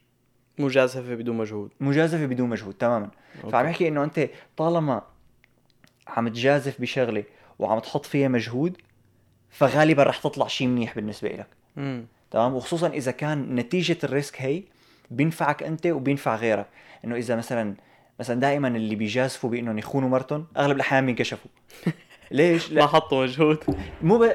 مجازفة 0.59 1.14
بدون 1.14 1.36
مجهود. 1.36 1.70
مجازفة 1.80 2.26
بدون 2.26 2.49
مجهود 2.49 2.74
تماما. 2.74 3.11
okay. 3.36 3.53
فعم 3.53 3.66
يحكي 3.66 3.88
إنه 3.88 4.05
أنت 4.05 4.28
طالما 4.57 5.03
عم 6.07 6.28
تجازف 6.28 6.80
بشغلة 6.80 7.24
وعم 7.59 7.78
تحط 7.78 8.07
فيها 8.07 8.28
مجهود 8.28 8.76
فغالبا 9.50 10.02
رح 10.02 10.18
تطلع 10.18 10.46
شيء 10.46 10.66
منيح 10.66 10.94
بالنسبة 10.94 11.28
لك 11.28 11.46
تمام؟ 12.30 12.55
وخصوصا 12.55 12.88
إذا 12.88 13.11
كان 13.11 13.55
نتيجة 13.55 13.96
ال 14.05 14.12
risk 14.12 14.42
هي 14.42 14.62
بينفعك 15.11 15.62
أنت 15.62 15.86
وبينفع 15.86 16.36
غيرك. 16.36 16.66
إنه 17.05 17.16
إذا 17.16 17.36
مثلا 17.36 17.74
مثلا 18.20 18.40
دائما 18.40 18.68
اللي 18.68 18.94
بيجازفوا 18.94 19.50
بإنهم 19.50 19.78
يخونوا 19.78 20.09
مرتهم 20.09 20.46
أغلب 20.57 20.76
الأحيان 20.76 21.07
بينكشفوا. 21.07 21.50
ليش؟ 22.30 22.72
ما 22.72 22.86
حطوا 22.86 23.22
مجهود. 23.22 23.59
مو 24.02 24.18
ب... 24.18 24.22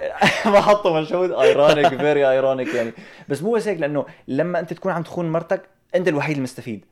ما 0.53 0.61
حطوا 0.61 0.99
مجهود. 0.99 1.32
ironic 1.32 1.88
very 1.88 2.30
ironic 2.30 2.74
يعني. 2.74 2.91
بس 3.30 3.41
مو 3.41 3.51
بس 3.51 3.67
هيك 3.67 3.80
لأنه 3.80 4.05
لما 4.28 4.59
أنت 4.59 4.74
تكون 4.74 4.91
عم 4.91 5.03
تخون 5.03 5.32
مرتك 5.32 5.61
أنت 5.95 6.07
الوحيد 6.07 6.38
المستفيد. 6.38 6.86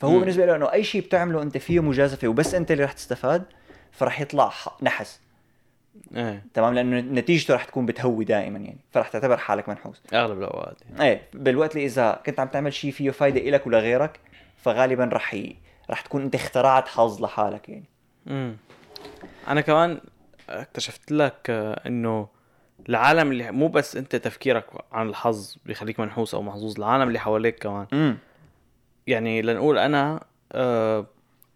فهو 0.00 0.10
مم. 0.10 0.20
بالنسبة 0.20 0.46
له 0.46 0.56
إنه 0.56 0.72
أي 0.72 0.84
شيء 0.84 1.00
بتعمله 1.00 1.42
أنت 1.42 1.58
فيه 1.58 1.80
مجازفة 1.80 2.28
وبس 2.28 2.54
أنت 2.54 2.70
اللي 2.70 2.84
رح 2.84 2.92
تستفاد 2.92 3.44
فرح 3.92 4.20
يطلع 4.20 4.52
نحس. 4.82 5.20
إيه. 6.16 6.44
تمام؟ 6.54 6.74
لأنه 6.74 7.20
نتيجته 7.20 7.54
رح 7.54 7.64
تكون 7.64 7.86
بتهوي 7.86 8.24
دائما 8.24 8.58
يعني. 8.58 8.78
فرح 8.92 9.08
تعتبر 9.08 9.36
حالك 9.36 9.68
منحوس. 9.68 10.02
أغلب 10.14 10.38
الأوقات 10.38 10.76
يعني. 10.90 11.10
إيه. 11.10 11.22
بالوقت 11.34 11.76
اللي 11.76 11.86
إذا 11.86 12.20
كنت 12.26 12.40
عم 12.40 12.48
تعمل 12.48 12.72
شيء 12.72 12.90
فيه 12.92 13.10
فايدة 13.10 13.40
إلك 13.40 13.66
ولغيرك 13.66 14.20
فغالبا 14.56 15.10
رح 15.12 15.34
ي... 15.34 15.56
رح 15.90 16.00
تكون 16.00 16.22
أنت 16.22 16.34
اخترعت 16.34 16.88
حظ 16.88 17.22
لحالك 17.22 17.68
يعني. 17.68 17.84
امم 18.28 18.56
أنا 19.48 19.60
كمان 19.60 20.00
اكتشفت 20.48 21.12
لك 21.12 21.46
آه، 21.50 21.80
إنه 21.86 22.28
العالم 22.88 23.32
اللي 23.32 23.50
مو 23.50 23.68
بس 23.68 23.96
أنت 23.96 24.16
تفكيرك 24.16 24.64
عن 24.92 25.08
الحظ 25.08 25.56
بيخليك 25.66 26.00
منحوس 26.00 26.34
أو 26.34 26.42
محظوظ 26.42 26.76
العالم 26.78 27.08
اللي 27.08 27.18
حواليك 27.18 27.58
كمان. 27.58 27.86
امم 27.92 28.18
يعني 29.06 29.42
لنقول 29.42 29.78
أنا 29.78 30.24
آه 30.52 31.06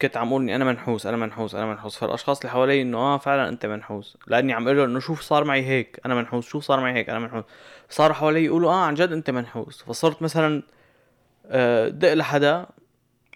كنت 0.09 0.16
عم 0.16 0.28
أقول 0.28 0.42
إني 0.42 0.57
أنا 0.57 0.64
منحوس 0.64 1.07
أنا 1.07 1.16
منحوس 1.16 1.55
أنا 1.55 1.66
منحوس. 1.66 1.96
فالأشخاص 1.98 2.38
اللي 2.40 2.50
حوالي 2.50 2.82
إنه 2.82 2.98
آه 2.98 3.18
فعلا 3.18 3.48
أنت 3.48 3.66
منحوس. 3.66 4.16
لأني 4.26 4.52
عم 4.52 4.68
أقول 4.68 4.80
إنه 4.80 5.00
شوف 5.00 5.20
صار 5.20 5.44
معي 5.44 5.66
هيك 5.66 6.00
أنا 6.07 6.14
منحوس. 6.14 6.48
شوف 6.48 6.64
صار 6.64 6.80
معي 6.80 6.92
هيك 6.92 7.11
أنا 7.11 7.18
منحوس. 7.18 7.44
صاروا 7.90 8.14
حوالي 8.14 8.44
يقولوا 8.44 8.70
آه 8.70 8.84
عن 8.84 8.94
جد 8.94 9.12
أنت 9.12 9.30
منحوس. 9.30 9.82
فصرت 9.82 10.22
مثلا 10.22 10.62
آه 11.46 11.88
دق 11.88 12.14
لحدا 12.14 12.66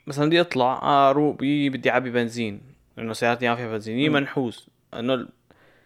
مثلا 0.07 0.27
بدي 0.27 0.41
أطلع 0.41 0.81
آه 0.83 1.13
روح 1.13 1.37
بي 1.37 1.71
بدي 1.71 1.91
اعبي 1.91 2.11
بنزين. 2.11 2.61
إنه 2.99 3.13
سيارتي 3.13 3.49
ما 3.49 3.57
فيها 3.57 3.69
بنزين. 3.69 4.09
مم. 4.09 4.15
منحوس. 4.15 4.69
إنه 4.95 5.15
ال- 5.15 5.29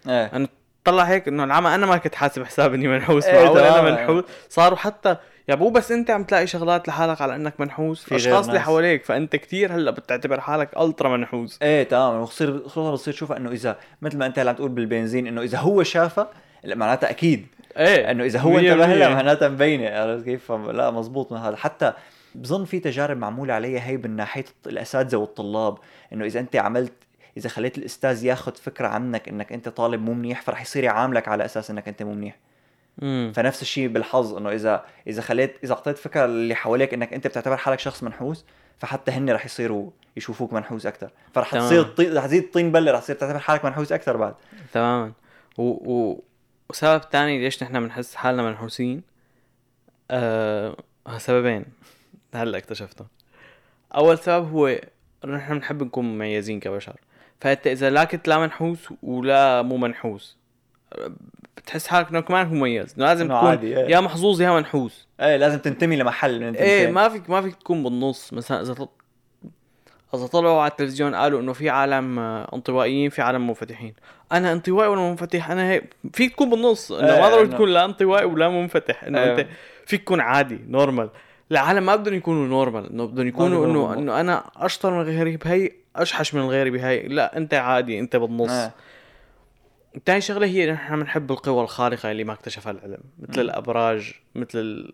إيه. 0.08 0.26
أنا 0.26 0.48
طلع 0.84 1.02
هيك 1.02 1.28
إنه 1.28 1.44
العمى 1.44 1.74
أنا 1.74 1.86
ما 1.86 1.96
كنت 1.96 2.14
حاسب 2.14 2.44
حساب 2.44 2.74
إني 2.74 2.88
منحوس. 2.88 3.26
معقول 3.28 3.58
أنا. 3.58 3.82
منحوس؟ 3.90 4.24
صاروا 4.48 4.78
حتى 4.78 5.16
يعني 5.49 5.61
مو 5.61 5.70
بس 5.70 5.93
انت 5.93 6.11
عم 6.11 6.24
تلاقي 6.24 6.47
شغلات 6.47 6.88
لحالك 6.88 7.20
على 7.20 7.36
انك 7.36 7.61
منحوس 7.61 8.05
في 8.05 8.16
أشخاص 8.16 8.47
اللي. 8.47 8.61
حواليك 8.61 9.05
فأنت 9.05 9.36
كتير 9.36 9.74
هلأ 9.74 9.90
بتعتبر 9.90 10.40
حالك 10.40 10.76
ألترا 10.78 11.09
منحوس 11.16 11.59
إيه 11.62 11.82
تمام 11.82 12.20
وخصير 12.20 12.62
خصوصا 12.68 12.93
بتصير 12.93 13.14
تشوفها 13.14 13.36
إنه 13.36 13.51
إذا 13.51 13.76
مثل 14.03 14.18
ما 14.18 14.26
أنت 14.26 14.38
هلأ 14.38 14.51
عم 14.51 14.57
تقول 14.57 14.70
بالبنزين 14.70 15.26
إنه 15.26 15.43
إذا 15.43 15.59
هو 15.59 15.82
شافها 15.82 16.28
لأ 16.64 16.74
معناتها 16.74 17.11
أكيد 17.11 17.47
إيه 17.76 18.11
إنه 18.11 18.24
إذا 18.24 18.40
هو 18.40 18.59
انتبه 18.59 18.86
لها. 18.86 19.09
معناتها 19.14 19.49
مبينة 19.49 19.88
عرفت 19.90 20.24
كيف؟ 20.24 20.53
لا 20.53 20.90
مزبوط 20.90 21.32
من 21.32 21.38
هذا 21.38 21.57
حتى 21.57 21.93
بظن 22.34 22.64
في 22.64 22.80
تجارب 22.80 23.16
معمولة 23.16 23.55
عليها 23.55 23.86
هي 23.86 23.97
من 23.97 24.16
ناحية 24.16 24.45
الأساتذة 24.66 25.16
والطلاب 25.16 25.78
إنه 26.12 26.24
إذا 26.24 26.40
أنت 26.40 26.57
عملت 26.57 26.93
إذا 27.36 27.49
خليت 27.49 27.78
الأستاذ 27.78 28.24
ياخذ 28.24 28.55
فكرة 28.55 28.88
عنك 28.88 29.28
إنك 29.28 29.53
أنت 29.53 29.68
طالب 29.68 30.03
مو 30.03 30.14
منيح 30.14 30.43
فرح 30.43 30.62
يصير 30.62 30.84
يعاملك 30.84 31.28
على 31.28 31.45
أساس 31.45 31.70
إنك 31.70 31.88
أنت 31.88 32.03
مو 32.03 32.14
منيح 32.14 32.36
امم 33.03 33.32
فنفس 33.32 33.62
الشيء 33.62 33.88
بالحظ 33.88 34.34
إنه 34.34 34.51
إذا 34.51 34.84
إذا 35.07 35.22
خليت 35.22 35.57
إذا 35.64 35.72
أعطيت 35.72 35.99
فكرة 35.99 36.24
اللي 36.24 36.55
حواليك 36.55 36.95
إنك 36.95 37.12
أنت 37.12 37.26
بتعتبر 37.26 37.57
حالك 37.57 37.78
شخص 37.78 38.03
منحوس 38.03 38.45
فحتى 38.78 39.12
هن 39.12 39.30
رح 39.30 39.45
يصيروا 39.45 39.90
يشوفوك 40.16 40.53
منحوس 40.53 40.86
أكثر 40.86 41.11
فرح 41.34 41.51
تمام. 41.51 41.66
تصير 41.66 41.80
الطين 41.80 42.16
رح 42.16 42.26
تزيد 42.26 42.43
الطين 42.43 42.72
بله 42.72 42.93
رح 42.93 43.01
تصير 43.01 43.16
تعتبر 43.16 43.38
حالك 43.38 43.64
منحوس 43.64 43.93
أكثر 43.93 44.16
بعد. 44.16 44.34
تماما. 44.72 45.12
و... 45.59 45.62
و... 45.62 46.24
وسبب 46.70 47.11
تاني 47.11 47.38
ليش 47.38 47.62
نحن 47.62 47.80
بنحس 47.80 48.14
حالنا 48.14 48.43
منحوسين 48.43 49.03
آه... 50.11 50.76
سببين. 51.18 51.64
هلا 52.34 52.59
اكتشفتهم 52.59 53.07
أول 53.95 54.18
سبب 54.18 54.53
هو 54.53 54.80
نحن 55.24 55.55
بنحب 55.55 55.82
نكون 55.82 56.05
مميزين 56.05 56.61
كبشر. 56.61 56.97
فأنت 57.40 57.66
إذا 57.66 57.90
لا 57.90 58.05
كنت 58.05 58.28
لا 58.28 58.38
منحوس 58.38 58.88
ولا 59.03 59.62
مو 59.62 59.76
منحوس 59.76 60.36
بتحس 61.57 61.86
حالك 61.86 62.09
إنه 62.09 62.20
كمان 62.20 62.47
مميز. 62.47 62.95
إنه 62.99 63.07
لازم 63.07 63.26
تكون 63.26 63.36
عادي، 63.36 63.78
إيه. 63.78 63.88
يا 63.88 64.01
محظوظ 64.01 64.40
يا 64.40 64.51
منحوس. 64.51 65.07
إيه 65.20 65.36
لازم 65.36 65.59
تنتمي 65.59 65.97
لمحل 65.97 66.40
من 66.40 66.57
إيه. 66.57 66.90
ما 66.90 67.09
فيك 67.09 67.30
ما 67.30 67.43
فيك 67.43 67.55
تكون 67.55 67.82
بالنص. 67.82 68.32
مثلا 68.32 68.61
إذا 68.61 68.74
طل... 68.74 68.88
إذا 70.14 70.26
طلعوا 70.26 70.61
على 70.61 70.70
التلفزيون 70.70 71.14
قالوا 71.14 71.40
إنه 71.40 71.53
في 71.53 71.70
عالم 71.70 72.18
آه، 72.18 72.49
انطوائيين 72.55 73.11
في 73.11 73.22
عالم 73.22 73.47
منفتحين. 73.47 73.95
أنا 74.32 74.53
انطوائي 74.53 74.88
ولا 74.88 75.01
منفتح؟ 75.01 75.51
أنا 75.51 75.70
هيك 75.70 75.84
فيك 76.12 76.32
تكون 76.32 76.51
بالنص. 76.51 76.93
إنه 76.93 77.14
إيه، 77.14 77.20
ما 77.20 77.28
ضروري 77.28 77.49
تكون 77.49 77.68
لا 77.68 77.84
انطوائي 77.84 78.24
ولا 78.24 78.49
منفتح. 78.49 79.05
إنه 79.05 79.22
إيه. 79.22 79.32
أنت 79.32 79.47
فيك 79.86 80.03
تكون 80.03 80.20
عادي 80.20 80.61
normal 80.68 81.08
العالم 81.51 81.86
ما 81.86 81.97
بدهم 81.97 82.14
يكونوا 82.14 82.49
normal 82.48 82.90
إنه 82.90 83.07
بدهم 83.07 83.28
يكونوا 83.28 83.66
انه 83.66 83.95
إنه 83.95 84.20
أنا 84.20 84.45
أشطر 84.57 84.90
من 84.90 85.03
غيري 85.03 85.36
بهي 85.36 85.72
أشحش 85.97 86.34
من 86.34 86.43
غيري 86.43 86.70
بهي. 86.70 87.03
لا 87.03 87.36
أنت 87.36 87.55
عادي 87.55 87.99
أنت 87.99 88.16
بالنص. 88.16 88.51
إيه. 88.51 88.72
تاني 90.05 90.20
شغلة 90.20 90.47
هي 90.47 90.72
نحن 90.72 91.01
بنحب 91.01 91.32
القوى 91.32 91.62
الخارقة 91.62 92.11
اللي 92.11 92.24
ما 92.24 92.32
اكتشفها 92.32 92.72
العلم 92.72 93.01
مثل 93.18 93.34
مم. 93.34 93.40
الأبراج 93.40 94.12
مثل 94.34 94.59
ال... 94.59 94.93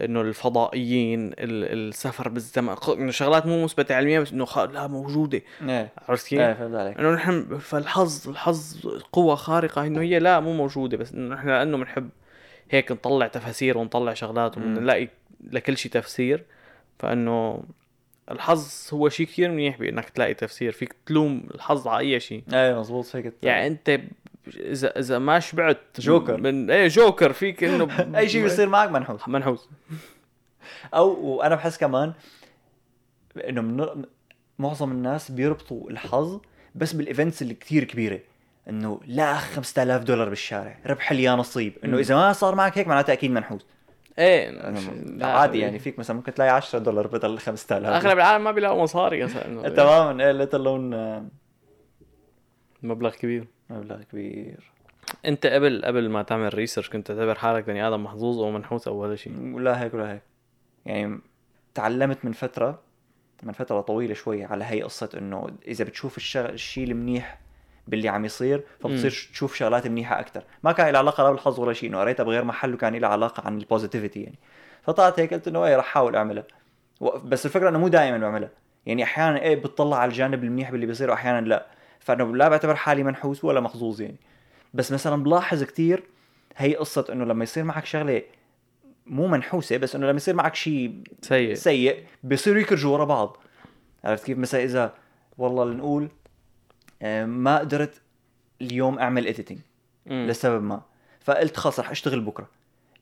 إنه 0.00 0.20
الفضائيين 0.20 1.26
ال... 1.28 1.88
السفر 1.88 2.28
بالزمن 2.28 2.74
إنه 2.88 3.10
شغلات 3.10 3.46
مو 3.46 3.64
مثبتة 3.64 3.94
علميا 3.94 4.20
بس 4.20 4.32
إنه 4.32 4.44
خ... 4.44 4.58
لا 4.58 4.86
موجودة 4.86 5.42
إيه 5.62 5.92
عرفت 6.08 6.28
كيف؟ 6.28 6.40
إيه 6.40 6.54
فهمت 6.54 6.74
عليك 6.74 6.98
إنه 6.98 7.14
نحن 7.14 7.58
فالحظ 7.58 8.28
الحظ 8.28 8.86
قوة 9.12 9.34
خارقة 9.34 9.86
إنه 9.86 10.00
هي 10.00 10.18
لا 10.18 10.40
مو 10.40 10.52
موجودة 10.52 10.96
بس 10.96 11.12
إنه 11.12 11.34
نحن 11.34 11.48
لأنه 11.48 11.76
بنحب 11.76 12.08
هيك 12.70 12.92
نطلع 12.92 13.26
تفاسير 13.26 13.78
ونطلع 13.78 14.14
شغلات. 14.14 14.58
ونلاقي 14.58 15.08
لكل 15.50 15.76
شيء 15.76 15.92
تفسير 15.92 16.44
فإنه 16.98 17.62
الحظ 18.30 18.88
هو 18.92 19.08
شيء 19.08 19.26
كثير 19.26 19.50
منيح 19.50 19.78
بانك 19.78 20.08
تلاقي 20.08 20.34
تفسير. 20.34 20.72
فيك 20.72 20.94
تلوم 21.06 21.48
الحظ 21.54 21.88
على 21.88 21.98
أي 22.14 22.20
شيء. 22.20 22.42
إيه 22.52 22.80
مزبوط 22.80 23.16
هيك 23.16 23.32
يعني 23.42 23.66
أنت 23.66 24.00
اذا 24.56 24.98
إذا 24.98 25.18
ما 25.18 25.40
شبعت 25.40 25.78
جوكر. 25.98 26.40
من 26.40 26.70
إيه 26.70 26.88
جوكر. 26.88 27.32
فيك 27.32 27.64
إنه 27.64 27.84
ب- 27.84 28.14
أي 28.16 28.28
شيء 28.28 28.42
بيصير 28.42 28.68
معك 28.68 28.90
منحوس. 28.90 29.28
منحوس. 29.28 29.68
أو 30.94 31.26
وأنا 31.26 31.54
بحس 31.54 31.78
كمان 31.78 32.12
إنه 33.48 33.60
من 33.62 34.04
معظم 34.58 34.92
الناس 34.92 35.30
بيربطوا 35.30 35.90
الحظ 35.90 36.40
بس 36.74 36.92
بال 36.92 37.04
events 37.04 37.42
اللي 37.42 37.54
كثير 37.54 37.84
كبيرة. 37.84 38.20
إنه 38.68 39.00
لا 39.06 39.34
5000 39.34 40.02
دولار 40.02 40.28
بالشارع. 40.28 40.78
ربح 40.86 41.12
لي 41.12 41.22
يا 41.22 41.32
نصيب. 41.32 41.72
إنه. 41.84 41.98
إذا 41.98 42.14
ما 42.14 42.32
صار 42.32 42.54
معك 42.54 42.78
هيك 42.78 42.86
معناته 42.88 43.12
أكيد 43.12 43.30
منحوس. 43.30 43.66
إيه 44.18 45.24
عادي 45.24 45.58
يعني 45.58 45.78
فيك 45.78 45.98
مثلا 45.98 46.16
ممكن 46.16 46.34
تلاقي 46.34 46.50
10 46.50 46.78
دولار 46.78 47.06
بدل 47.06 47.38
5000 47.38 47.88
أغلب 47.88 48.18
العالم 48.18 48.44
ما 48.44 48.50
بيلاقوا 48.50 48.82
مصاري 48.82 49.24
إنه 49.24 49.68
تماما 49.76 50.24
إيه 50.24 50.32
ليت 50.32 50.54
لون 50.54 50.94
مبلغ 52.82 53.14
كبير. 53.14 53.46
مبلغ 53.70 54.02
كبير. 54.02 54.70
أنت 55.26 55.46
قبل 55.46 55.82
قبل 55.84 56.08
ما 56.08 56.22
تعمل 56.22 56.54
research 56.54 56.90
كنت 56.90 57.06
تعتبر 57.06 57.34
حالك 57.34 57.64
بني 57.64 57.88
آدم 57.88 58.04
محظوظ 58.04 58.38
أو 58.38 58.50
منحوس 58.50 58.88
أو 58.88 58.96
ولا 58.96 59.16
شيء؟ 59.16 59.54
ولا 59.54 59.82
هيك 59.82 59.94
ولا 59.94 60.12
هيك. 60.12 60.22
يعني 60.86 61.20
تعلمت 61.74 62.24
من 62.24 62.32
فترة 62.32 62.80
من 63.42 63.52
فترة 63.52 63.80
طويلة 63.80 64.14
شوي 64.14 64.44
على 64.44 64.64
هي 64.64 64.82
قصة 64.82 65.08
إنه 65.18 65.46
إذا 65.68 65.84
بتشوف 65.84 66.36
الشيء 66.36 66.84
المنيح 66.84 67.38
باللي 67.88 68.08
عم 68.08 68.24
يصير 68.24 68.62
فبتصير. 68.80 69.28
تشوف 69.32 69.54
شغلات 69.54 69.86
منيحة 69.86 70.20
أكثر 70.20 70.42
ما 70.62 70.72
كان 70.72 70.92
له 70.92 70.98
علاقة 70.98 71.22
لا 71.22 71.30
بالحظ 71.30 71.60
ولا 71.60 71.72
شيء 71.72 71.88
إنه 71.88 71.98
قريتها 71.98 72.24
بغير 72.24 72.44
محل 72.44 72.74
وكان 72.74 72.94
له 72.94 73.08
علاقة 73.08 73.46
عن 73.46 73.58
البوزيتيفيتي 73.58 74.20
يعني. 74.20 74.38
فطلعت 74.82 75.20
هيك 75.20 75.34
قلت 75.34 75.48
إنه 75.48 75.64
إيه 75.64 75.76
رح 75.76 75.84
أحاول 75.84 76.16
أعملها. 76.16 76.44
بس 77.24 77.46
الفكرة 77.46 77.68
إنه 77.68 77.78
مو 77.78 77.88
دائما 77.88 78.18
بعملها. 78.18 78.50
يعني 78.86 79.02
أحيانا 79.02 79.42
إيه 79.42 79.56
بتطلع 79.56 79.96
على 79.96 80.08
الجانب 80.08 80.44
المنيح 80.44 80.70
باللي 80.70 80.86
بيصير 80.86 81.10
واحيانا 81.10 81.46
لا. 81.46 81.66
فإنه 82.00 82.36
لا 82.36 82.48
بعتبر 82.48 82.74
حالي 82.74 83.02
منحوس 83.02 83.44
ولا 83.44 83.60
محظوظ 83.60 84.00
يعني. 84.00 84.16
بس 84.74 84.92
مثلا 84.92 85.22
بلاحظ 85.22 85.62
كتير 85.62 86.02
هي 86.56 86.74
قصة 86.74 87.06
إنه 87.12 87.24
لما 87.24 87.44
يصير 87.44 87.64
معك 87.64 87.86
شغلة 87.86 88.22
مو 89.06 89.26
منحوسة 89.26 89.76
بس 89.76 89.96
إنه 89.96 90.06
لما 90.06 90.16
يصير 90.16 90.34
معك 90.34 90.54
شيء 90.54 91.02
سيء. 91.22 91.54
سيء 91.54 92.04
بيصيروا 92.22 92.60
يكرجوا 92.60 92.92
ورا 92.92 93.04
بعض. 93.04 93.36
عرفت 94.04 94.24
كيف؟ 94.24 94.38
مثلا 94.38 94.62
إذا 94.62 94.94
والله 95.38 95.64
لنقول 95.64 96.08
ما 97.24 97.58
قدرت 97.58 98.00
اليوم 98.60 98.98
أعمل 98.98 99.26
editing. 99.26 99.58
لسبب 100.06 100.62
ما. 100.62 100.82
فقلت 101.20 101.56
خلص 101.56 101.80
رح 101.80 101.90
أشتغل 101.90 102.20
بكرة. 102.20 102.48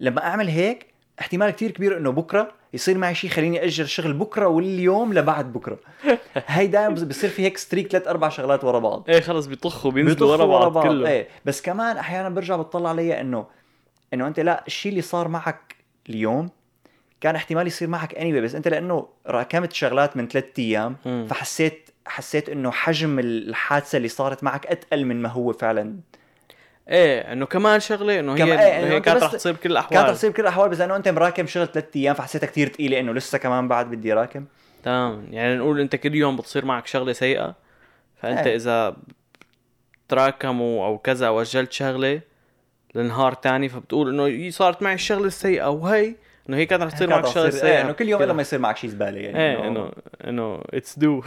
لما 0.01 0.25
أعمل 0.25 0.49
هيك 0.49 0.87
احتمال 1.21 1.51
كتير 1.51 1.71
كبير 1.71 1.97
إنه 1.97 2.11
بكرة 2.11 2.53
يصير 2.73 2.99
معي 2.99 3.15
شيء 3.15 3.31
خليني 3.31 3.65
أجل 3.65 3.89
شغل 3.89 4.13
بكرة 4.13 4.47
واليوم 4.47 5.15
لبعد 5.15 5.53
بكرة. 5.53 5.79
هي 6.47 6.67
دائما 6.67 6.95
بصير 6.95 7.31
في 7.31 7.43
هيك 7.43 7.59
streak 7.59 7.89
ثلاث 7.89 8.09
أربع 8.09 8.29
شغلات 8.29 8.65
ورا 8.65 8.79
بعض. 8.79 9.05
إيه 9.09 9.21
خلص 9.21 9.47
بيطخوا 9.47 9.91
بينزلوا 9.91 10.33
ورا 10.33 10.69
بعض, 10.69 10.87
كله 10.87 11.09
إيه. 11.09 11.29
بس 11.45 11.63
كمان 11.63 11.97
أحيانا 11.97 12.29
برجع 12.29 12.57
بتطلع 12.57 12.89
علي 12.89 13.21
إنه 13.21 13.47
إنه 14.15 14.27
أنت 14.27 14.41
لا 14.41 14.65
الشيء 14.67 14.91
اللي 14.91 15.03
صار 15.03 15.29
معك 15.29 15.77
اليوم 16.09 16.51
كان 17.21 17.37
احتمال 17.37 17.67
يصير 17.67 17.89
معك 17.89 18.15
اني 18.15 18.41
بس 18.41 18.55
أنت 18.55 18.69
لأنه 18.69 19.09
راكمت 19.27 19.73
شغلات 19.73 20.17
من 20.17 20.29
ثلاث 20.29 20.45
أيام. 20.59 20.97
فحسيت 21.27 21.91
حسيت 22.07 22.49
إنه 22.49 22.71
حجم 22.71 23.19
الحادثة 23.19 23.97
اللي 23.97 24.09
صارت 24.09 24.45
معك 24.45 24.67
أتقل 24.67 25.05
من 25.05 25.23
ما 25.23 25.29
هو 25.29 25.53
فعلا. 25.53 25.97
إيه 26.89 27.33
إنه 27.33 27.47
كمان 27.47 27.81
شغلة 27.81 28.21
إنه 28.21 28.35
هي 28.35 28.43
إيه، 28.43 28.87
هي 28.87 29.01
كانت 29.01 29.23
رح 29.23 29.33
تصير 29.33 29.53
بكل 29.53 29.71
الأحوال. 29.71 30.01
كانت 30.01 30.11
تصير 30.11 30.31
بكل 30.31 30.43
الأحوال 30.43 30.69
بس 30.69 30.81
انه 30.81 30.97
أنت 30.97 31.09
مراكم 31.09 31.47
شغل 31.47 31.67
ثلاث 31.67 31.97
أيام 31.97 32.15
فحسيتها 32.15 32.47
كثير 32.47 32.69
ثقيله 32.69 33.01
إنه 33.01 33.13
لسه 33.13 33.39
كمان 33.39 33.69
بعد 33.69 33.91
بدي 33.91 34.13
راكم 34.13 34.45
تمام. 34.85 35.27
يعني 35.31 35.57
نقول 35.57 35.81
أنت 35.81 35.97
كل 35.97 36.15
يوم 36.15 36.37
بتصير 36.37 36.65
معك 36.65 36.87
شغلة 36.87 37.13
سيئة 37.13 37.55
فأنت 38.17 38.47
إيه. 38.47 38.57
إذا 38.57 38.97
تراكموا 40.09 40.87
أو 40.87 40.99
كذا 40.99 41.27
أو 41.27 41.41
أجلت 41.41 41.73
شغلة 41.73 42.21
لنهار 42.95 43.33
تاني 43.33 43.69
فبتقول 43.69 44.09
إنه 44.09 44.51
صارت 44.51 44.83
معي 44.83 44.95
الشغلة 44.95 45.27
السيئة 45.27 45.71
وهي 45.71 46.15
انه 46.49 46.57
هي 46.57 46.67
كانت 46.67 46.83
رح 46.83 46.91
تصير 46.93 47.09
معك 47.09 47.27
شغله 47.27 47.45
إيه، 47.45 47.51
سيئه 47.51 47.81
انه 47.81 47.93
كل 47.93 48.09
يوم 48.09 48.23
الا 48.23 48.33
ما 48.33 48.43
يصير 48.43 48.59
معك 48.59 48.77
شيء 48.77 48.91
زباله 48.91 49.21
يعني 49.21 49.39
إيه 49.39 49.67
انه 49.67 49.91
انه 50.25 50.61
it's 50.75 50.99
due 50.99 51.23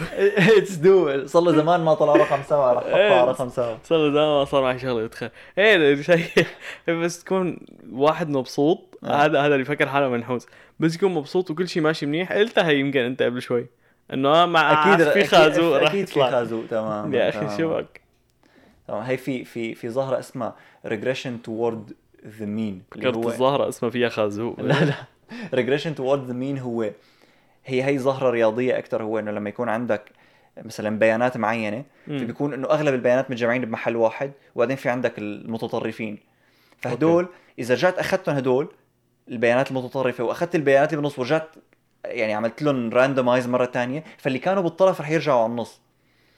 it's 0.57 0.75
due 0.75 1.25
صار 1.27 1.43
له 1.43 1.51
زمان 1.51 1.81
ما 1.81 1.93
طلع 1.93 2.15
رقم 2.15 2.43
سوا 2.43 2.73
رح 2.73 2.83
إيه. 2.95 3.09
حطها 3.09 3.31
رقم 3.31 3.49
سوا 3.49 3.77
صار 3.83 3.97
له 3.97 4.13
دائما 4.13 4.45
صار 4.45 4.61
معي 4.63 4.79
شغلة 4.79 5.07
تخيل. 5.07 5.29
إيه 5.57 6.01
شيء 6.01 6.45
بس 7.03 7.23
تكون 7.23 7.57
واحد 7.91 8.29
مبسوط 8.29 8.99
آه. 9.03 9.07
هذا 9.07 9.39
هذا 9.39 9.47
اللي 9.47 9.61
يفكر 9.61 9.89
حاله 9.89 10.09
منحوس. 10.09 10.47
بس 10.79 10.95
يكون 10.95 11.13
مبسوط 11.13 11.51
وكل 11.51 11.67
شيء 11.67 11.83
ماشي 11.83 12.05
منيح 12.05 12.33
قلتها 12.33 12.71
يمكن 12.71 12.99
انت 12.99 13.21
قبل 13.21 13.41
شوي. 13.41 13.67
إنه 14.13 14.29
آه، 14.29 14.45
مع 14.45 14.93
أكيد 14.93 15.09
في 15.09 15.23
خازوق 15.23 15.77
رح 15.77 15.89
أكيد 15.89 16.07
في 16.07 16.19
يطلع. 16.19 16.31
خازوق 16.31 16.65
تمام 16.69 17.13
يا 17.13 17.29
أخي. 17.29 17.57
شو 17.57 17.69
بك 17.69 18.01
هي 18.89 19.17
في 19.17 19.45
في 19.45 19.75
في 19.75 19.89
ظاهرة 19.89 20.19
اسمها 20.19 20.55
regression 20.87 21.47
toward 21.47 21.93
the 22.25 22.45
mean. 22.45 22.45
اللي 22.45 22.81
فكرت 22.91 23.15
الظاهرة 23.15 23.69
اسمها 23.69 23.91
فيها 23.91 24.09
خازوق. 24.09 24.59
لا 24.61 24.85
لا. 24.85 24.95
Regression 25.55 25.95
toward 25.97 26.29
the 26.29 26.33
mean 26.33 26.61
هو 26.61 26.81
هي 27.65 27.83
هي 27.83 27.99
ظاهرة 27.99 28.29
رياضية 28.29 28.77
أكثر 28.77 29.03
هو 29.03 29.19
إنه 29.19 29.31
لما 29.31 29.49
يكون 29.49 29.69
عندك 29.69 30.11
مثلا 30.63 30.99
بيانات 30.99 31.37
معينة 31.37 31.83
مم. 32.07 32.19
فبيكون 32.19 32.53
إنه 32.53 32.67
أغلب 32.67 32.93
البيانات 32.93 33.31
متجمعين 33.31 33.65
بمحل 33.65 33.95
واحد 33.95 34.31
وبعدين 34.55 34.77
في 34.77 34.89
عندك 34.89 35.17
المتطرفين. 35.17 36.17
فهدول 36.81 37.27
إذا 37.59 37.73
رجعت 37.73 37.99
أخذتهم 37.99 38.35
هدول 38.35 38.67
البيانات 39.29 39.71
المتطرفة 39.71 40.23
وأخذت 40.23 40.55
البيانات 40.55 40.89
اللي 40.89 41.01
بالنص 41.01 41.19
ورجعت 41.19 41.49
يعني 42.05 42.33
عملت 42.33 42.61
لهم 42.61 42.89
randomize 42.89 43.47
مرة 43.47 43.65
ثانية 43.65 44.03
فاللي 44.17 44.39
كانوا 44.39 44.63
بالطرف 44.63 45.01
رح 45.01 45.09
يرجعوا 45.09 45.39
على 45.43 45.49
النص. 45.51 45.81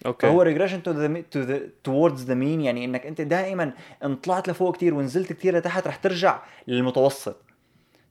أوكي. 0.05 0.27
فهو 0.27 0.41
regression 0.41 0.83
to 0.83 0.91
the 0.91 1.21
to 1.21 1.39
the 1.39 1.59
towards 1.59 2.19
the 2.19 2.33
mean 2.33 2.61
يعني 2.61 2.85
إنك 2.85 3.05
أنت 3.05 3.21
دائما 3.21 3.73
ان 4.03 4.15
طلعت 4.15 4.49
لفوق 4.49 4.75
كثير 4.75 4.93
ونزلت 4.93 5.33
كثير 5.33 5.57
لتحت 5.57 5.87
رح 5.87 5.95
ترجع 5.95 6.41
للمتوسط. 6.67 7.35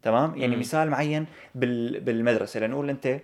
تمام؟ 0.02 0.36
يعني 0.36 0.54
مم. 0.54 0.60
مثال 0.60 0.90
معين 0.90 1.26
بال 1.54 2.00
بالمدرسة. 2.00 2.60
لنقول 2.60 2.90
أنت 2.90 3.20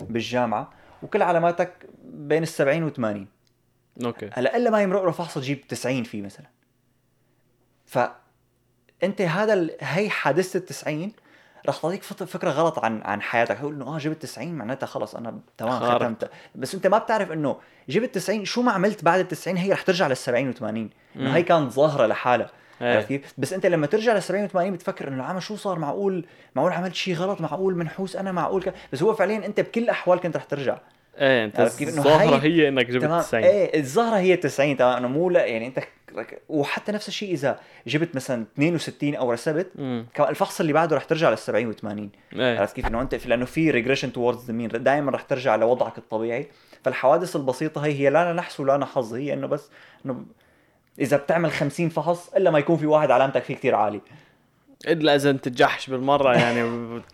بالجامعة 0.00 0.72
وكل 1.02 1.22
علاماتك 1.22 1.72
بين 2.04 2.42
ال 2.42 2.48
70 2.48 2.82
و 2.82 2.88
80 2.88 3.26
أوكي. 4.04 4.30
هلأ 4.32 4.56
إلا 4.56 4.70
ما 4.70 4.82
يمرق 4.82 5.04
له 5.04 5.10
فحص 5.10 5.34
تجيب 5.34 5.66
90 5.66 6.02
فيه 6.02 6.22
مثلا. 6.22 6.46
ف 7.86 7.98
انت 9.02 9.20
هذا 9.20 9.54
ال... 9.54 9.70
هي 9.80 10.10
حادثة 10.10 10.58
ال 10.58 10.64
90 10.64 11.12
رح 11.68 11.76
تعطيك 11.76 12.02
فكرة 12.02 12.50
غلط 12.50 12.78
عن 12.78 13.02
عن 13.04 13.22
حياتك. 13.22 13.58
تقول 13.58 13.74
إنه 13.74 13.94
آه 13.94 13.98
جبت 13.98 14.22
90 14.22 14.52
معناتها 14.54 14.86
خلص 14.86 15.14
أنا 15.14 15.38
تمام. 15.58 15.80
ختمت. 15.98 16.30
بس 16.54 16.74
أنت 16.74 16.86
ما 16.86 16.98
بتعرف 16.98 17.32
إنه 17.32 17.56
جبت 17.88 18.14
90 18.14 18.44
شو 18.44 18.62
ما 18.62 18.72
عملت 18.72 19.04
بعد 19.04 19.20
ال 19.20 19.28
90 19.28 19.56
هي 19.56 19.72
رح 19.72 19.82
ترجع 19.82 20.06
لل 20.08 20.16
70 20.16 20.48
و 20.48 20.52
80 20.52 20.90
مم. 21.16 21.22
انه 21.26 21.36
هي 21.36 21.42
كانت 21.42 21.72
ظاهرة 21.72 22.06
لحالها. 22.06 22.50
إيه. 22.82 22.94
عرفت 22.96 23.08
كيف؟ 23.08 23.32
بس 23.38 23.52
أنت 23.52 23.66
لما 23.66 23.86
ترجع 23.86 24.12
لل 24.14 24.22
70 24.22 24.44
و 24.44 24.46
80 24.48 24.72
بتفكر 24.72 25.08
إنه 25.08 25.16
العمى 25.16 25.40
شو 25.40 25.56
صار؟ 25.56 25.78
معقول 25.78 26.24
معقول 26.54 26.72
عملت 26.72 26.94
شيء 26.94 27.14
غلط؟ 27.14 27.40
معقول 27.40 27.76
منحوس 27.76 28.16
أنا؟ 28.16 28.32
معقول 28.32 28.62
ك... 28.62 28.74
بس 28.92 29.02
هو 29.02 29.14
فعليا 29.14 29.46
أنت 29.46 29.60
بكل 29.60 29.82
الأحوال 29.82 30.20
كنت 30.20 30.36
رح 30.36 30.44
ترجع. 30.44 30.78
إيه 31.18 31.44
أنت 31.44 31.60
الظاهرة 31.82 32.36
هي- 32.36 32.68
إنك 32.68 32.86
جبت 32.86 33.02
تمام. 33.02 33.20
90 33.20 33.44
إيه 33.44 33.80
الظاهرة 33.80 34.16
هي 34.16 34.36
90 34.36 34.76
تمام. 34.76 34.96
انه 34.96 35.08
مو 35.08 35.30
لا 35.30 35.44
يعني 35.44 35.66
أنت 35.66 35.78
وحتى 36.48 36.92
نفس 36.92 37.08
الشيء 37.08 37.32
إذا 37.32 37.60
جبت 37.86 38.16
مثلا 38.16 38.44
62 38.54 39.14
أو 39.14 39.32
رسبت 39.32 39.66
كمان 40.14 40.30
الفحص 40.30 40.60
اللي 40.60 40.72
بعده 40.72 40.96
رح 40.96 41.04
ترجع 41.04 41.30
لل 41.30 41.38
70 41.38 41.66
و 41.66 41.72
80 41.72 42.10
إيه. 42.32 42.58
عرفت 42.58 42.76
كيف؟ 42.76 42.86
إنه 42.86 43.00
أنت 43.00 43.26
لأنه 43.26 43.44
في 43.44 43.70
regression 43.70 44.10
towards 44.12 44.46
the 44.46 44.52
mean 44.52 44.68
دائما 44.68 45.10
رح 45.10 45.22
ترجع 45.22 45.56
لوضعك 45.56 45.98
الطبيعي. 45.98 46.48
فالحوادث 46.84 47.36
البسيطة 47.36 47.84
هي 47.86 47.92
هي 47.92 48.10
لا 48.10 48.32
نحس 48.32 48.60
ولا 48.60 48.76
نحظ. 48.76 49.14
هي 49.14 49.32
إنه 49.32 49.46
بس 49.46 49.70
إنه 50.06 50.24
إذا 50.98 51.16
بتعمل 51.16 51.50
50 51.50 51.88
فحص 51.88 52.34
إلا 52.34 52.50
ما 52.50 52.58
يكون 52.58 52.76
في 52.76 52.86
واحد 52.86 53.10
علامتك 53.10 53.42
فيه 53.42 53.54
كتير 53.54 53.74
عالي. 53.74 54.00
إلا 54.86 55.14
إذا 55.14 55.30
انت 55.30 55.48
تجحش 55.48 55.90
بالمرة 55.90 56.34
يعني 56.34 56.62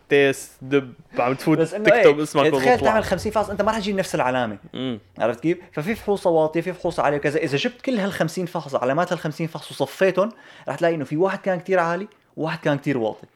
تيس 0.09 0.53
دب 0.63 0.93
عم 1.19 1.35
تفوت 1.35 1.59
تكتب 1.61 1.93
إيه 1.93 2.23
اسمك 2.23 2.47
تخيل 2.53 2.73
وتطلع 2.73 2.91
تعمل 2.91 3.05
50 3.05 3.33
فحص 3.33 3.51
أنت 3.51 3.63
ما 3.63 3.71
رح 3.71 3.79
تجيب 3.79 3.97
نفس 3.97 4.15
العلامة. 4.15 4.59
امم 4.75 4.99
عرفت 5.19 5.41
كيف؟ 5.41 5.59
ففي 5.73 5.95
فحوصه 5.95 6.31
واطية 6.31 6.61
في 6.61 6.73
فحوصه 6.73 7.03
عالية 7.03 7.17
وكذا. 7.17 7.39
إذا 7.39 7.57
جبت 7.57 7.81
كل 7.83 7.99
هال 7.99 8.13
50 8.13 8.47
فحص 8.47 8.75
علامات 8.75 9.13
هال 9.13 9.19
50 9.19 9.47
فحص 9.47 9.71
وصفيتهم 9.71 10.29
رح 10.69 10.77
تلاقي 10.77 10.95
إنه 10.95 11.05
في 11.05 11.17
واحد 11.17 11.39
كان 11.39 11.61
كتير 11.61 11.79
عالي 11.79 12.09
وواحد 12.37 12.59
كان 12.59 12.79
كتير 12.79 12.99
واطي. 12.99 13.27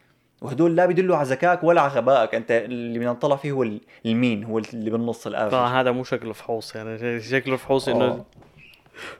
وهدول 0.42 0.76
لا 0.76 0.86
بيدلوا 0.86 1.16
على 1.16 1.28
ذكائك 1.28 1.64
ولا 1.64 1.80
على 1.80 1.92
غبائك. 1.92 2.34
أنت 2.34 2.50
اللي 2.50 2.98
بدنا 2.98 3.12
نطلع 3.12 3.36
فيه 3.36 3.52
هو 3.52 3.62
ال- 3.62 3.80
ال 4.06 4.14
mean 4.14 4.44
هو 4.44 4.58
اللي 4.58 4.90
بالنص 4.90 5.26
ال 5.26 5.29
average 5.29 5.50
طبعا 5.50 5.80
هذا 5.80 5.90
مو 5.90 6.04
شكل 6.04 6.34
فحوص 6.34 6.76
يعني 6.76 7.20
شكل 7.20 7.58
فحوص 7.58 7.88
إنه 7.88 8.04
آه. 8.04 8.24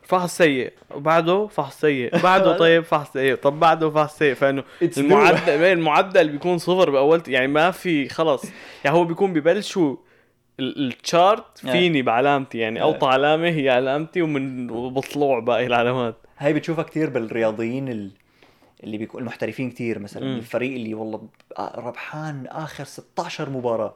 فحص 0.03 0.37
سيء. 0.37 0.73
وبعده 0.95 1.47
فحص 1.47 1.81
سيء. 1.81 2.19
بعده 2.19 2.57
طيب 2.65 2.85
فحص 2.85 3.13
سيء. 3.13 3.35
طب 3.35 3.61
بعده 3.61 3.91
فحص 3.91 4.19
سيء. 4.19 4.35
فإنه 4.35 4.63
المعدل 4.99 5.49
المعدل 5.53 6.29
بيكون 6.29 6.59
صفر 6.59 6.91
باول 6.91 7.23
يعني 7.29 7.47
ما 7.47 7.71
في 7.71 8.09
خلص 8.09 8.43
يعني 8.85 8.97
هو 8.97 9.05
بيكون 9.05 9.33
ببلشوا 9.33 9.97
ال- 10.61 10.87
التشارت. 10.89 11.59
فيني 11.59 12.03
بعلامتي. 12.03 12.59
يعني. 12.59 12.83
أوطى 12.83 13.07
علامة 13.07 13.49
هي 13.49 13.71
علامتي 13.71 14.23
ومن 14.23 14.71
وبطلوع 14.71 15.39
باقي 15.41 15.67
العلامات. 15.67 16.15
هاي 16.39 16.53
بتشوفها 16.53 16.85
كتير 16.85 17.11
بالرياضيين 17.11 17.89
ال- 17.89 18.11
اللي 18.85 18.99
بيكون 18.99 19.21
المحترفين 19.21 19.71
كتير. 19.71 19.99
مثلا 19.99 20.25
مم. 20.27 20.37
الفريق 20.37 20.75
اللي 20.75 20.95
والله 20.95 21.19
ب- 21.19 21.29
ربحان 21.79 22.47
آخر 22.47 22.85
16 22.85 23.51
مباراة. 23.51 23.95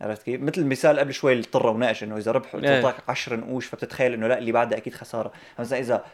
عرفت 0.00 0.22
كيف؟ 0.22 0.40
مثل 0.40 0.60
المثال 0.60 0.98
قبل 0.98 1.14
شوي 1.14 1.32
اللي 1.32 1.44
اضطر 1.44 1.66
وناقش 1.66 2.02
إنه 2.02 2.16
إذا 2.16 2.32
ربحوا 2.32 2.60
إيه. 2.60 2.80
تعطاك 2.80 2.94
10 3.08 3.36
نقوش 3.36 3.66
فبتتخيل 3.66 4.12
إنه 4.12 4.26
لا 4.26 4.38
اللي 4.38 4.52
بعدها 4.52 4.78
أكيد 4.78 4.94
خسارة، 4.94 5.32
مثلا 5.58 5.78
إذا 5.78 6.04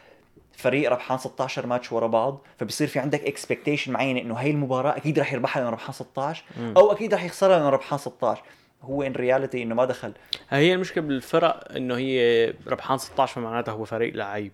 فريق 0.57 0.91
ربحان 0.91 1.19
16 1.19 1.67
ماتش 1.67 1.93
ورا 1.93 2.07
بعض 2.07 2.47
فبصير 2.59 2.89
في 2.89 2.99
عندك 2.99 3.25
expectation 3.25 3.93
معينة 3.93 4.21
إنه 4.21 4.35
هي 4.35 4.51
المباراة 4.51 4.97
أكيد 4.97 5.19
رح 5.19 5.33
يربحها 5.33 5.61
لأنه 5.61 5.73
ربحان 5.73 5.93
16 5.93 6.45
مم. 6.57 6.75
أو 6.77 6.93
أكيد 6.93 7.15
رح 7.15 7.25
يخسرها 7.25 7.59
لأنه 7.59 7.69
ربحان 7.69 7.99
16 7.99 8.43
هو 8.83 9.03
in 9.03 9.13
reality 9.13 9.63
إنه 9.63 9.75
ما 9.75 9.85
دخل 9.85 10.13
هي 10.51 10.75
المشكلة 10.75 11.05
بالفرق 11.05 11.73
إنه 11.77 11.97
هي 11.97 12.55
ربحان 12.67 12.99
16 12.99 13.35
فمعناتها 13.35 13.73
هو 13.73 13.85
فريق 13.85 14.15
لعيب 14.15 14.53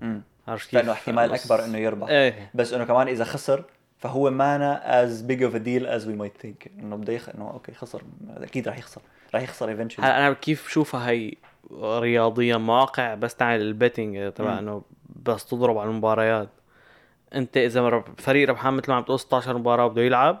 مم. 0.00 0.22
عرفت 0.48 0.70
كيف؟ 0.70 0.80
لأنه 0.80 0.92
احتمال 0.92 1.34
أكبر 1.34 1.64
إنه 1.64 1.78
يربح 1.78 2.08
إيه 2.08 2.50
بس 2.54 2.72
إنه 2.72 2.84
كمان 2.84 3.08
إذا 3.08 3.24
خسر 3.24 3.64
فهو 3.98 4.30
مانا 4.30 5.02
as 5.02 5.22
big 5.22 5.42
of 5.42 5.54
a 5.54 5.58
deal 5.58 5.86
as 5.86 6.08
we 6.08 6.14
might 6.14 6.36
think 6.38 6.70
إنه 6.78 6.96
بده 6.96 7.12
يخ... 7.12 7.28
إنه 7.28 7.50
أوكي 7.50 7.72
خسر. 7.72 8.02
أكيد 8.36 8.68
رح 8.68 8.78
يخسر. 8.78 9.00
رح 9.34 9.42
يخسر 9.42 9.68
eventually 9.68 10.08
هلا 10.08 10.26
أنا 10.26 10.34
كيف 10.34 10.66
بشوفها 10.66 11.10
هي 11.10 11.32
رياضيا 11.82 12.56
مواقع 12.56 13.14
بس 13.14 13.34
تعمل 13.34 13.60
ال 13.60 13.69
betting 13.69 14.32
تبع. 14.32 14.58
إنه 14.58 14.82
بس 15.22 15.46
تضرب 15.46 15.78
على 15.78 15.90
المباريات. 15.90 16.48
أنت 17.34 17.56
إذا 17.56 18.02
فريق 18.18 18.48
ربحان 18.48 18.74
مثل 18.74 18.90
ما 18.90 18.96
عم 18.96 19.02
تقول 19.02 19.20
16 19.20 19.58
مباراة 19.58 19.86
بده 19.86 20.02
يلعب 20.02 20.38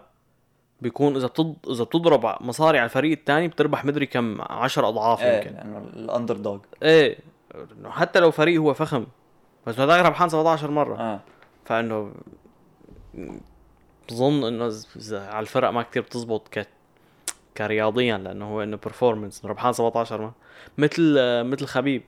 بيكون 0.80 1.16
إذا 1.16 1.26
بتض... 1.26 1.56
إذا 1.70 1.84
بتضرب 1.84 2.36
مصاري 2.40 2.78
على 2.78 2.84
الفريق 2.84 3.18
الثاني 3.18 3.48
بتربح 3.48 3.84
مدري 3.84 4.06
كم 4.06 4.42
10 4.42 4.88
أضعاف 4.88 5.22
إيه 5.22 5.36
يمكن. 5.36 5.50
لأنه 5.50 5.78
ال 5.78 6.36
underdog 6.36 6.58
إيه 6.82 7.18
حتى 7.84 8.20
لو 8.20 8.30
فريق 8.30 8.60
هو 8.60 8.74
فخم 8.74 9.06
بس 9.66 9.80
هذاك 9.80 10.06
ربحان 10.06 10.28
17 10.28 10.70
مرة. 10.70 10.96
آه. 10.96 11.20
فإنه 11.64 12.12
بظن 14.08 14.44
إنه 14.44 14.72
على 15.12 15.40
الفرق 15.40 15.70
ما 15.70 15.82
كتير 15.82 16.02
بتزبط 16.02 16.48
ك 16.48 16.66
كرياضيا 17.56 18.18
لأنه 18.18 18.44
هو 18.44 18.62
إنه 18.62 18.76
performance 18.76 19.44
ربحان 19.44 19.72
17 19.72 20.20
ما. 20.20 20.32
مثل 20.78 21.14
مثل 21.44 21.66
خبيب. 21.66 22.02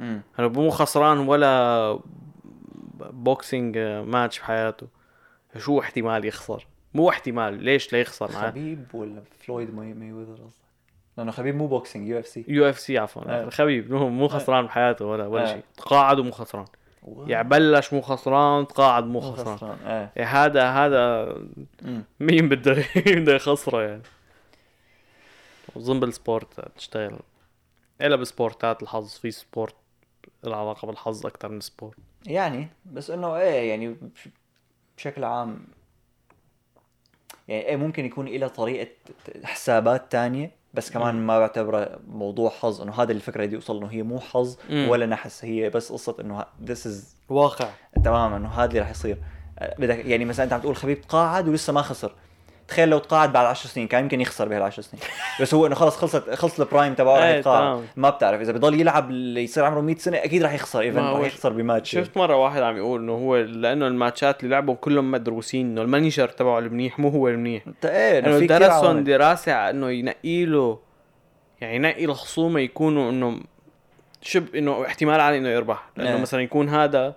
امم 0.00 0.22
مو 0.38 0.70
خسران 0.70 1.18
ولا 1.18 1.98
boxing 3.00 3.78
match 3.78 4.38
بحياته. 4.38 4.86
شو 5.58 5.80
احتمال 5.80 6.24
يخسر؟ 6.24 6.66
مو 6.94 7.08
احتمال. 7.08 7.62
ليش 7.64 7.92
ليخسر 7.92 8.32
معاه؟ 8.32 8.50
خبيب 8.50 8.94
ولا 8.94 9.22
فلويد 9.40 9.74
ماي 9.74 9.94
ماي 9.94 10.12
وذر 10.12 10.34
قصدك؟ 10.34 10.64
لأنه 11.18 11.30
خبيب 11.30 11.56
مو 11.56 11.66
بوكسينج 11.66 12.08
يو 12.08 12.18
اف 12.18 12.26
سي 12.26 12.44
يو 12.48 12.68
اف 12.68 12.78
سي 12.78 12.98
عفوا. 12.98 13.22
آه. 13.26 13.50
خبيب 13.50 13.92
مو 13.92 14.08
مو 14.08 14.28
خسران 14.28 14.66
بحياته 14.66 15.04
ولا 15.04 15.26
ولا 15.26 15.42
آه. 15.42 15.54
شيء. 15.54 15.62
تقاعد 15.76 16.18
ومو 16.18 16.30
خسران. 16.30 16.64
يعني 17.26 17.48
بلش 17.48 17.92
مو 17.92 18.00
خسران 18.00 18.66
تقاعد 18.66 19.04
مو 19.04 19.20
خسران. 19.20 19.78
إيه. 19.86 20.12
إيه 20.16 20.24
هذا 20.44 20.70
هذا. 20.70 21.34
مين 22.20 22.48
بده 22.48 22.74
مين 23.06 23.24
بده 23.24 23.34
يخسره 23.34 23.82
يعني؟ 23.82 24.02
بظن 25.76 26.00
بال 26.00 26.17
sport 26.17 26.60
تشتغل. 26.76 27.18
إلا 28.00 28.16
ب 28.16 28.25
sportات 28.25 28.82
الحظ 28.82 29.08
في 29.08 29.30
sport 29.30 29.74
له 30.44 30.56
علاقة 30.56 30.86
بالحظ 30.86 31.26
أكثر 31.26 31.48
من 31.48 31.60
sport. 31.60 31.96
يعني 32.26 32.68
بس 32.86 33.10
إنه 33.10 33.36
إيه 33.36 33.70
يعني 33.70 33.88
بش- 33.88 34.28
بشكل 34.96 35.24
عام 35.24 35.66
يعني 37.48 37.62
إيه 37.66 37.76
ممكن 37.76 38.04
يكون 38.04 38.28
إلها 38.28 38.48
طريقة 38.48 38.90
حسابات 39.44 40.12
تانية؟ 40.12 40.50
بس 40.74 40.90
كمان 40.90 41.26
ما 41.26 41.38
بعتبره 41.38 41.98
موضوع 42.08 42.50
حظ 42.50 42.80
إنه 42.82 42.92
هذا 43.02 43.12
الفكرة 43.12 43.44
اللي 43.44 43.56
اوصل 43.56 43.76
إنه 43.76 43.86
هي 43.86 44.02
مو 44.02 44.20
حظ. 44.20 44.56
ولا 44.88 45.06
نحس 45.06 45.44
هي 45.44 45.70
بس 45.70 45.92
قصة 45.92 46.16
إنه 46.20 46.44
this 46.64 46.86
is 46.86 47.16
واقع. 47.28 47.68
تماما 48.04 48.36
إنه 48.36 48.48
هذا 48.48 48.68
اللي 48.68 48.80
راح 48.80 48.90
يصير. 48.90 49.18
أه، 49.58 49.74
بدك 49.78 50.04
يعني 50.04 50.24
مثلا 50.24 50.44
أنت 50.44 50.52
عم 50.52 50.60
تقول 50.60 50.76
خبيب 50.76 51.00
تقاعد 51.00 51.48
ولسه 51.48 51.72
ما 51.72 51.82
خسر. 51.82 52.14
تخيل 52.68 52.88
لو 52.88 52.98
تقاعد 52.98 53.32
بعد 53.32 53.46
10 53.46 53.70
سنين 53.70 53.88
كان 53.88 54.02
يمكن 54.02 54.20
يخسر 54.20 54.48
بهالعشر 54.48 54.82
سنين 54.82 55.02
بس 55.40 55.54
هو 55.54 55.66
إنه 55.66 55.74
خلص 55.74 55.96
خلصت 55.96 56.30
خلص 56.30 56.60
ال 56.60 56.66
prime 56.66 56.94
تبعه 56.94 57.16
راح 57.16 57.24
إيه، 57.24 57.38
يتقاعد. 57.38 57.84
ما 57.96 58.10
بتعرف 58.10 58.40
إذا 58.40 58.52
بضل 58.52 58.80
يلعب 58.80 59.10
اللي 59.10 59.44
يصير 59.44 59.64
عمره 59.64 59.80
100 59.80 59.96
سنة 59.96 60.16
أكيد 60.16 60.42
راح 60.42 60.54
يخسر 60.54 60.80
even 60.80 60.98
راح 60.98 61.26
يخسر 61.26 61.52
بماتش 61.52 61.90
شفت 61.90 62.16
مرة 62.16 62.36
واحد 62.36 62.62
عم 62.62 62.76
يقول 62.76 63.00
إنه 63.00 63.12
هو 63.12 63.36
لأنه 63.36 63.86
ال 63.86 63.94
matchات 63.94 64.44
اللي 64.44 64.54
لعبوا 64.54 64.74
كلهم 64.74 65.10
مدروسين 65.10 65.66
إنه 65.66 65.82
ال 65.82 65.88
manager 65.88 66.28
تبعه 66.28 66.58
المنيح 66.58 66.98
مو 66.98 67.08
هو 67.08 67.28
المنيح 67.28 67.66
إنت 67.66 67.86
إيه 67.86 68.18
إنه 68.18 68.38
درسهم. 68.38 69.04
دراسة 69.04 69.70
إنه 69.70 69.90
ينقي 69.90 70.44
له 70.44 70.78
يعني 71.60 71.76
ينقي 71.76 72.04
الخصومة 72.04 72.60
يكونوا 72.60 73.10
إنه 73.10 73.40
شب 74.22 74.54
إنه 74.54 74.86
احتمال 74.86 75.20
عالي 75.20 75.38
إنه 75.38 75.48
يربح 75.48 75.84
لأنه 75.96 76.14
إيه. 76.16 76.20
مثلا 76.22 76.40
يكون 76.42 76.68
هذا 76.68 77.14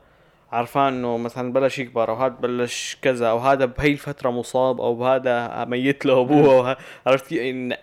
عرفان 0.52 0.94
إنه 0.94 1.18
مثلا 1.18 1.54
بلش 1.54 1.80
يكبر 1.80 2.10
أو 2.10 2.16
هذا 2.16 2.36
بلش 2.42 2.98
كذا 3.02 3.28
أو 3.30 3.38
هذا 3.38 3.66
بهي 3.66 3.92
الفترة 3.92 4.30
مصاب 4.30 4.82
أو 4.82 4.96
بهذا 4.96 5.66
ميت 5.66 6.06
له 6.06 6.22
أبوه 6.22 6.58
وه- 6.60 6.78
عرفت 7.08 7.32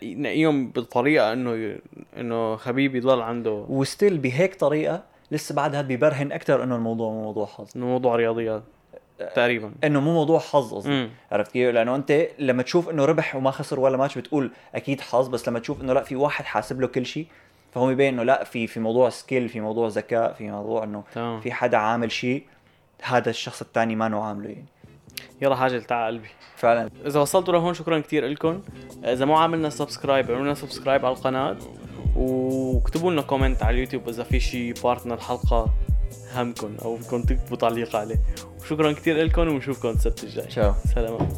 ينقيهم 0.03 0.71
بطريقة 0.71 1.33
إنه 1.33 1.77
إنه 2.17 2.57
خبيب 2.57 2.95
يضل 2.97 3.21
عنده. 3.21 3.65
وستيل 3.69 4.19
بهيك 4.19 4.55
طريقة 4.55 5.03
لسه 5.31 5.55
بعد 5.55 5.75
هاد 5.75 5.89
بيبرهن 5.89 6.33
أكثر 6.33 6.63
إنه 6.63 6.77
الموضوع 6.77 7.11
مو 7.11 7.23
موضوع 7.23 7.47
حظ. 7.47 7.69
إنه 7.77 7.87
موضوع 7.87 8.17
رياضيات 8.17 8.63
تقريبا. 9.35 9.73
إنه 9.85 10.01
مو 10.01 10.13
موضوع 10.13 10.39
حظ 10.39 10.75
قصدي. 10.75 10.91
عرفت 11.33 11.53
كيف؟ 11.53 11.75
لأنه 11.75 11.97
أنت 11.97 12.27
لما 12.39 12.63
تشوف 12.63 12.91
إنه 12.91 13.05
ربح 13.05 13.37
وما 13.37 13.51
خسر 13.51 13.81
ولا 13.81 13.97
ماتش 13.97 14.19
بتقول 14.19 14.51
أكيد 14.75 15.01
حظ 15.01 15.29
بس 15.29 15.49
لما 15.49 15.59
تشوف 15.59 15.81
إنه 15.83 15.93
لأ 15.93 16.03
في 16.03 16.17
واحد 16.17 16.45
حاسب 16.45 16.81
له 16.81 16.87
كل 16.87 17.07
شيء 17.07 17.27
فهو 17.73 17.91
يبين 17.91 18.15
إنه 18.15 18.23
لأ 18.23 18.45
في 18.45 18.67
في 18.67 18.81
موضوع 18.81 19.09
skill 19.09 19.49
في 19.49 19.61
موضوع 19.61 19.89
ذكاء 19.89 20.33
في 20.33 20.51
موضوع 20.51 20.85
إنه 20.85 21.05
في 21.41 21.53
حدا 21.53 21.77
عامل 21.77 22.13
شيء. 22.13 22.43
هذا 23.05 23.31
الشخص 23.31 23.63
الثاني 23.63 23.97
ما 23.97 24.09
نوع 24.09 24.29
عامله 24.29 24.49
يعني. 24.49 24.67
يلا 25.43 25.57
حاجة 25.57 25.79
تعال 25.79 26.15
قلبي. 26.15 26.29
فعلا. 26.57 26.91
إذا 27.07 27.21
وصلتوا 27.21 27.55
لهون 27.55 27.75
شكرا 27.75 27.99
كثير 28.01 28.27
لكم 28.27 28.63
إذا 29.05 29.25
مو 29.25 29.37
عاملنا 29.37 29.71
subscribe 29.71 30.31
اعملوا 30.31 30.55
subscribe 30.55 31.07
على 31.07 31.15
القناة 31.15 31.57
واكتبوا 32.17 33.13
لنا 33.13 33.23
comment 33.23 33.63
على 33.63 33.75
اليوتيوب 33.75 34.09
إذا 34.09 34.23
في 34.23 34.41
شي 34.41 34.73
part 34.73 35.07
من 35.07 35.13
الحلقة 35.13 35.75
همكم 36.35 36.77
أو 36.83 36.97
بدكم 36.97 37.23
تكتبوا 37.23 37.57
تعليق 37.57 37.97
عليه. 37.97 38.19
وشكرا 38.61 38.93
كثير 38.93 39.25
لكم 39.25 39.49
ونشوفكم 39.49 39.89
السبت 39.89 40.25
الجاي. 40.25 40.47
تشاو. 40.47 40.75
سلامات. 40.95 41.33